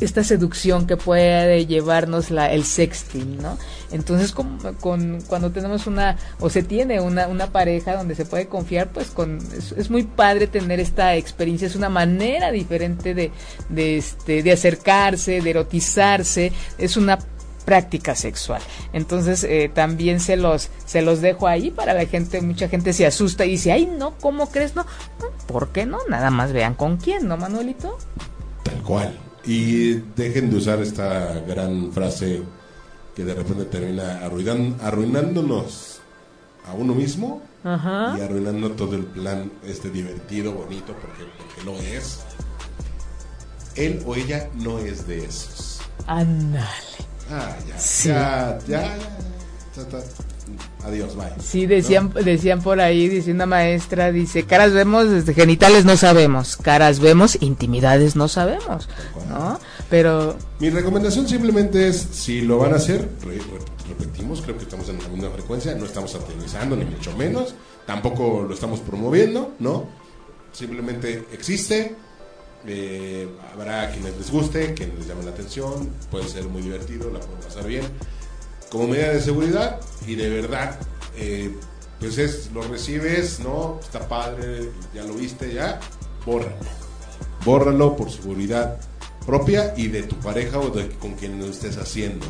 esta 0.00 0.24
seducción 0.24 0.86
que 0.86 0.96
puede 0.96 1.66
llevarnos 1.66 2.30
la, 2.30 2.52
el 2.52 2.64
sexting, 2.64 3.38
¿no? 3.42 3.58
Entonces, 3.92 4.32
con, 4.32 4.58
con, 4.80 5.20
cuando 5.22 5.50
tenemos 5.50 5.86
una, 5.86 6.16
o 6.40 6.50
se 6.50 6.62
tiene 6.62 7.00
una, 7.00 7.28
una 7.28 7.48
pareja 7.48 7.96
donde 7.96 8.14
se 8.14 8.24
puede 8.24 8.46
confiar, 8.46 8.88
pues 8.88 9.10
con, 9.10 9.38
es, 9.56 9.90
muy 9.90 10.04
padre 10.04 10.46
tener 10.46 10.80
esta 10.80 11.16
experiencia, 11.16 11.66
es 11.66 11.76
una 11.76 11.88
manera 11.88 12.50
diferente 12.50 13.14
de, 13.14 13.30
de, 13.68 13.98
este, 13.98 14.42
de 14.42 14.52
acercarse, 14.52 15.40
de 15.40 15.50
erotizarse, 15.50 16.52
es 16.78 16.96
una 16.96 17.18
práctica 17.64 18.14
sexual. 18.14 18.60
Entonces 18.92 19.44
eh, 19.44 19.70
también 19.72 20.20
se 20.20 20.36
los 20.36 20.70
se 20.84 21.02
los 21.02 21.20
dejo 21.20 21.46
ahí 21.48 21.70
para 21.70 21.94
la 21.94 22.06
gente, 22.06 22.40
mucha 22.42 22.68
gente 22.68 22.92
se 22.92 23.06
asusta 23.06 23.44
y 23.44 23.52
dice, 23.52 23.72
"Ay, 23.72 23.86
no, 23.86 24.14
¿cómo 24.18 24.50
crees? 24.50 24.74
No, 24.76 24.84
¿por 25.46 25.70
qué 25.70 25.86
no? 25.86 25.98
Nada 26.08 26.30
más 26.30 26.52
vean 26.52 26.74
con 26.74 26.98
quién, 26.98 27.26
¿no, 27.26 27.36
Manuelito?" 27.36 27.96
Tal 28.62 28.82
cual. 28.82 29.18
Y 29.46 29.94
dejen 30.16 30.50
de 30.50 30.56
usar 30.56 30.80
esta 30.80 31.40
gran 31.46 31.92
frase 31.92 32.42
que 33.14 33.24
de 33.24 33.34
repente 33.34 33.64
termina 33.66 34.18
arruinan, 34.24 34.76
arruinándonos 34.82 36.00
a 36.68 36.72
uno 36.74 36.94
mismo 36.94 37.42
Ajá. 37.62 38.16
y 38.18 38.20
arruinando 38.22 38.70
todo 38.72 38.96
el 38.96 39.04
plan 39.04 39.50
este 39.66 39.90
divertido, 39.90 40.52
bonito, 40.52 40.94
porque, 41.00 41.24
porque 41.38 41.62
lo 41.64 41.76
es. 41.78 42.20
Él 43.76 44.02
o 44.06 44.14
ella 44.14 44.48
no 44.54 44.78
es 44.78 45.06
de 45.06 45.24
esos. 45.24 45.80
Ándale. 46.06 46.66
Ah, 47.30 47.56
ya, 47.68 47.78
Sí. 47.78 48.08
ya, 48.08 48.58
ya, 48.66 48.82
ya, 49.76 49.88
ya. 49.90 49.98
Adiós, 50.86 51.16
bye. 51.16 51.32
Sí, 51.42 51.64
decían, 51.64 52.12
decían 52.12 52.60
por 52.62 52.78
ahí, 52.78 53.08
dice 53.08 53.32
una 53.32 53.46
maestra, 53.46 54.12
dice, 54.12 54.44
caras 54.44 54.72
vemos, 54.72 55.08
desde 55.08 55.32
genitales 55.32 55.86
no 55.86 55.96
sabemos, 55.96 56.56
caras 56.58 57.00
vemos, 57.00 57.38
intimidades 57.40 58.14
no 58.14 58.28
sabemos, 58.28 58.88
¿no? 59.30 59.58
Pero, 59.90 60.36
Mi 60.60 60.70
recomendación 60.70 61.28
simplemente 61.28 61.88
es, 61.88 61.96
si 62.12 62.40
lo 62.40 62.58
van 62.58 62.72
a 62.72 62.76
hacer, 62.76 63.08
re- 63.22 63.38
re- 63.38 63.88
repetimos, 63.88 64.40
creo 64.42 64.56
que 64.56 64.64
estamos 64.64 64.88
en 64.88 64.98
la 65.02 65.08
misma 65.08 65.30
frecuencia, 65.30 65.74
no 65.74 65.84
estamos 65.84 66.10
satanizando, 66.12 66.74
ni 66.74 66.84
mucho 66.84 67.14
menos, 67.16 67.54
tampoco 67.86 68.44
lo 68.48 68.54
estamos 68.54 68.80
promoviendo, 68.80 69.52
¿no? 69.60 69.84
Simplemente 70.52 71.26
existe, 71.32 71.94
eh, 72.66 73.28
habrá 73.52 73.90
quienes 73.90 74.16
les 74.16 74.30
guste, 74.30 74.72
quienes 74.74 74.98
les 75.00 75.06
llame 75.08 75.22
la 75.24 75.30
atención, 75.32 75.90
puede 76.10 76.26
ser 76.28 76.44
muy 76.44 76.62
divertido, 76.62 77.10
la 77.10 77.20
pueden 77.20 77.42
pasar 77.42 77.66
bien. 77.66 77.84
Como 78.70 78.88
medida 78.88 79.10
de 79.12 79.20
seguridad 79.20 79.80
y 80.06 80.14
de 80.14 80.30
verdad, 80.30 80.78
eh, 81.16 81.54
pues 82.00 82.16
es, 82.18 82.50
lo 82.52 82.62
recibes, 82.62 83.38
¿no? 83.40 83.78
Está 83.82 84.08
padre, 84.08 84.70
ya 84.94 85.04
lo 85.04 85.14
viste, 85.14 85.52
ya, 85.52 85.78
bórralo. 86.24 86.56
Bórralo 87.44 87.94
por 87.96 88.10
seguridad 88.10 88.80
propia 89.26 89.74
y 89.76 89.88
de 89.88 90.02
tu 90.02 90.16
pareja 90.16 90.58
o 90.58 90.70
de 90.70 90.88
con 90.96 91.14
quien 91.14 91.38
lo 91.38 91.46
estés 91.46 91.76
haciendo. 91.76 92.26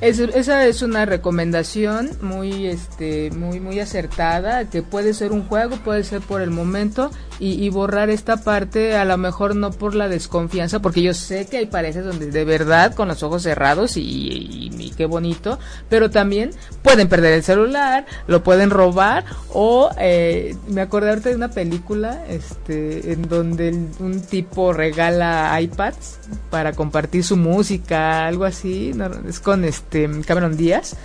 Es- 0.00 0.18
esa 0.18 0.66
es 0.66 0.82
una 0.82 1.06
recomendación 1.06 2.10
muy 2.20 2.66
este 2.66 3.30
muy 3.30 3.58
muy 3.60 3.80
acertada 3.80 4.68
que 4.68 4.82
puede 4.82 5.14
ser 5.14 5.32
un 5.32 5.44
juego 5.46 5.76
puede 5.76 6.04
ser 6.04 6.20
por 6.20 6.42
el 6.42 6.50
momento 6.50 7.10
y, 7.38 7.52
y 7.64 7.70
borrar 7.70 8.10
esta 8.10 8.36
parte 8.36 8.96
a 8.96 9.04
lo 9.06 9.16
mejor 9.16 9.56
no 9.56 9.70
por 9.70 9.94
la 9.94 10.08
desconfianza 10.08 10.80
porque 10.80 11.00
yo 11.00 11.14
sé 11.14 11.46
que 11.46 11.56
hay 11.58 11.66
parejas 11.66 12.04
donde 12.04 12.26
de 12.30 12.44
verdad 12.44 12.94
con 12.94 13.08
los 13.08 13.22
ojos 13.22 13.42
cerrados 13.44 13.96
y, 13.96 14.02
y- 14.02 14.92
qué 14.94 15.06
bonito 15.06 15.58
pero 15.88 16.10
también 16.10 16.50
pueden 16.82 17.08
perder 17.08 17.32
el 17.34 17.42
celular 17.42 18.04
lo 18.26 18.44
pueden 18.44 18.70
robar 18.70 19.24
o 19.52 19.90
eh, 19.98 20.54
me 20.68 20.82
acordé 20.82 21.08
ahorita 21.10 21.30
de 21.30 21.34
una 21.36 21.50
película 21.50 22.24
este 22.28 23.12
en 23.12 23.28
donde 23.28 23.70
un 23.98 24.20
tipo 24.20 24.72
regala 24.72 25.58
iPads 25.60 26.18
para 26.50 26.72
compartir 26.74 27.24
su 27.24 27.36
música 27.36 28.26
algo 28.26 28.44
así 28.44 28.92
no, 28.94 29.08
es 29.28 29.40
con 29.40 29.64
este 29.64 29.83
Cameron 30.26 30.56
Díaz. 30.56 30.96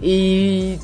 Y 0.00 0.78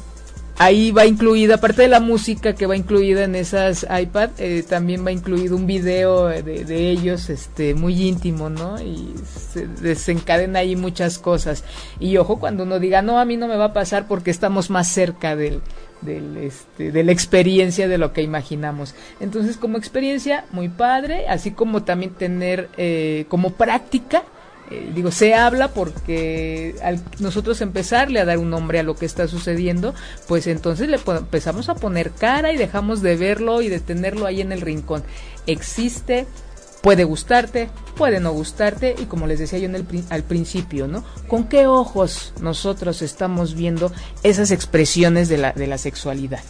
ahí 0.59 0.90
va 0.90 1.07
incluida 1.07 1.57
aparte 1.57 1.82
de 1.82 1.88
la 1.88 2.01
música 2.01 2.55
que 2.55 2.66
va 2.66 2.76
incluida 2.76 3.24
en 3.24 3.36
esas 3.36 3.86
iPad 3.88 4.30
eh, 4.38 4.64
también 4.68 5.07
va 5.07 5.12
incluido 5.12 5.55
un 5.55 5.66
video 5.66 6.26
de, 6.26 6.42
de 6.42 6.90
ellos 6.90 7.30
este 7.30 7.74
muy 7.74 8.09
íntimo 8.09 8.51
no 8.51 8.80
y 8.80 9.14
se 9.53 9.68
desencadena 9.68 10.61
ahí 10.61 10.76
muchas 10.76 11.18
cosas. 11.18 11.64
Y 12.01 12.16
ojo 12.16 12.38
cuando 12.38 12.64
uno 12.64 12.78
diga 12.78 13.03
no 13.03 13.18
a 13.18 13.24
mí 13.24 13.36
no 13.36 13.49
me 13.49 13.57
va 13.57 13.66
a 13.66 13.72
pasar 13.72 14.07
porque 14.09 14.30
estamos 14.30 14.70
más 14.70 14.88
cerca 14.88 15.36
del 15.36 15.62
del, 16.01 16.36
este, 16.36 16.92
de 16.92 17.05
la 17.05 17.12
experiencia 17.12 17.88
de 17.88 17.99
lo 17.99 18.12
que 18.12 18.22
imaginamos. 18.22 18.94
Entonces, 19.20 19.57
como 19.57 19.78
experiencia, 19.78 20.44
muy 20.53 20.68
padre, 20.68 21.26
así 21.28 21.53
como 21.53 21.82
también 21.82 22.12
tener 22.12 22.68
eh, 22.76 23.26
como 23.28 23.51
práctica, 23.51 24.22
eh, 24.71 24.93
digo, 24.95 25.11
se 25.11 25.35
habla 25.35 25.69
porque 25.69 26.75
al 26.83 27.01
nosotros 27.21 27.61
empezarle 27.61 28.21
a 28.21 28.25
dar 28.25 28.39
un 28.39 28.51
nombre 28.51 28.79
a 28.79 28.83
lo 28.83 28.97
que 28.97 29.07
está 29.07 29.27
sucediendo, 29.27 29.95
pues 30.27 30.47
entonces 30.47 30.89
le 30.89 30.99
empezamos 31.07 31.69
a 31.69 31.75
poner 31.75 32.11
cara 32.11 32.53
y 32.53 32.57
dejamos 32.57 33.01
de 33.01 33.16
verlo 33.16 33.62
y 33.62 33.69
de 33.69 33.81
tenerlo 33.81 34.27
ahí 34.27 34.41
en 34.41 34.53
el 34.53 34.61
rincón. 34.61 35.03
Existe, 35.47 36.27
puede 36.83 37.05
gustarte, 37.05 37.71
puede 37.97 38.21
no 38.21 38.33
gustarte 38.33 38.95
y 38.99 39.07
como 39.07 39.27
les 39.27 39.39
decía 39.39 39.59
yo 39.59 39.66
en 39.66 39.75
el, 39.75 39.87
al 40.11 40.23
principio, 40.23 40.87
¿no? 40.87 41.03
¿Con 41.29 41.45
qué 41.49 41.66
ojos 41.66 42.35
nosotros 42.41 43.01
estamos 43.01 43.55
viendo 43.55 43.91
esas 44.23 44.51
expresiones 44.51 45.29
de 45.29 45.39
la, 45.39 45.53
de 45.53 45.66
la 45.66 45.79
sexualidad? 45.79 46.43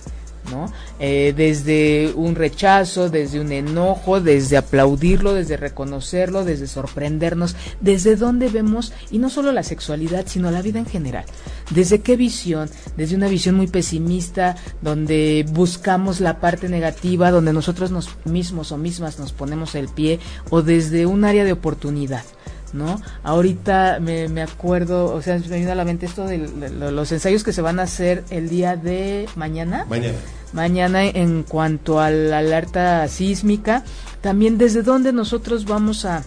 ¿No? 0.51 0.73
Eh, 0.99 1.35
desde 1.37 2.13
un 2.15 2.35
rechazo, 2.35 3.11
desde 3.11 3.41
un 3.41 3.53
enojo, 3.53 4.21
desde 4.21 4.57
aplaudirlo, 4.57 5.35
desde 5.35 5.57
reconocerlo, 5.57 6.45
desde 6.45 6.67
sorprendernos, 6.67 7.57
desde 7.81 8.17
dónde 8.17 8.49
vemos, 8.49 8.93
y 9.11 9.19
no 9.19 9.31
solo 9.31 9.53
la 9.53 9.63
sexualidad, 9.63 10.27
sino 10.27 10.51
la 10.51 10.63
vida 10.63 10.79
en 10.79 10.87
general. 10.87 11.25
¿Desde 11.71 12.01
qué 12.01 12.17
visión? 12.17 12.71
Desde 12.97 13.17
una 13.17 13.29
visión 13.29 13.55
muy 13.55 13.67
pesimista, 13.67 14.57
donde 14.81 15.45
buscamos 15.51 16.21
la 16.21 16.41
parte 16.41 16.69
negativa, 16.69 17.31
donde 17.31 17.53
nosotros 17.53 17.91
nos 17.91 18.11
mismos 18.25 18.73
o 18.73 18.79
mismas 18.79 19.19
nos 19.19 19.33
ponemos 19.33 19.75
el 19.75 19.89
pie, 19.89 20.19
o 20.51 20.63
desde 20.63 21.07
un 21.07 21.25
área 21.25 21.45
de 21.45 21.53
oportunidad. 21.53 22.25
¿No? 22.73 23.01
Ahorita 23.23 23.99
me, 24.01 24.29
me 24.29 24.43
acuerdo, 24.43 25.15
o 25.15 25.23
sea, 25.23 25.39
me 25.39 25.57
viene 25.57 25.71
a 25.71 25.75
la 25.75 25.85
mente 25.85 26.07
esto 26.07 26.27
de 26.27 26.39
lo- 26.39 26.91
los 26.91 27.13
ensayos 27.13 27.45
que 27.45 27.53
se 27.53 27.63
van 27.63 27.79
a 27.81 27.85
hacer 27.85 28.25
el 28.31 28.49
día 28.49 28.77
de 28.77 29.27
mañana 29.37 29.87
Mañana. 29.89 30.19
mañana 30.53 31.05
en 31.05 31.43
cuanto 31.45 32.01
a 32.01 32.11
la 32.11 32.39
alerta 32.39 33.07
sísmica, 33.09 33.85
también 34.21 34.59
desde 34.59 34.83
dónde 34.83 35.13
nosotros 35.13 35.65
vamos 35.65 36.05
a 36.05 36.23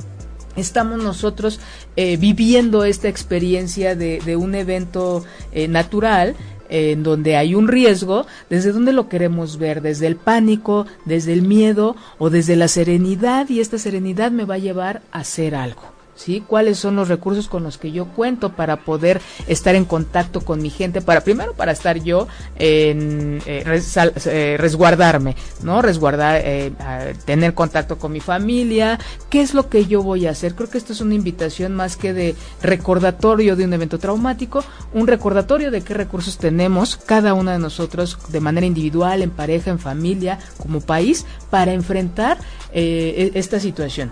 estamos 0.55 1.01
nosotros 1.01 1.59
eh, 1.95 2.17
viviendo 2.17 2.83
esta 2.83 3.07
experiencia 3.07 3.95
de, 3.95 4.19
de 4.25 4.35
un 4.35 4.53
evento 4.53 5.23
eh, 5.53 5.69
natural 5.69 6.35
eh, 6.69 6.91
en 6.91 7.03
donde 7.03 7.37
hay 7.37 7.55
un 7.55 7.67
riesgo, 7.69 8.25
desde 8.49 8.73
dónde 8.73 8.91
lo 8.91 9.07
queremos 9.07 9.57
ver, 9.57 9.81
desde 9.81 10.07
el 10.07 10.17
pánico, 10.17 10.85
desde 11.05 11.31
el 11.31 11.41
miedo 11.43 11.95
o 12.17 12.29
desde 12.29 12.55
la 12.57 12.67
serenidad 12.67 13.47
y 13.49 13.61
esta 13.61 13.77
serenidad 13.77 14.31
me 14.31 14.43
va 14.45 14.55
a 14.55 14.57
llevar 14.57 15.01
a 15.13 15.19
hacer 15.19 15.55
algo. 15.55 15.83
¿Sí? 16.21 16.43
¿Cuáles 16.45 16.77
son 16.77 16.95
los 16.95 17.07
recursos 17.07 17.47
con 17.47 17.63
los 17.63 17.77
que 17.77 17.91
yo 17.91 18.05
cuento 18.05 18.53
para 18.55 18.77
poder 18.77 19.21
estar 19.47 19.75
en 19.75 19.85
contacto 19.85 20.41
con 20.41 20.61
mi 20.61 20.69
gente? 20.69 21.01
Para 21.01 21.21
primero 21.21 21.53
para 21.53 21.71
estar 21.71 21.97
yo 22.01 22.27
en 22.57 23.41
eh, 23.45 23.81
eh, 24.25 24.55
resguardarme, 24.57 25.35
¿no? 25.63 25.81
Resguardar, 25.81 26.41
eh, 26.43 26.71
tener 27.25 27.53
contacto 27.53 27.97
con 27.97 28.11
mi 28.11 28.19
familia. 28.19 28.99
¿Qué 29.29 29.41
es 29.41 29.53
lo 29.53 29.67
que 29.69 29.85
yo 29.85 30.03
voy 30.03 30.27
a 30.27 30.31
hacer? 30.31 30.55
Creo 30.55 30.69
que 30.69 30.77
esto 30.77 30.93
es 30.93 31.01
una 31.01 31.15
invitación 31.15 31.73
más 31.73 31.97
que 31.97 32.13
de 32.13 32.35
recordatorio 32.61 33.55
de 33.55 33.65
un 33.65 33.73
evento 33.73 33.97
traumático, 33.97 34.63
un 34.93 35.07
recordatorio 35.07 35.71
de 35.71 35.81
qué 35.81 35.93
recursos 35.93 36.37
tenemos 36.37 36.95
cada 36.97 37.33
uno 37.33 37.51
de 37.51 37.59
nosotros 37.59 38.17
de 38.29 38.39
manera 38.39 38.67
individual, 38.67 39.21
en 39.21 39.31
pareja, 39.31 39.71
en 39.71 39.79
familia, 39.79 40.39
como 40.57 40.81
país, 40.81 41.25
para 41.49 41.73
enfrentar 41.73 42.37
e-, 42.71 43.31
esta 43.33 43.59
situación. 43.59 44.11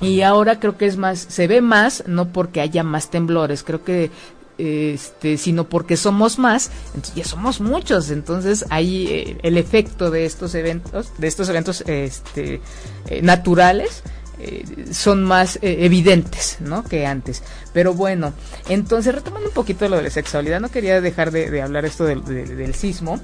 Y 0.00 0.20
ahora 0.22 0.60
creo 0.60 0.76
que 0.76 0.86
es 0.86 0.96
más, 0.96 1.18
se 1.18 1.46
ve 1.46 1.60
más, 1.62 2.04
no 2.06 2.32
porque 2.32 2.60
haya 2.60 2.82
más 2.82 3.10
temblores, 3.10 3.62
creo 3.62 3.82
que 3.82 4.10
este, 4.58 5.36
sino 5.36 5.68
porque 5.68 5.96
somos 5.96 6.38
más, 6.38 6.70
ya 7.14 7.24
somos 7.24 7.60
muchos, 7.60 8.10
entonces 8.10 8.64
hay 8.70 9.06
eh, 9.06 9.38
el 9.42 9.58
efecto 9.58 10.10
de 10.10 10.24
estos 10.24 10.54
eventos, 10.54 11.12
de 11.18 11.26
estos 11.26 11.48
eventos 11.48 11.82
este, 11.86 12.62
eh, 13.08 13.20
naturales, 13.22 14.02
eh, 14.38 14.64
son 14.92 15.24
más 15.24 15.58
evidentes, 15.62 16.58
¿no? 16.60 16.84
Que 16.84 17.06
antes. 17.06 17.42
Pero 17.72 17.94
bueno, 17.94 18.32
entonces 18.68 19.14
retomando 19.14 19.48
un 19.48 19.54
poquito 19.54 19.88
lo 19.88 19.96
de 19.96 20.04
la 20.04 20.10
sexualidad, 20.10 20.60
no 20.60 20.70
quería 20.70 21.00
dejar 21.00 21.30
de, 21.30 21.60
hablar 21.62 21.84
esto 21.84 22.04
del, 22.04 22.24
del 22.24 22.74
sismo. 22.74 23.20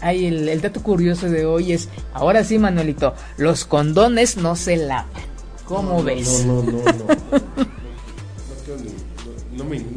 Ahí 0.00 0.26
el, 0.26 0.48
el 0.48 0.60
dato 0.60 0.82
curioso 0.82 1.28
de 1.28 1.44
hoy 1.44 1.72
es, 1.72 1.88
ahora 2.14 2.44
sí, 2.44 2.58
Manuelito, 2.58 3.14
los 3.36 3.64
condones 3.64 4.36
no 4.36 4.54
se 4.54 4.76
lavan. 4.76 5.37
¿Cómo 5.68 6.02
ves? 6.02 6.46
No, 6.46 6.62
no, 6.62 6.72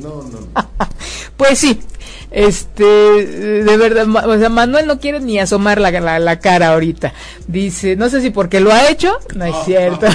no, 0.02 0.24
no. 0.24 0.40
no, 0.40 0.48
pues 1.38 1.60
sí, 1.60 1.80
este, 2.32 2.84
de 2.84 3.78
verdad, 3.78 4.08
o 4.08 4.38
sea, 4.40 4.50
Manuel 4.50 4.88
no 4.88 5.00
quiere 5.00 5.20
ni 5.20 5.40
asomar 5.40 5.80
la, 5.80 5.92
la, 5.92 6.20
la 6.20 6.40
cara 6.40 6.70
ahorita. 6.70 7.14
Dice, 7.48 7.96
no 7.96 8.10
sé 8.10 8.22
si 8.22 8.32
porque 8.32 8.60
lo 8.60 8.72
ha 8.72 8.90
hecho, 8.90 9.18
no 9.36 9.46
es 9.46 9.56
cierto. 9.66 10.08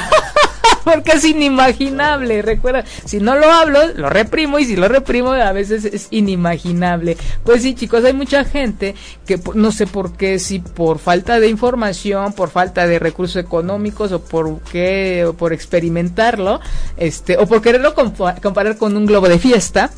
porque 0.95 1.13
es 1.13 1.25
inimaginable. 1.25 2.43
Recuerda, 2.43 2.85
si 3.05 3.19
no 3.19 3.35
lo 3.35 3.51
hablo, 3.51 3.81
lo 3.97 4.09
reprimo 4.09 4.61
y 4.61 4.65
si 4.65 4.77
lo 4.77 4.87
reprimo 4.87 5.33
a 5.33 5.51
veces 5.51 5.85
es 5.85 6.07
inimaginable. 6.11 7.17
Pues 7.45 7.63
sí, 7.63 7.75
chicos, 7.75 8.05
hay 8.05 8.13
mucha 8.13 8.45
gente 8.45 8.95
que 9.27 9.41
no 9.55 9.73
sé 9.73 9.89
por 9.89 10.13
qué, 10.17 10.39
si 10.39 10.61
por 10.61 11.01
falta 11.01 11.41
de 11.41 11.49
información, 11.49 12.33
por 12.35 12.51
falta 12.51 12.87
de 12.87 13.01
recursos 13.01 13.37
económicos 13.37 14.13
o 14.13 14.23
por 14.23 14.61
qué, 14.61 15.25
o 15.27 15.33
por 15.33 15.53
experimentarlo, 15.53 16.61
este, 16.97 17.37
o 17.37 17.47
por 17.47 17.61
quererlo 17.63 17.95
comparar 17.95 18.79
con 18.79 18.97
un 18.97 19.07
globo 19.07 19.29
de 19.29 19.41
fiesta 19.41 19.91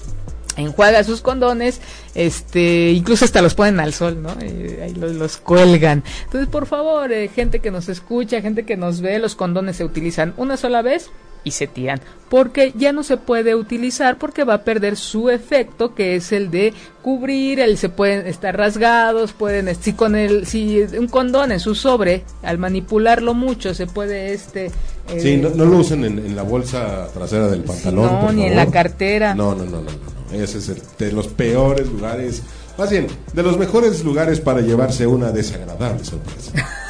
enjuaga 0.58 1.02
sus 1.04 1.20
condones, 1.20 1.80
este, 2.14 2.90
incluso 2.90 3.24
hasta 3.24 3.42
los 3.42 3.54
ponen 3.54 3.80
al 3.80 3.94
sol, 3.94 4.22
¿no? 4.22 4.30
Ahí 4.40 4.94
los, 4.94 5.38
cuelgan. 5.38 6.04
Entonces, 6.24 6.48
por 6.48 6.66
favor, 6.66 7.12
eh, 7.12 7.28
gente 7.28 7.60
que 7.60 7.70
nos 7.70 7.88
escucha, 7.88 8.40
gente 8.40 8.64
que 8.64 8.76
nos 8.76 9.00
ve, 9.00 9.18
los 9.18 9.34
condones 9.34 9.76
se 9.76 9.84
utilizan 9.84 10.34
una 10.36 10.56
sola 10.56 10.82
vez 10.82 11.10
y 11.44 11.52
se 11.52 11.66
tiran 11.66 12.00
porque 12.28 12.74
ya 12.76 12.92
no 12.92 13.02
se 13.02 13.16
puede 13.16 13.54
utilizar 13.54 14.18
porque 14.18 14.44
va 14.44 14.54
a 14.54 14.62
perder 14.64 14.96
su 14.96 15.30
efecto 15.30 15.94
que 15.94 16.16
es 16.16 16.32
el 16.32 16.50
de 16.50 16.74
cubrir 17.02 17.60
el 17.60 17.78
se 17.78 17.88
pueden 17.88 18.26
estar 18.26 18.56
rasgados 18.56 19.32
pueden 19.32 19.74
si 19.74 19.94
con 19.94 20.14
el 20.14 20.46
si 20.46 20.80
un 20.98 21.08
condón 21.08 21.52
en 21.52 21.60
su 21.60 21.74
sobre 21.74 22.24
al 22.42 22.58
manipularlo 22.58 23.34
mucho 23.34 23.74
se 23.74 23.86
puede 23.86 24.34
este 24.34 24.66
eh, 24.66 25.20
sí 25.20 25.36
no, 25.38 25.64
lo 25.64 25.78
usen 25.78 26.04
en, 26.04 26.36
la 26.36 26.42
bolsa 26.42 27.08
trasera 27.14 27.48
del 27.48 27.62
pantalón 27.62 28.06
no 28.06 28.32
ni 28.32 28.44
en 28.44 28.56
la 28.56 28.66
cartera. 28.66 29.34
No 29.34 29.54
no 29.54 29.64
no 29.64 29.80
no 29.80 30.18
ese 30.32 30.58
es 30.58 30.98
de 30.98 31.12
los 31.12 31.28
peores 31.28 31.88
lugares, 31.88 32.42
más 32.76 32.90
bien, 32.90 33.06
de 33.32 33.42
los 33.42 33.58
mejores 33.58 34.04
lugares 34.04 34.40
para 34.40 34.60
llevarse 34.60 35.06
una 35.06 35.32
desagradable 35.32 36.04
sorpresa. 36.04 36.52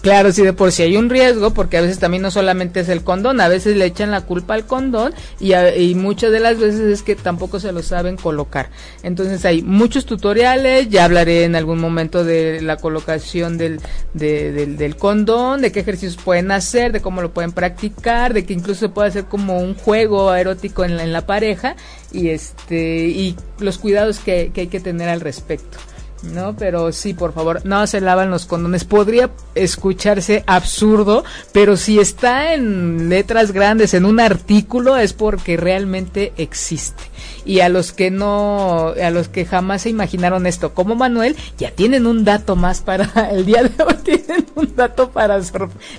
Claro, 0.00 0.30
sí, 0.30 0.42
de 0.42 0.52
por 0.52 0.70
si 0.70 0.84
hay 0.84 0.96
un 0.96 1.10
riesgo, 1.10 1.52
porque 1.52 1.76
a 1.76 1.80
veces 1.80 1.98
también 1.98 2.22
no 2.22 2.30
solamente 2.30 2.80
es 2.80 2.88
el 2.88 3.02
condón, 3.02 3.40
a 3.40 3.48
veces 3.48 3.76
le 3.76 3.84
echan 3.84 4.12
la 4.12 4.20
culpa 4.20 4.54
al 4.54 4.64
condón 4.64 5.12
y, 5.40 5.54
y 5.54 5.96
muchas 5.96 6.30
de 6.30 6.38
las 6.38 6.56
veces 6.58 6.80
es 6.80 7.02
que 7.02 7.16
tampoco 7.16 7.58
se 7.58 7.72
lo 7.72 7.82
saben 7.82 8.16
colocar. 8.16 8.70
Entonces 9.02 9.44
hay 9.44 9.62
muchos 9.62 10.06
tutoriales, 10.06 10.88
ya 10.88 11.04
hablaré 11.04 11.44
en 11.44 11.56
algún 11.56 11.80
momento 11.80 12.22
de 12.22 12.62
la 12.62 12.76
colocación 12.76 13.58
del, 13.58 13.80
del, 14.14 14.96
condón, 14.96 15.62
de 15.62 15.72
qué 15.72 15.80
ejercicios 15.80 16.16
pueden 16.16 16.52
hacer, 16.52 16.92
de 16.92 17.00
cómo 17.00 17.20
lo 17.20 17.32
pueden 17.32 17.50
practicar, 17.50 18.34
de 18.34 18.46
que 18.46 18.52
incluso 18.52 18.80
se 18.80 18.88
puede 18.90 19.08
hacer 19.08 19.24
como 19.24 19.58
un 19.58 19.74
juego 19.74 20.32
erótico 20.32 20.84
en 20.84 21.12
la, 21.12 21.18
pareja 21.28 21.74
y 22.12 22.28
este 22.28 23.08
y 23.08 23.36
los 23.58 23.78
cuidados 23.78 24.20
que 24.20 24.52
hay 24.54 24.66
que 24.68 24.80
tener 24.80 25.08
al 25.08 25.20
respecto. 25.20 25.76
¿No? 26.22 26.54
Pero 26.56 26.92
sí, 26.92 27.14
por 27.14 27.32
favor, 27.32 27.60
no 27.64 27.86
se 27.86 28.00
lavan 28.00 28.30
los 28.30 28.46
condones. 28.46 28.84
Podría 28.84 29.30
escucharse 29.54 30.44
absurdo, 30.46 31.24
pero 31.52 31.76
si 31.76 31.98
está 31.98 32.54
en 32.54 33.08
letras 33.08 33.52
grandes 33.52 33.94
en 33.94 34.04
un 34.04 34.20
artículo 34.20 34.96
es 34.96 35.12
porque 35.12 35.56
realmente 35.56 36.32
existe. 36.36 37.04
Y 37.44 37.60
a 37.60 37.68
los 37.68 37.92
que 37.92 38.10
no, 38.10 38.88
a 39.02 39.10
los 39.10 39.28
que 39.28 39.44
jamás 39.44 39.82
se 39.82 39.90
imaginaron 39.90 40.46
esto, 40.46 40.74
como 40.74 40.94
Manuel, 40.94 41.36
ya 41.56 41.70
tienen 41.70 42.06
un 42.06 42.24
dato 42.24 42.56
más 42.56 42.80
para 42.80 43.30
el 43.30 43.46
día 43.46 43.62
de 43.62 43.82
hoy, 43.82 43.94
tienen 44.04 44.46
un 44.54 44.74
dato 44.76 45.10
para 45.10 45.38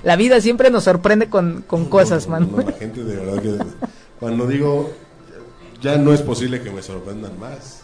la 0.04 0.16
vida 0.16 0.40
siempre 0.40 0.70
nos 0.70 0.84
sorprende 0.84 1.28
con, 1.28 1.62
con 1.66 1.86
cosas, 1.86 2.28
Manuel. 2.28 2.66
la 2.66 2.72
gente 2.72 3.02
de 3.02 3.16
verdad 3.16 3.42
que 3.42 3.58
cuando 4.18 4.46
digo 4.46 4.92
ya 5.80 5.96
no 5.96 6.12
es 6.12 6.22
posible 6.22 6.60
que 6.60 6.70
me 6.70 6.82
sorprendan 6.82 7.38
más 7.38 7.79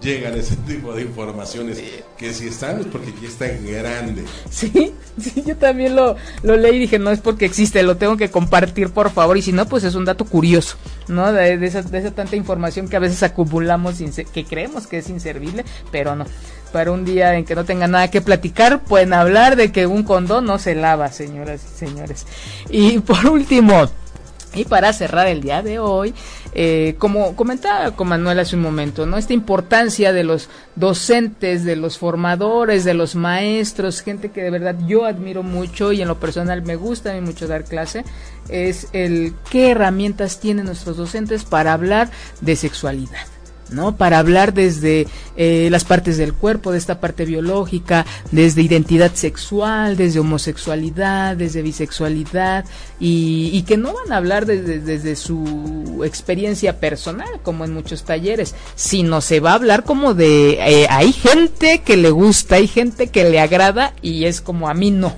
llegan 0.00 0.34
ese 0.34 0.56
tipo 0.66 0.92
de 0.94 1.02
informaciones 1.02 1.82
que 2.16 2.32
si 2.32 2.48
están 2.48 2.80
es 2.80 2.86
porque 2.86 3.12
ya 3.20 3.28
están 3.28 3.66
grande. 3.66 4.24
Sí, 4.50 4.94
sí, 5.20 5.42
yo 5.46 5.56
también 5.56 5.96
lo, 5.96 6.16
lo 6.42 6.56
leí 6.56 6.76
y 6.76 6.80
dije, 6.80 6.98
no 6.98 7.10
es 7.10 7.20
porque 7.20 7.44
existe, 7.44 7.82
lo 7.82 7.96
tengo 7.96 8.16
que 8.16 8.30
compartir 8.30 8.90
por 8.90 9.10
favor 9.10 9.36
y 9.36 9.42
si 9.42 9.52
no, 9.52 9.66
pues 9.66 9.84
es 9.84 9.94
un 9.94 10.04
dato 10.04 10.24
curioso, 10.24 10.76
¿no? 11.08 11.32
De, 11.32 11.54
esa, 11.66 11.82
de 11.82 11.98
esa 11.98 12.10
tanta 12.12 12.36
información 12.36 12.88
que 12.88 12.96
a 12.96 13.00
veces 13.00 13.22
acumulamos 13.22 13.96
que 14.32 14.44
creemos 14.44 14.86
que 14.86 14.98
es 14.98 15.08
inservible, 15.08 15.64
pero 15.90 16.14
no. 16.16 16.26
Para 16.72 16.92
un 16.92 17.04
día 17.04 17.36
en 17.36 17.44
que 17.44 17.54
no 17.54 17.64
tengan 17.64 17.92
nada 17.92 18.10
que 18.10 18.20
platicar, 18.20 18.82
pueden 18.82 19.12
hablar 19.12 19.56
de 19.56 19.72
que 19.72 19.86
un 19.86 20.02
condón 20.02 20.44
no 20.44 20.58
se 20.58 20.74
lava, 20.74 21.10
señoras 21.10 21.62
y 21.64 21.78
señores. 21.78 22.26
Y 22.68 22.98
por 22.98 23.24
último, 23.26 23.88
y 24.56 24.64
para 24.64 24.92
cerrar 24.92 25.26
el 25.26 25.42
día 25.42 25.62
de 25.62 25.78
hoy, 25.78 26.14
eh, 26.58 26.94
como 26.96 27.36
comentaba 27.36 27.90
con 27.90 28.08
Manuel 28.08 28.38
hace 28.38 28.56
un 28.56 28.62
momento, 28.62 29.04
¿no? 29.04 29.18
Esta 29.18 29.34
importancia 29.34 30.14
de 30.14 30.24
los 30.24 30.48
docentes, 30.74 31.64
de 31.64 31.76
los 31.76 31.98
formadores, 31.98 32.82
de 32.82 32.94
los 32.94 33.14
maestros, 33.14 34.00
gente 34.00 34.30
que 34.30 34.42
de 34.42 34.48
verdad 34.48 34.74
yo 34.86 35.04
admiro 35.04 35.42
mucho 35.42 35.92
y 35.92 36.00
en 36.00 36.08
lo 36.08 36.18
personal 36.18 36.62
me 36.62 36.76
gusta 36.76 37.10
a 37.10 37.14
mí 37.14 37.20
mucho 37.20 37.46
dar 37.46 37.64
clase, 37.64 38.06
es 38.48 38.88
el 38.94 39.34
qué 39.50 39.72
herramientas 39.72 40.40
tienen 40.40 40.64
nuestros 40.64 40.96
docentes 40.96 41.44
para 41.44 41.74
hablar 41.74 42.10
de 42.40 42.56
sexualidad. 42.56 43.35
¿No? 43.70 43.96
Para 43.96 44.18
hablar 44.18 44.54
desde 44.54 45.06
eh, 45.36 45.68
las 45.70 45.84
partes 45.84 46.16
del 46.16 46.32
cuerpo, 46.32 46.72
de 46.72 46.78
esta 46.78 47.00
parte 47.00 47.24
biológica, 47.24 48.06
desde 48.30 48.62
identidad 48.62 49.12
sexual, 49.14 49.96
desde 49.96 50.20
homosexualidad, 50.20 51.36
desde 51.36 51.62
bisexualidad, 51.62 52.64
y, 53.00 53.62
que 53.66 53.76
no 53.76 53.94
van 53.94 54.12
a 54.12 54.16
hablar 54.16 54.46
desde, 54.46 55.16
su 55.16 56.02
experiencia 56.04 56.78
personal, 56.78 57.40
como 57.42 57.64
en 57.64 57.74
muchos 57.74 58.04
talleres, 58.04 58.54
sino 58.74 59.20
se 59.20 59.40
va 59.40 59.52
a 59.52 59.54
hablar 59.54 59.84
como 59.84 60.14
de, 60.14 60.52
eh, 60.52 60.86
hay 60.88 61.12
gente 61.12 61.80
que 61.80 61.96
le 61.96 62.10
gusta, 62.10 62.56
hay 62.56 62.68
gente 62.68 63.08
que 63.08 63.28
le 63.28 63.40
agrada, 63.40 63.92
y 64.02 64.24
es 64.24 64.40
como 64.40 64.68
a 64.68 64.74
mí 64.74 64.90
no, 64.90 65.14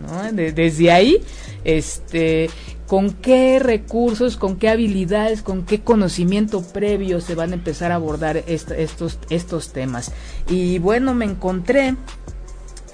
¿no? 0.00 0.32
desde 0.32 0.90
ahí, 0.90 1.22
este, 1.64 2.50
con 2.88 3.12
qué 3.12 3.58
recursos, 3.58 4.38
con 4.38 4.56
qué 4.56 4.70
habilidades, 4.70 5.42
con 5.42 5.64
qué 5.64 5.80
conocimiento 5.80 6.62
previo 6.62 7.20
se 7.20 7.34
van 7.34 7.52
a 7.52 7.54
empezar 7.54 7.92
a 7.92 7.96
abordar 7.96 8.42
estos, 8.46 9.18
estos 9.28 9.72
temas. 9.74 10.10
Y 10.48 10.78
bueno, 10.78 11.12
me 11.14 11.26
encontré 11.26 11.96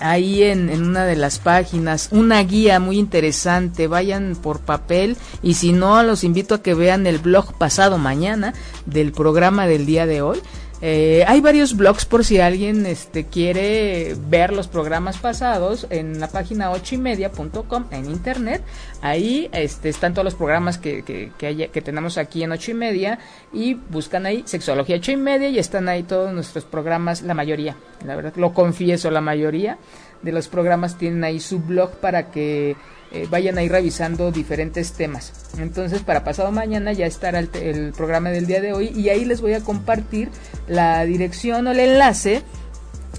ahí 0.01 0.42
en, 0.42 0.68
en, 0.68 0.82
una 0.82 1.05
de 1.05 1.14
las 1.14 1.38
páginas 1.38 2.09
una 2.11 2.42
guía 2.42 2.80
muy 2.80 2.99
interesante 2.99 3.86
vayan 3.86 4.34
por 4.34 4.59
papel 4.59 5.16
y 5.40 5.55
si 5.55 5.72
no 5.72 6.03
los 6.03 6.24
invito 6.24 6.57
a 6.57 6.62
que 6.62 6.74
vean 6.74 7.07
el 7.07 7.18
blog 7.18 7.57
pasado 7.57 7.97
mañana 7.97 8.55
del 8.86 9.12
programa 9.12 9.68
del 9.68 9.86
día 9.86 10.05
de 10.07 10.20
hoy 10.20 10.40
eh, 10.81 11.25
hay 11.27 11.41
varios 11.41 11.77
blogs 11.77 12.05
por 12.05 12.25
si 12.25 12.41
alguien 12.41 12.85
este, 12.87 13.25
quiere 13.25 14.14
ver 14.29 14.53
los 14.53 14.68
programas 14.68 15.18
pasados 15.18 15.87
en 15.91 16.20
la 16.20 16.29
página 16.29 16.72
8 16.72 16.97
y 16.97 16.99
media.com 16.99 17.85
en 17.91 18.07
internet. 18.07 18.62
Ahí 19.01 19.49
este, 19.53 19.89
están 19.89 20.12
todos 20.14 20.25
los 20.25 20.35
programas 20.35 20.79
que, 20.79 21.03
que, 21.05 21.83
tenemos 21.83 22.18
aquí 22.18 22.43
en 22.43 22.53
8 22.53 22.72
y 22.72 22.75
media 22.75 23.18
y 23.53 23.75
buscan 23.75 24.27
ahí 24.27 24.43
Sexología 24.47 24.97
8 24.97 25.12
y 25.12 25.16
media 25.16 25.49
y 25.49 25.59
están 25.59 25.89
ahí 25.89 26.03
todos 26.03 26.33
nuestros 26.33 26.64
programas, 26.64 27.22
la 27.22 27.35
mayoría, 27.35 27.77
la 28.05 28.16
verdad, 28.16 28.35
lo 28.37 28.53
confieso, 28.53 29.11
la 29.11 29.20
mayoría 29.20 29.79
de 30.22 30.33
los 30.33 30.49
programas 30.49 30.97
tienen 30.97 31.22
ahí 31.25 31.39
su 31.41 31.61
blog 31.61 31.93
para 31.97 32.31
que 32.31 32.77
eh, 33.13 33.27
vayan 33.31 33.59
a 33.59 33.63
ir 33.63 33.71
revisando 33.71 34.33
diferentes 34.33 34.93
temas. 34.93 35.33
Entonces, 35.59 36.03
para 36.03 36.25
pasado 36.25 36.51
mañana 36.53 36.93
ya 36.93 37.07
estará 37.07 37.39
el, 37.41 37.93
programa 37.97 38.31
del 38.31 38.47
día 38.47 38.61
de 38.61 38.73
hoy 38.73 38.89
y 38.89 39.09
ahí 39.09 39.25
les 39.25 39.41
voy 39.41 39.55
a 39.55 39.61
compartir 39.61 40.31
la 40.67 41.05
dirección 41.05 41.67
o 41.67 41.73
el 41.73 41.81
enlace 41.81 42.43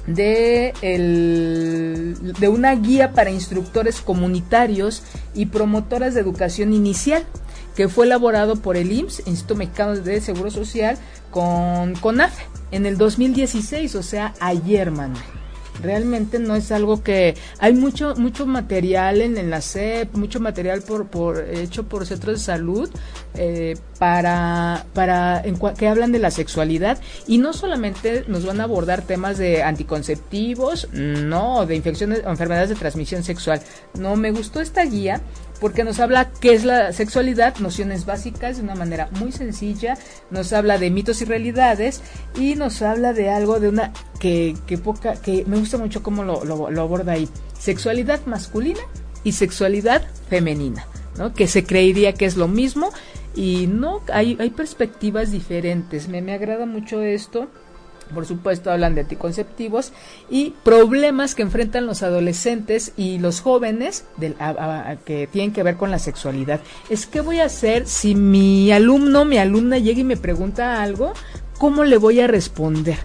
de, 0.07 0.73
el, 0.81 2.33
de 2.39 2.47
una 2.47 2.75
guía 2.75 3.13
para 3.13 3.31
instructores 3.31 4.01
comunitarios 4.01 5.03
y 5.33 5.47
promotoras 5.47 6.13
de 6.13 6.21
educación 6.21 6.73
inicial 6.73 7.23
que 7.75 7.89
fue 7.89 8.05
elaborado 8.05 8.55
por 8.55 8.77
el 8.77 8.91
IMSS, 8.91 9.27
Instituto 9.27 9.55
Mexicano 9.55 9.95
de 9.95 10.21
Seguro 10.21 10.49
Social, 10.49 10.97
con 11.29 11.93
CONAFE 11.95 12.45
en 12.71 12.85
el 12.85 12.97
2016, 12.97 13.95
o 13.95 14.03
sea, 14.03 14.33
ayer, 14.39 14.91
Manuel 14.91 15.44
realmente 15.81 16.39
no 16.39 16.55
es 16.55 16.71
algo 16.71 17.03
que 17.03 17.35
hay 17.59 17.73
mucho 17.73 18.15
mucho 18.15 18.45
material 18.45 19.21
en, 19.21 19.49
la 19.49 19.61
SEP, 19.61 20.15
mucho 20.15 20.39
material 20.39 20.81
por, 20.81 21.07
por 21.07 21.39
hecho 21.39 21.83
por 21.83 22.05
centros 22.05 22.35
de 22.35 22.43
salud 22.43 22.89
eh, 23.35 23.75
para 23.99 24.85
para 24.93 25.43
que 25.77 25.87
hablan 25.87 26.11
de 26.11 26.19
la 26.19 26.31
sexualidad 26.31 26.99
y 27.27 27.37
no 27.37 27.53
solamente 27.53 28.25
nos 28.27 28.45
van 28.45 28.61
a 28.61 28.63
abordar 28.63 29.01
temas 29.01 29.37
de 29.37 29.63
anticonceptivos, 29.63 30.89
no, 30.91 31.65
de 31.65 31.75
infecciones 31.75 32.21
o 32.25 32.29
enfermedades 32.29 32.69
de 32.69 32.75
transmisión 32.75 33.23
sexual. 33.23 33.61
No 33.97 34.15
me 34.15 34.31
gustó 34.31 34.61
esta 34.61 34.83
guía 34.85 35.21
porque 35.59 35.83
nos 35.83 35.99
habla 35.99 36.31
qué 36.39 36.53
es 36.53 36.63
la 36.63 36.91
sexualidad, 36.93 37.57
nociones 37.57 38.05
básicas 38.05 38.57
de 38.57 38.63
una 38.63 38.75
manera 38.75 39.09
muy 39.19 39.31
sencilla, 39.31 39.97
nos 40.31 40.53
habla 40.53 40.77
de 40.77 40.89
mitos 40.89 41.21
y 41.21 41.25
realidades 41.25 42.01
y 42.39 42.55
nos 42.55 42.81
habla 42.81 43.13
de 43.13 43.29
algo 43.29 43.59
de 43.59 43.69
una 43.69 43.93
que, 44.19 44.55
que 44.67 44.77
poca, 44.77 45.15
que 45.21 45.45
me 45.45 45.57
gusta 45.57 45.77
mucho 45.77 46.03
cómo 46.03 46.23
lo, 46.23 46.43
lo, 46.43 46.81
aborda 46.81 47.13
ahí, 47.13 47.29
sexualidad 47.57 48.25
masculina 48.25 48.81
y 49.23 49.31
sexualidad 49.31 50.03
femenina, 50.29 50.85
¿no? 51.17 51.33
que 51.33 51.47
se 51.47 51.63
creería 51.63 52.13
que 52.13 52.25
es 52.25 52.37
lo 52.37 52.47
mismo 52.47 52.89
y 53.35 53.67
no, 53.67 54.01
hay, 54.13 54.37
hay 54.39 54.49
perspectivas 54.49 55.31
diferentes, 55.31 56.07
me, 56.07 56.21
me 56.21 56.33
agrada 56.33 56.65
mucho 56.65 57.01
esto 57.01 57.49
por 58.13 58.25
supuesto 58.25 58.71
hablan 58.71 58.95
de 58.95 59.01
anticonceptivos 59.01 59.91
y 60.29 60.53
problemas 60.63 61.35
que 61.35 61.41
enfrentan 61.41 61.85
los 61.85 62.03
adolescentes 62.03 62.91
y 62.97 63.19
los 63.19 63.41
jóvenes 63.41 64.05
que 65.05 65.27
tienen 65.31 65.53
que 65.53 65.63
ver 65.63 65.75
con 65.77 65.91
la 65.91 65.99
sexualidad. 65.99 66.61
Es 66.89 67.05
que 67.05 67.21
voy 67.21 67.39
a 67.39 67.45
hacer 67.45 67.87
si 67.87 68.15
mi 68.15 68.71
alumno, 68.71 69.25
mi 69.25 69.37
alumna 69.37 69.77
llega 69.77 69.99
y 69.99 70.03
me 70.03 70.17
pregunta 70.17 70.81
algo, 70.81 71.13
¿cómo 71.57 71.83
le 71.83 71.97
voy 71.97 72.19
a 72.19 72.27
responder? 72.27 72.97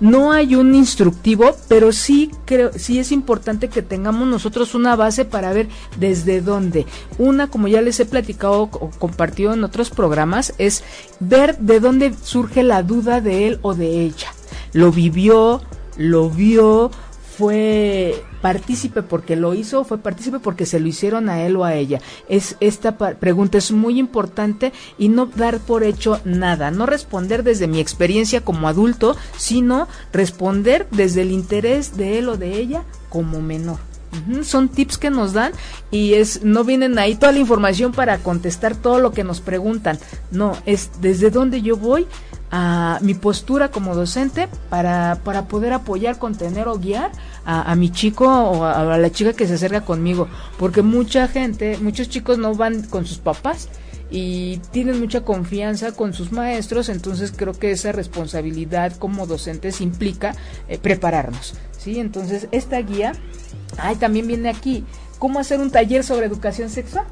No 0.00 0.32
hay 0.32 0.54
un 0.54 0.74
instructivo, 0.74 1.56
pero 1.68 1.92
sí 1.92 2.30
creo, 2.44 2.70
sí 2.74 2.98
es 2.98 3.12
importante 3.12 3.68
que 3.68 3.82
tengamos 3.82 4.26
nosotros 4.26 4.74
una 4.74 4.96
base 4.96 5.24
para 5.24 5.52
ver 5.52 5.68
desde 5.98 6.40
dónde. 6.40 6.86
Una, 7.18 7.48
como 7.48 7.68
ya 7.68 7.82
les 7.82 8.00
he 8.00 8.06
platicado 8.06 8.62
o 8.62 8.90
compartido 8.98 9.52
en 9.52 9.64
otros 9.64 9.90
programas, 9.90 10.54
es 10.58 10.82
ver 11.20 11.58
de 11.58 11.80
dónde 11.80 12.14
surge 12.22 12.62
la 12.62 12.82
duda 12.82 13.20
de 13.20 13.48
él 13.48 13.58
o 13.62 13.74
de 13.74 14.02
ella. 14.02 14.32
Lo 14.72 14.90
vivió, 14.90 15.60
lo 15.96 16.30
vio, 16.30 16.90
fue 17.36 18.22
partícipe 18.42 19.02
porque 19.02 19.36
lo 19.36 19.54
hizo 19.54 19.84
fue 19.84 19.98
partícipe 19.98 20.40
porque 20.40 20.66
se 20.66 20.80
lo 20.80 20.88
hicieron 20.88 21.30
a 21.30 21.40
él 21.42 21.56
o 21.56 21.64
a 21.64 21.74
ella. 21.74 22.00
Es 22.28 22.56
esta 22.60 22.98
pregunta 22.98 23.56
es 23.56 23.72
muy 23.72 23.98
importante 23.98 24.72
y 24.98 25.08
no 25.08 25.26
dar 25.26 25.60
por 25.60 25.84
hecho 25.84 26.20
nada, 26.24 26.70
no 26.70 26.84
responder 26.84 27.44
desde 27.44 27.68
mi 27.68 27.80
experiencia 27.80 28.42
como 28.42 28.68
adulto, 28.68 29.16
sino 29.38 29.88
responder 30.12 30.86
desde 30.90 31.22
el 31.22 31.30
interés 31.30 31.96
de 31.96 32.18
él 32.18 32.28
o 32.28 32.36
de 32.36 32.58
ella 32.58 32.82
como 33.08 33.40
menor. 33.40 33.78
Son 34.42 34.68
tips 34.68 34.98
que 34.98 35.08
nos 35.08 35.32
dan 35.32 35.52
y 35.90 36.14
es 36.14 36.42
no 36.42 36.64
vienen 36.64 36.98
ahí 36.98 37.14
toda 37.14 37.32
la 37.32 37.38
información 37.38 37.92
para 37.92 38.18
contestar 38.18 38.76
todo 38.76 38.98
lo 38.98 39.12
que 39.12 39.24
nos 39.24 39.40
preguntan. 39.40 39.98
No, 40.30 40.54
es 40.66 40.90
desde 41.00 41.30
donde 41.30 41.62
yo 41.62 41.78
voy 41.78 42.06
a 42.54 42.98
mi 43.00 43.14
postura 43.14 43.70
como 43.70 43.94
docente 43.94 44.46
para, 44.68 45.18
para 45.24 45.48
poder 45.48 45.72
apoyar, 45.72 46.18
contener 46.18 46.68
o 46.68 46.78
guiar 46.78 47.10
a, 47.46 47.74
mi 47.74 47.90
chico 47.90 48.26
o 48.26 48.64
a, 48.64 48.98
la 48.98 49.10
chica 49.10 49.32
que 49.32 49.46
se 49.46 49.54
acerca 49.54 49.80
conmigo. 49.80 50.28
Porque 50.58 50.82
mucha 50.82 51.26
gente, 51.28 51.78
muchos 51.78 52.10
chicos 52.10 52.36
no 52.36 52.54
van 52.54 52.82
con 52.82 53.06
sus 53.06 53.18
papás 53.18 53.70
y 54.10 54.58
tienen 54.70 55.00
mucha 55.00 55.22
confianza 55.22 55.92
con 55.92 56.12
sus 56.12 56.30
maestros, 56.30 56.90
entonces 56.90 57.32
creo 57.34 57.54
que 57.54 57.70
esa 57.70 57.90
responsabilidad 57.90 58.94
como 58.96 59.26
docentes 59.26 59.80
implica 59.80 60.34
eh, 60.68 60.78
prepararnos. 60.78 61.54
¿sí? 61.78 61.98
Entonces 61.98 62.48
esta 62.52 62.78
guía, 62.82 63.12
ay, 63.78 63.96
también 63.96 64.26
viene 64.26 64.50
aquí, 64.50 64.84
¿cómo 65.18 65.40
hacer 65.40 65.58
un 65.58 65.70
taller 65.70 66.04
sobre 66.04 66.26
educación 66.26 66.68
sexual? 66.68 67.06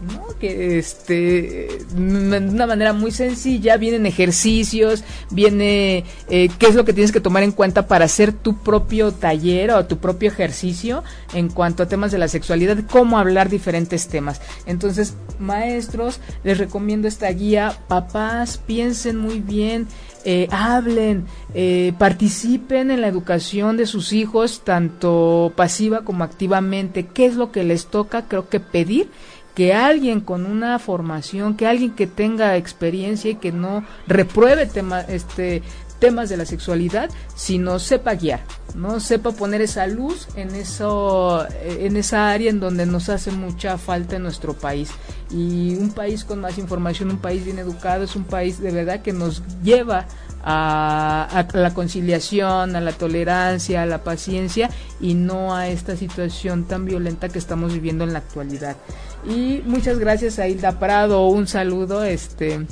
¿No? 0.00 0.26
Que 0.38 0.78
este, 0.78 1.78
de 1.90 2.38
una 2.38 2.66
manera 2.66 2.92
muy 2.92 3.10
sencilla, 3.10 3.76
vienen 3.76 4.06
ejercicios, 4.06 5.02
viene 5.30 6.04
eh, 6.28 6.48
qué 6.58 6.66
es 6.66 6.74
lo 6.74 6.84
que 6.84 6.92
tienes 6.92 7.12
que 7.12 7.20
tomar 7.20 7.42
en 7.42 7.52
cuenta 7.52 7.88
para 7.88 8.04
hacer 8.04 8.32
tu 8.32 8.58
propio 8.58 9.12
taller 9.12 9.72
o 9.72 9.86
tu 9.86 9.98
propio 9.98 10.28
ejercicio 10.30 11.02
en 11.34 11.48
cuanto 11.48 11.82
a 11.82 11.88
temas 11.88 12.12
de 12.12 12.18
la 12.18 12.28
sexualidad, 12.28 12.78
cómo 12.90 13.18
hablar 13.18 13.48
diferentes 13.48 14.08
temas. 14.08 14.40
Entonces, 14.66 15.14
maestros, 15.38 16.20
les 16.44 16.58
recomiendo 16.58 17.08
esta 17.08 17.30
guía, 17.30 17.76
papás, 17.88 18.58
piensen 18.58 19.16
muy 19.16 19.40
bien, 19.40 19.88
eh, 20.24 20.48
hablen, 20.50 21.26
eh, 21.54 21.92
participen 21.98 22.90
en 22.90 23.00
la 23.00 23.08
educación 23.08 23.76
de 23.76 23.86
sus 23.86 24.12
hijos, 24.12 24.62
tanto 24.64 25.52
pasiva 25.56 26.02
como 26.04 26.24
activamente. 26.24 27.06
¿Qué 27.06 27.26
es 27.26 27.36
lo 27.36 27.52
que 27.52 27.64
les 27.64 27.86
toca? 27.86 28.26
Creo 28.28 28.48
que 28.48 28.60
pedir 28.60 29.10
que 29.58 29.74
alguien 29.74 30.20
con 30.20 30.46
una 30.46 30.78
formación, 30.78 31.56
que 31.56 31.66
alguien 31.66 31.90
que 31.90 32.06
tenga 32.06 32.56
experiencia 32.56 33.32
y 33.32 33.34
que 33.34 33.50
no 33.50 33.84
repruebe 34.06 34.66
tema, 34.66 35.00
este, 35.00 35.64
temas 35.98 36.28
de 36.28 36.36
la 36.36 36.44
sexualidad, 36.44 37.10
sino 37.34 37.80
sepa 37.80 38.14
guiar, 38.14 38.44
no 38.76 39.00
sepa 39.00 39.32
poner 39.32 39.60
esa 39.60 39.88
luz 39.88 40.28
en 40.36 40.54
eso, 40.54 41.44
en 41.60 41.96
esa 41.96 42.30
área 42.30 42.50
en 42.50 42.60
donde 42.60 42.86
nos 42.86 43.08
hace 43.08 43.32
mucha 43.32 43.78
falta 43.78 44.14
en 44.14 44.22
nuestro 44.22 44.54
país. 44.54 44.90
Y 45.28 45.74
un 45.74 45.90
país 45.90 46.24
con 46.24 46.40
más 46.40 46.56
información, 46.58 47.10
un 47.10 47.18
país 47.18 47.44
bien 47.44 47.58
educado, 47.58 48.04
es 48.04 48.14
un 48.14 48.22
país 48.22 48.60
de 48.60 48.70
verdad 48.70 49.02
que 49.02 49.12
nos 49.12 49.42
lleva 49.64 50.06
a, 50.44 51.46
la 51.52 51.74
conciliación, 51.74 52.76
a 52.76 52.80
la 52.80 52.92
tolerancia, 52.92 53.82
a 53.82 53.86
la 53.86 54.04
paciencia 54.04 54.70
y 55.00 55.14
no 55.14 55.54
a 55.54 55.68
esta 55.68 55.96
situación 55.96 56.64
tan 56.64 56.84
violenta 56.84 57.28
que 57.28 57.38
estamos 57.38 57.72
viviendo 57.72 58.04
en 58.04 58.12
la 58.12 58.20
actualidad. 58.20 58.76
Y 59.24 59.62
muchas 59.66 59.98
gracias 59.98 60.38
a 60.38 60.48
Hilda 60.48 60.78
Prado, 60.78 61.26
un 61.26 61.46
saludo, 61.46 62.04
este, 62.04 62.66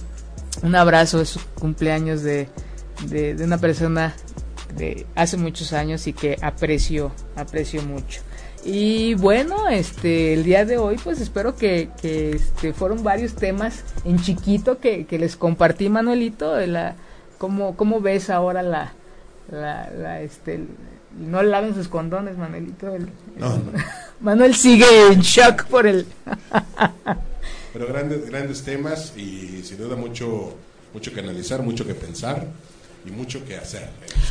un 0.62 0.74
abrazo, 0.74 1.20
es 1.20 1.38
cumpleaños 1.58 2.22
de, 2.22 2.48
de, 3.08 3.36
una 3.42 3.58
persona 3.58 4.14
de 4.74 5.06
hace 5.14 5.36
muchos 5.36 5.72
años 5.72 6.06
y 6.06 6.12
que 6.12 6.38
aprecio, 6.40 7.12
aprecio 7.34 7.82
mucho. 7.82 8.22
Y 8.64 9.14
bueno, 9.14 9.68
este, 9.68 10.32
el 10.34 10.44
día 10.44 10.64
de 10.64 10.78
hoy, 10.78 10.96
pues 11.02 11.20
espero 11.20 11.56
que, 11.56 11.90
que 12.00 12.30
este, 12.30 12.72
fueron 12.72 13.02
varios 13.04 13.34
temas 13.34 13.84
en 14.04 14.18
chiquito 14.18 14.78
que, 14.78 15.06
que 15.06 15.18
les 15.18 15.36
compartí, 15.36 15.88
Manuelito, 15.88 16.54
de 16.54 16.66
la, 16.66 16.96
cómo, 17.38 17.76
cómo 17.76 18.00
ves 18.00 18.30
ahora 18.30 18.62
la, 18.62 18.92
la, 19.50 19.90
la 19.90 20.20
este, 20.20 20.66
no 21.18 21.42
laven 21.42 21.74
sus 21.74 21.88
condones, 21.88 22.36
Manuelito. 22.36 22.94
Manuel 24.20 24.54
sigue 24.54 24.86
en 25.12 25.20
shock 25.20 25.64
por 25.64 25.86
el. 25.86 26.06
Pero 27.72 27.86
grandes, 27.86 28.30
grandes 28.30 28.62
temas 28.62 29.12
y 29.16 29.62
sin 29.62 29.78
duda 29.78 29.96
mucho, 29.96 30.54
mucho 30.94 31.12
que 31.12 31.20
analizar, 31.20 31.62
mucho 31.62 31.86
que 31.86 31.94
pensar 31.94 32.46
y 33.06 33.10
mucho 33.10 33.44
que 33.44 33.56
hacer. 33.56 33.88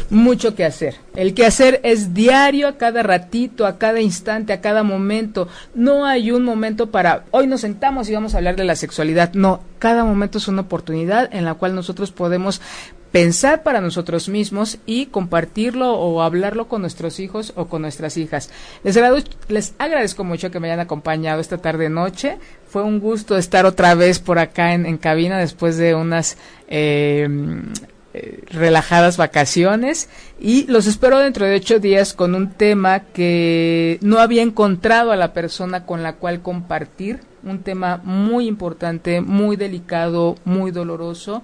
Mucho 0.09 0.55
que 0.55 0.65
hacer. 0.65 0.95
El 1.15 1.33
que 1.33 1.45
hacer 1.45 1.79
es 1.83 2.13
diario, 2.13 2.67
a 2.67 2.77
cada 2.77 3.03
ratito, 3.03 3.65
a 3.65 3.77
cada 3.77 4.01
instante, 4.01 4.51
a 4.51 4.61
cada 4.61 4.83
momento. 4.83 5.47
No 5.73 6.05
hay 6.05 6.31
un 6.31 6.43
momento 6.43 6.91
para 6.91 7.25
hoy 7.31 7.47
nos 7.47 7.61
sentamos 7.61 8.09
y 8.09 8.13
vamos 8.13 8.33
a 8.33 8.37
hablar 8.37 8.55
de 8.55 8.65
la 8.65 8.75
sexualidad. 8.75 9.33
No, 9.33 9.61
cada 9.79 10.03
momento 10.03 10.37
es 10.37 10.47
una 10.47 10.63
oportunidad 10.63 11.33
en 11.33 11.45
la 11.45 11.53
cual 11.53 11.73
nosotros 11.73 12.11
podemos 12.11 12.61
pensar 13.15 13.63
para 13.63 13.79
nosotros 13.79 14.27
mismos 14.27 14.77
y 14.85 15.05
compartirlo 15.05 15.93
o 15.93 16.21
hablarlo 16.21 16.67
con 16.67 16.81
nuestros 16.81 17.21
hijos 17.21 17.53
o 17.55 17.67
con 17.67 17.81
nuestras 17.81 18.17
hijas. 18.17 18.49
Les, 18.83 18.99
les 19.47 19.73
agradezco 19.77 20.25
mucho 20.25 20.51
que 20.51 20.59
me 20.59 20.67
hayan 20.67 20.81
acompañado 20.81 21.39
esta 21.39 21.59
tarde 21.59 21.87
noche. 21.87 22.37
Fue 22.67 22.83
un 22.83 22.99
gusto 22.99 23.37
estar 23.37 23.65
otra 23.65 23.95
vez 23.95 24.19
por 24.19 24.37
acá 24.37 24.73
en, 24.73 24.97
cabina 24.97 25.37
después 25.37 25.77
de 25.77 25.95
unas 25.95 26.37
eh, 26.67 27.25
eh, 28.13 28.41
relajadas 28.47 29.15
vacaciones 29.15 30.09
y 30.37 30.67
los 30.67 30.85
espero 30.85 31.19
dentro 31.19 31.45
de 31.45 31.55
ocho 31.55 31.79
días 31.79 32.13
con 32.13 32.35
un 32.35 32.51
tema 32.51 32.99
que 32.99 33.97
no 34.01 34.19
había 34.19 34.41
encontrado 34.41 35.13
a 35.13 35.15
la 35.15 35.31
persona 35.31 35.85
con 35.85 36.03
la 36.03 36.17
cual 36.17 36.41
compartir 36.41 37.21
un 37.45 37.59
tema 37.63 38.01
muy 38.03 38.47
importante, 38.47 39.21
muy 39.21 39.55
delicado, 39.55 40.35
muy 40.43 40.71
doloroso 40.71 41.43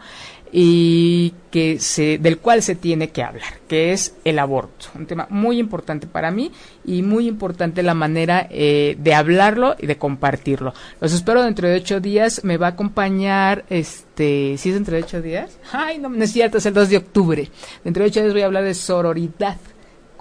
y 0.52 1.34
que 1.50 1.80
se, 1.80 2.18
del 2.18 2.40
cual 2.40 2.62
se 2.62 2.76
tiene 2.76 3.10
que 3.10 3.24
hablar, 3.24 3.54
que 3.70 3.94
es 3.94 4.16
el 4.26 4.38
aborto. 4.38 4.88
Un 4.96 5.06
tema 5.06 5.28
muy 5.30 5.60
importante 5.60 6.08
para 6.08 6.30
mí 6.30 6.52
y 6.84 7.04
muy 7.04 7.28
importante 7.28 7.84
la 7.84 7.94
manera 7.94 8.48
eh, 8.50 8.98
de 9.00 9.14
hablarlo 9.14 9.76
y 9.80 9.88
de 9.88 9.98
compartirlo. 9.98 10.74
Los 11.00 11.14
espero 11.14 11.44
dentro 11.44 11.70
de 11.70 11.76
ocho 11.76 12.02
días. 12.02 12.44
Me 12.44 12.58
va 12.58 12.68
a 12.68 12.72
acompañar, 12.72 13.64
este, 13.70 14.58
¿sí 14.58 14.70
es 14.70 14.76
dentro 14.76 14.96
de 14.96 15.04
ocho 15.04 15.22
días? 15.22 15.58
Ay, 15.72 16.00
no, 16.00 16.10
no 16.10 16.24
es 16.24 16.34
cierto, 16.34 16.58
es 16.58 16.66
el 16.66 16.74
2 16.74 16.90
de 16.90 16.98
octubre. 16.98 17.50
Dentro 17.84 18.04
de 18.04 18.10
ocho 18.10 18.22
días 18.22 18.34
voy 18.34 18.42
a 18.42 18.48
hablar 18.48 18.66
de 18.66 18.74
sororidad 18.74 19.58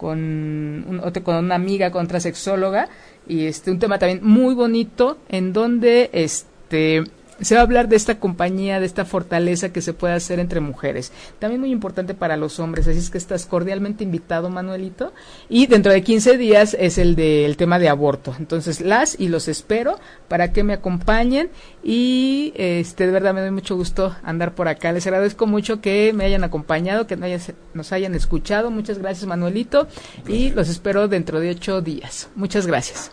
con, 0.01 0.19
un, 0.19 1.03
con 1.23 1.37
una 1.37 1.57
amiga, 1.57 1.91
con 1.91 2.07
otra 2.07 2.21
sexóloga, 2.21 2.89
y 3.31 3.47
este, 3.47 3.71
un 3.71 3.79
tema 3.79 3.99
también 3.99 4.21
muy 4.23 4.55
bonito 4.55 5.19
en 5.29 5.53
donde, 5.53 6.11
este, 6.13 7.05
se 7.41 7.55
va 7.55 7.63
a 7.63 7.65
hablar 7.65 7.89
de 7.89 7.97
esta 7.97 8.19
compañía, 8.19 8.81
de 8.81 8.87
esta 8.87 9.05
fortaleza 9.05 9.73
que 9.73 9.81
se 9.81 9.95
puede 9.95 10.15
hacer 10.15 10.39
entre 10.39 10.61
mujeres. 10.61 11.13
También 11.39 11.61
muy 11.61 11.71
importante 11.71 12.15
para 12.15 12.37
los 12.37 12.61
hombres, 12.61 12.87
así 12.87 12.99
es 12.99 13.11
que 13.11 13.19
estás 13.19 13.47
cordialmente 13.47 14.05
invitado, 14.05 14.51
Manuelito. 14.51 15.13
Y 15.49 15.67
dentro 15.67 15.93
de 15.93 16.03
15 16.03 16.37
días 16.37 16.77
es 16.79 16.99
el 16.99 17.17
del 17.17 17.57
tema 17.57 17.79
de 17.79 17.89
aborto. 17.89 18.35
Entonces, 18.39 18.81
las 18.81 19.19
y 19.19 19.29
los 19.29 19.49
espero 19.49 19.99
para 20.29 20.53
que 20.53 20.65
me 20.65 20.75
acompañen 20.75 21.51
y 21.83 22.53
este 22.57 23.07
de 23.07 23.13
verdad 23.13 23.33
me 23.33 23.41
doy 23.41 23.51
mucho 23.51 23.77
gusto 23.77 24.15
andar 24.23 24.55
por 24.55 24.69
acá. 24.69 24.93
Les 24.93 25.07
agradezco 25.07 25.47
mucho 25.47 25.81
que 25.81 26.13
me 26.13 26.25
hayan 26.25 26.45
acompañado, 26.45 27.07
que 27.07 27.17
nos 27.17 27.93
hayan 27.93 28.15
escuchado. 28.15 28.71
Muchas 28.71 28.99
gracias, 28.99 29.27
Manuelito, 29.27 29.89
y 30.29 30.51
los 30.51 30.69
espero 30.69 31.09
dentro 31.09 31.41
de 31.41 31.51
ocho 31.51 31.81
días. 31.81 32.29
Muchas 32.35 32.67
gracias. 32.67 33.13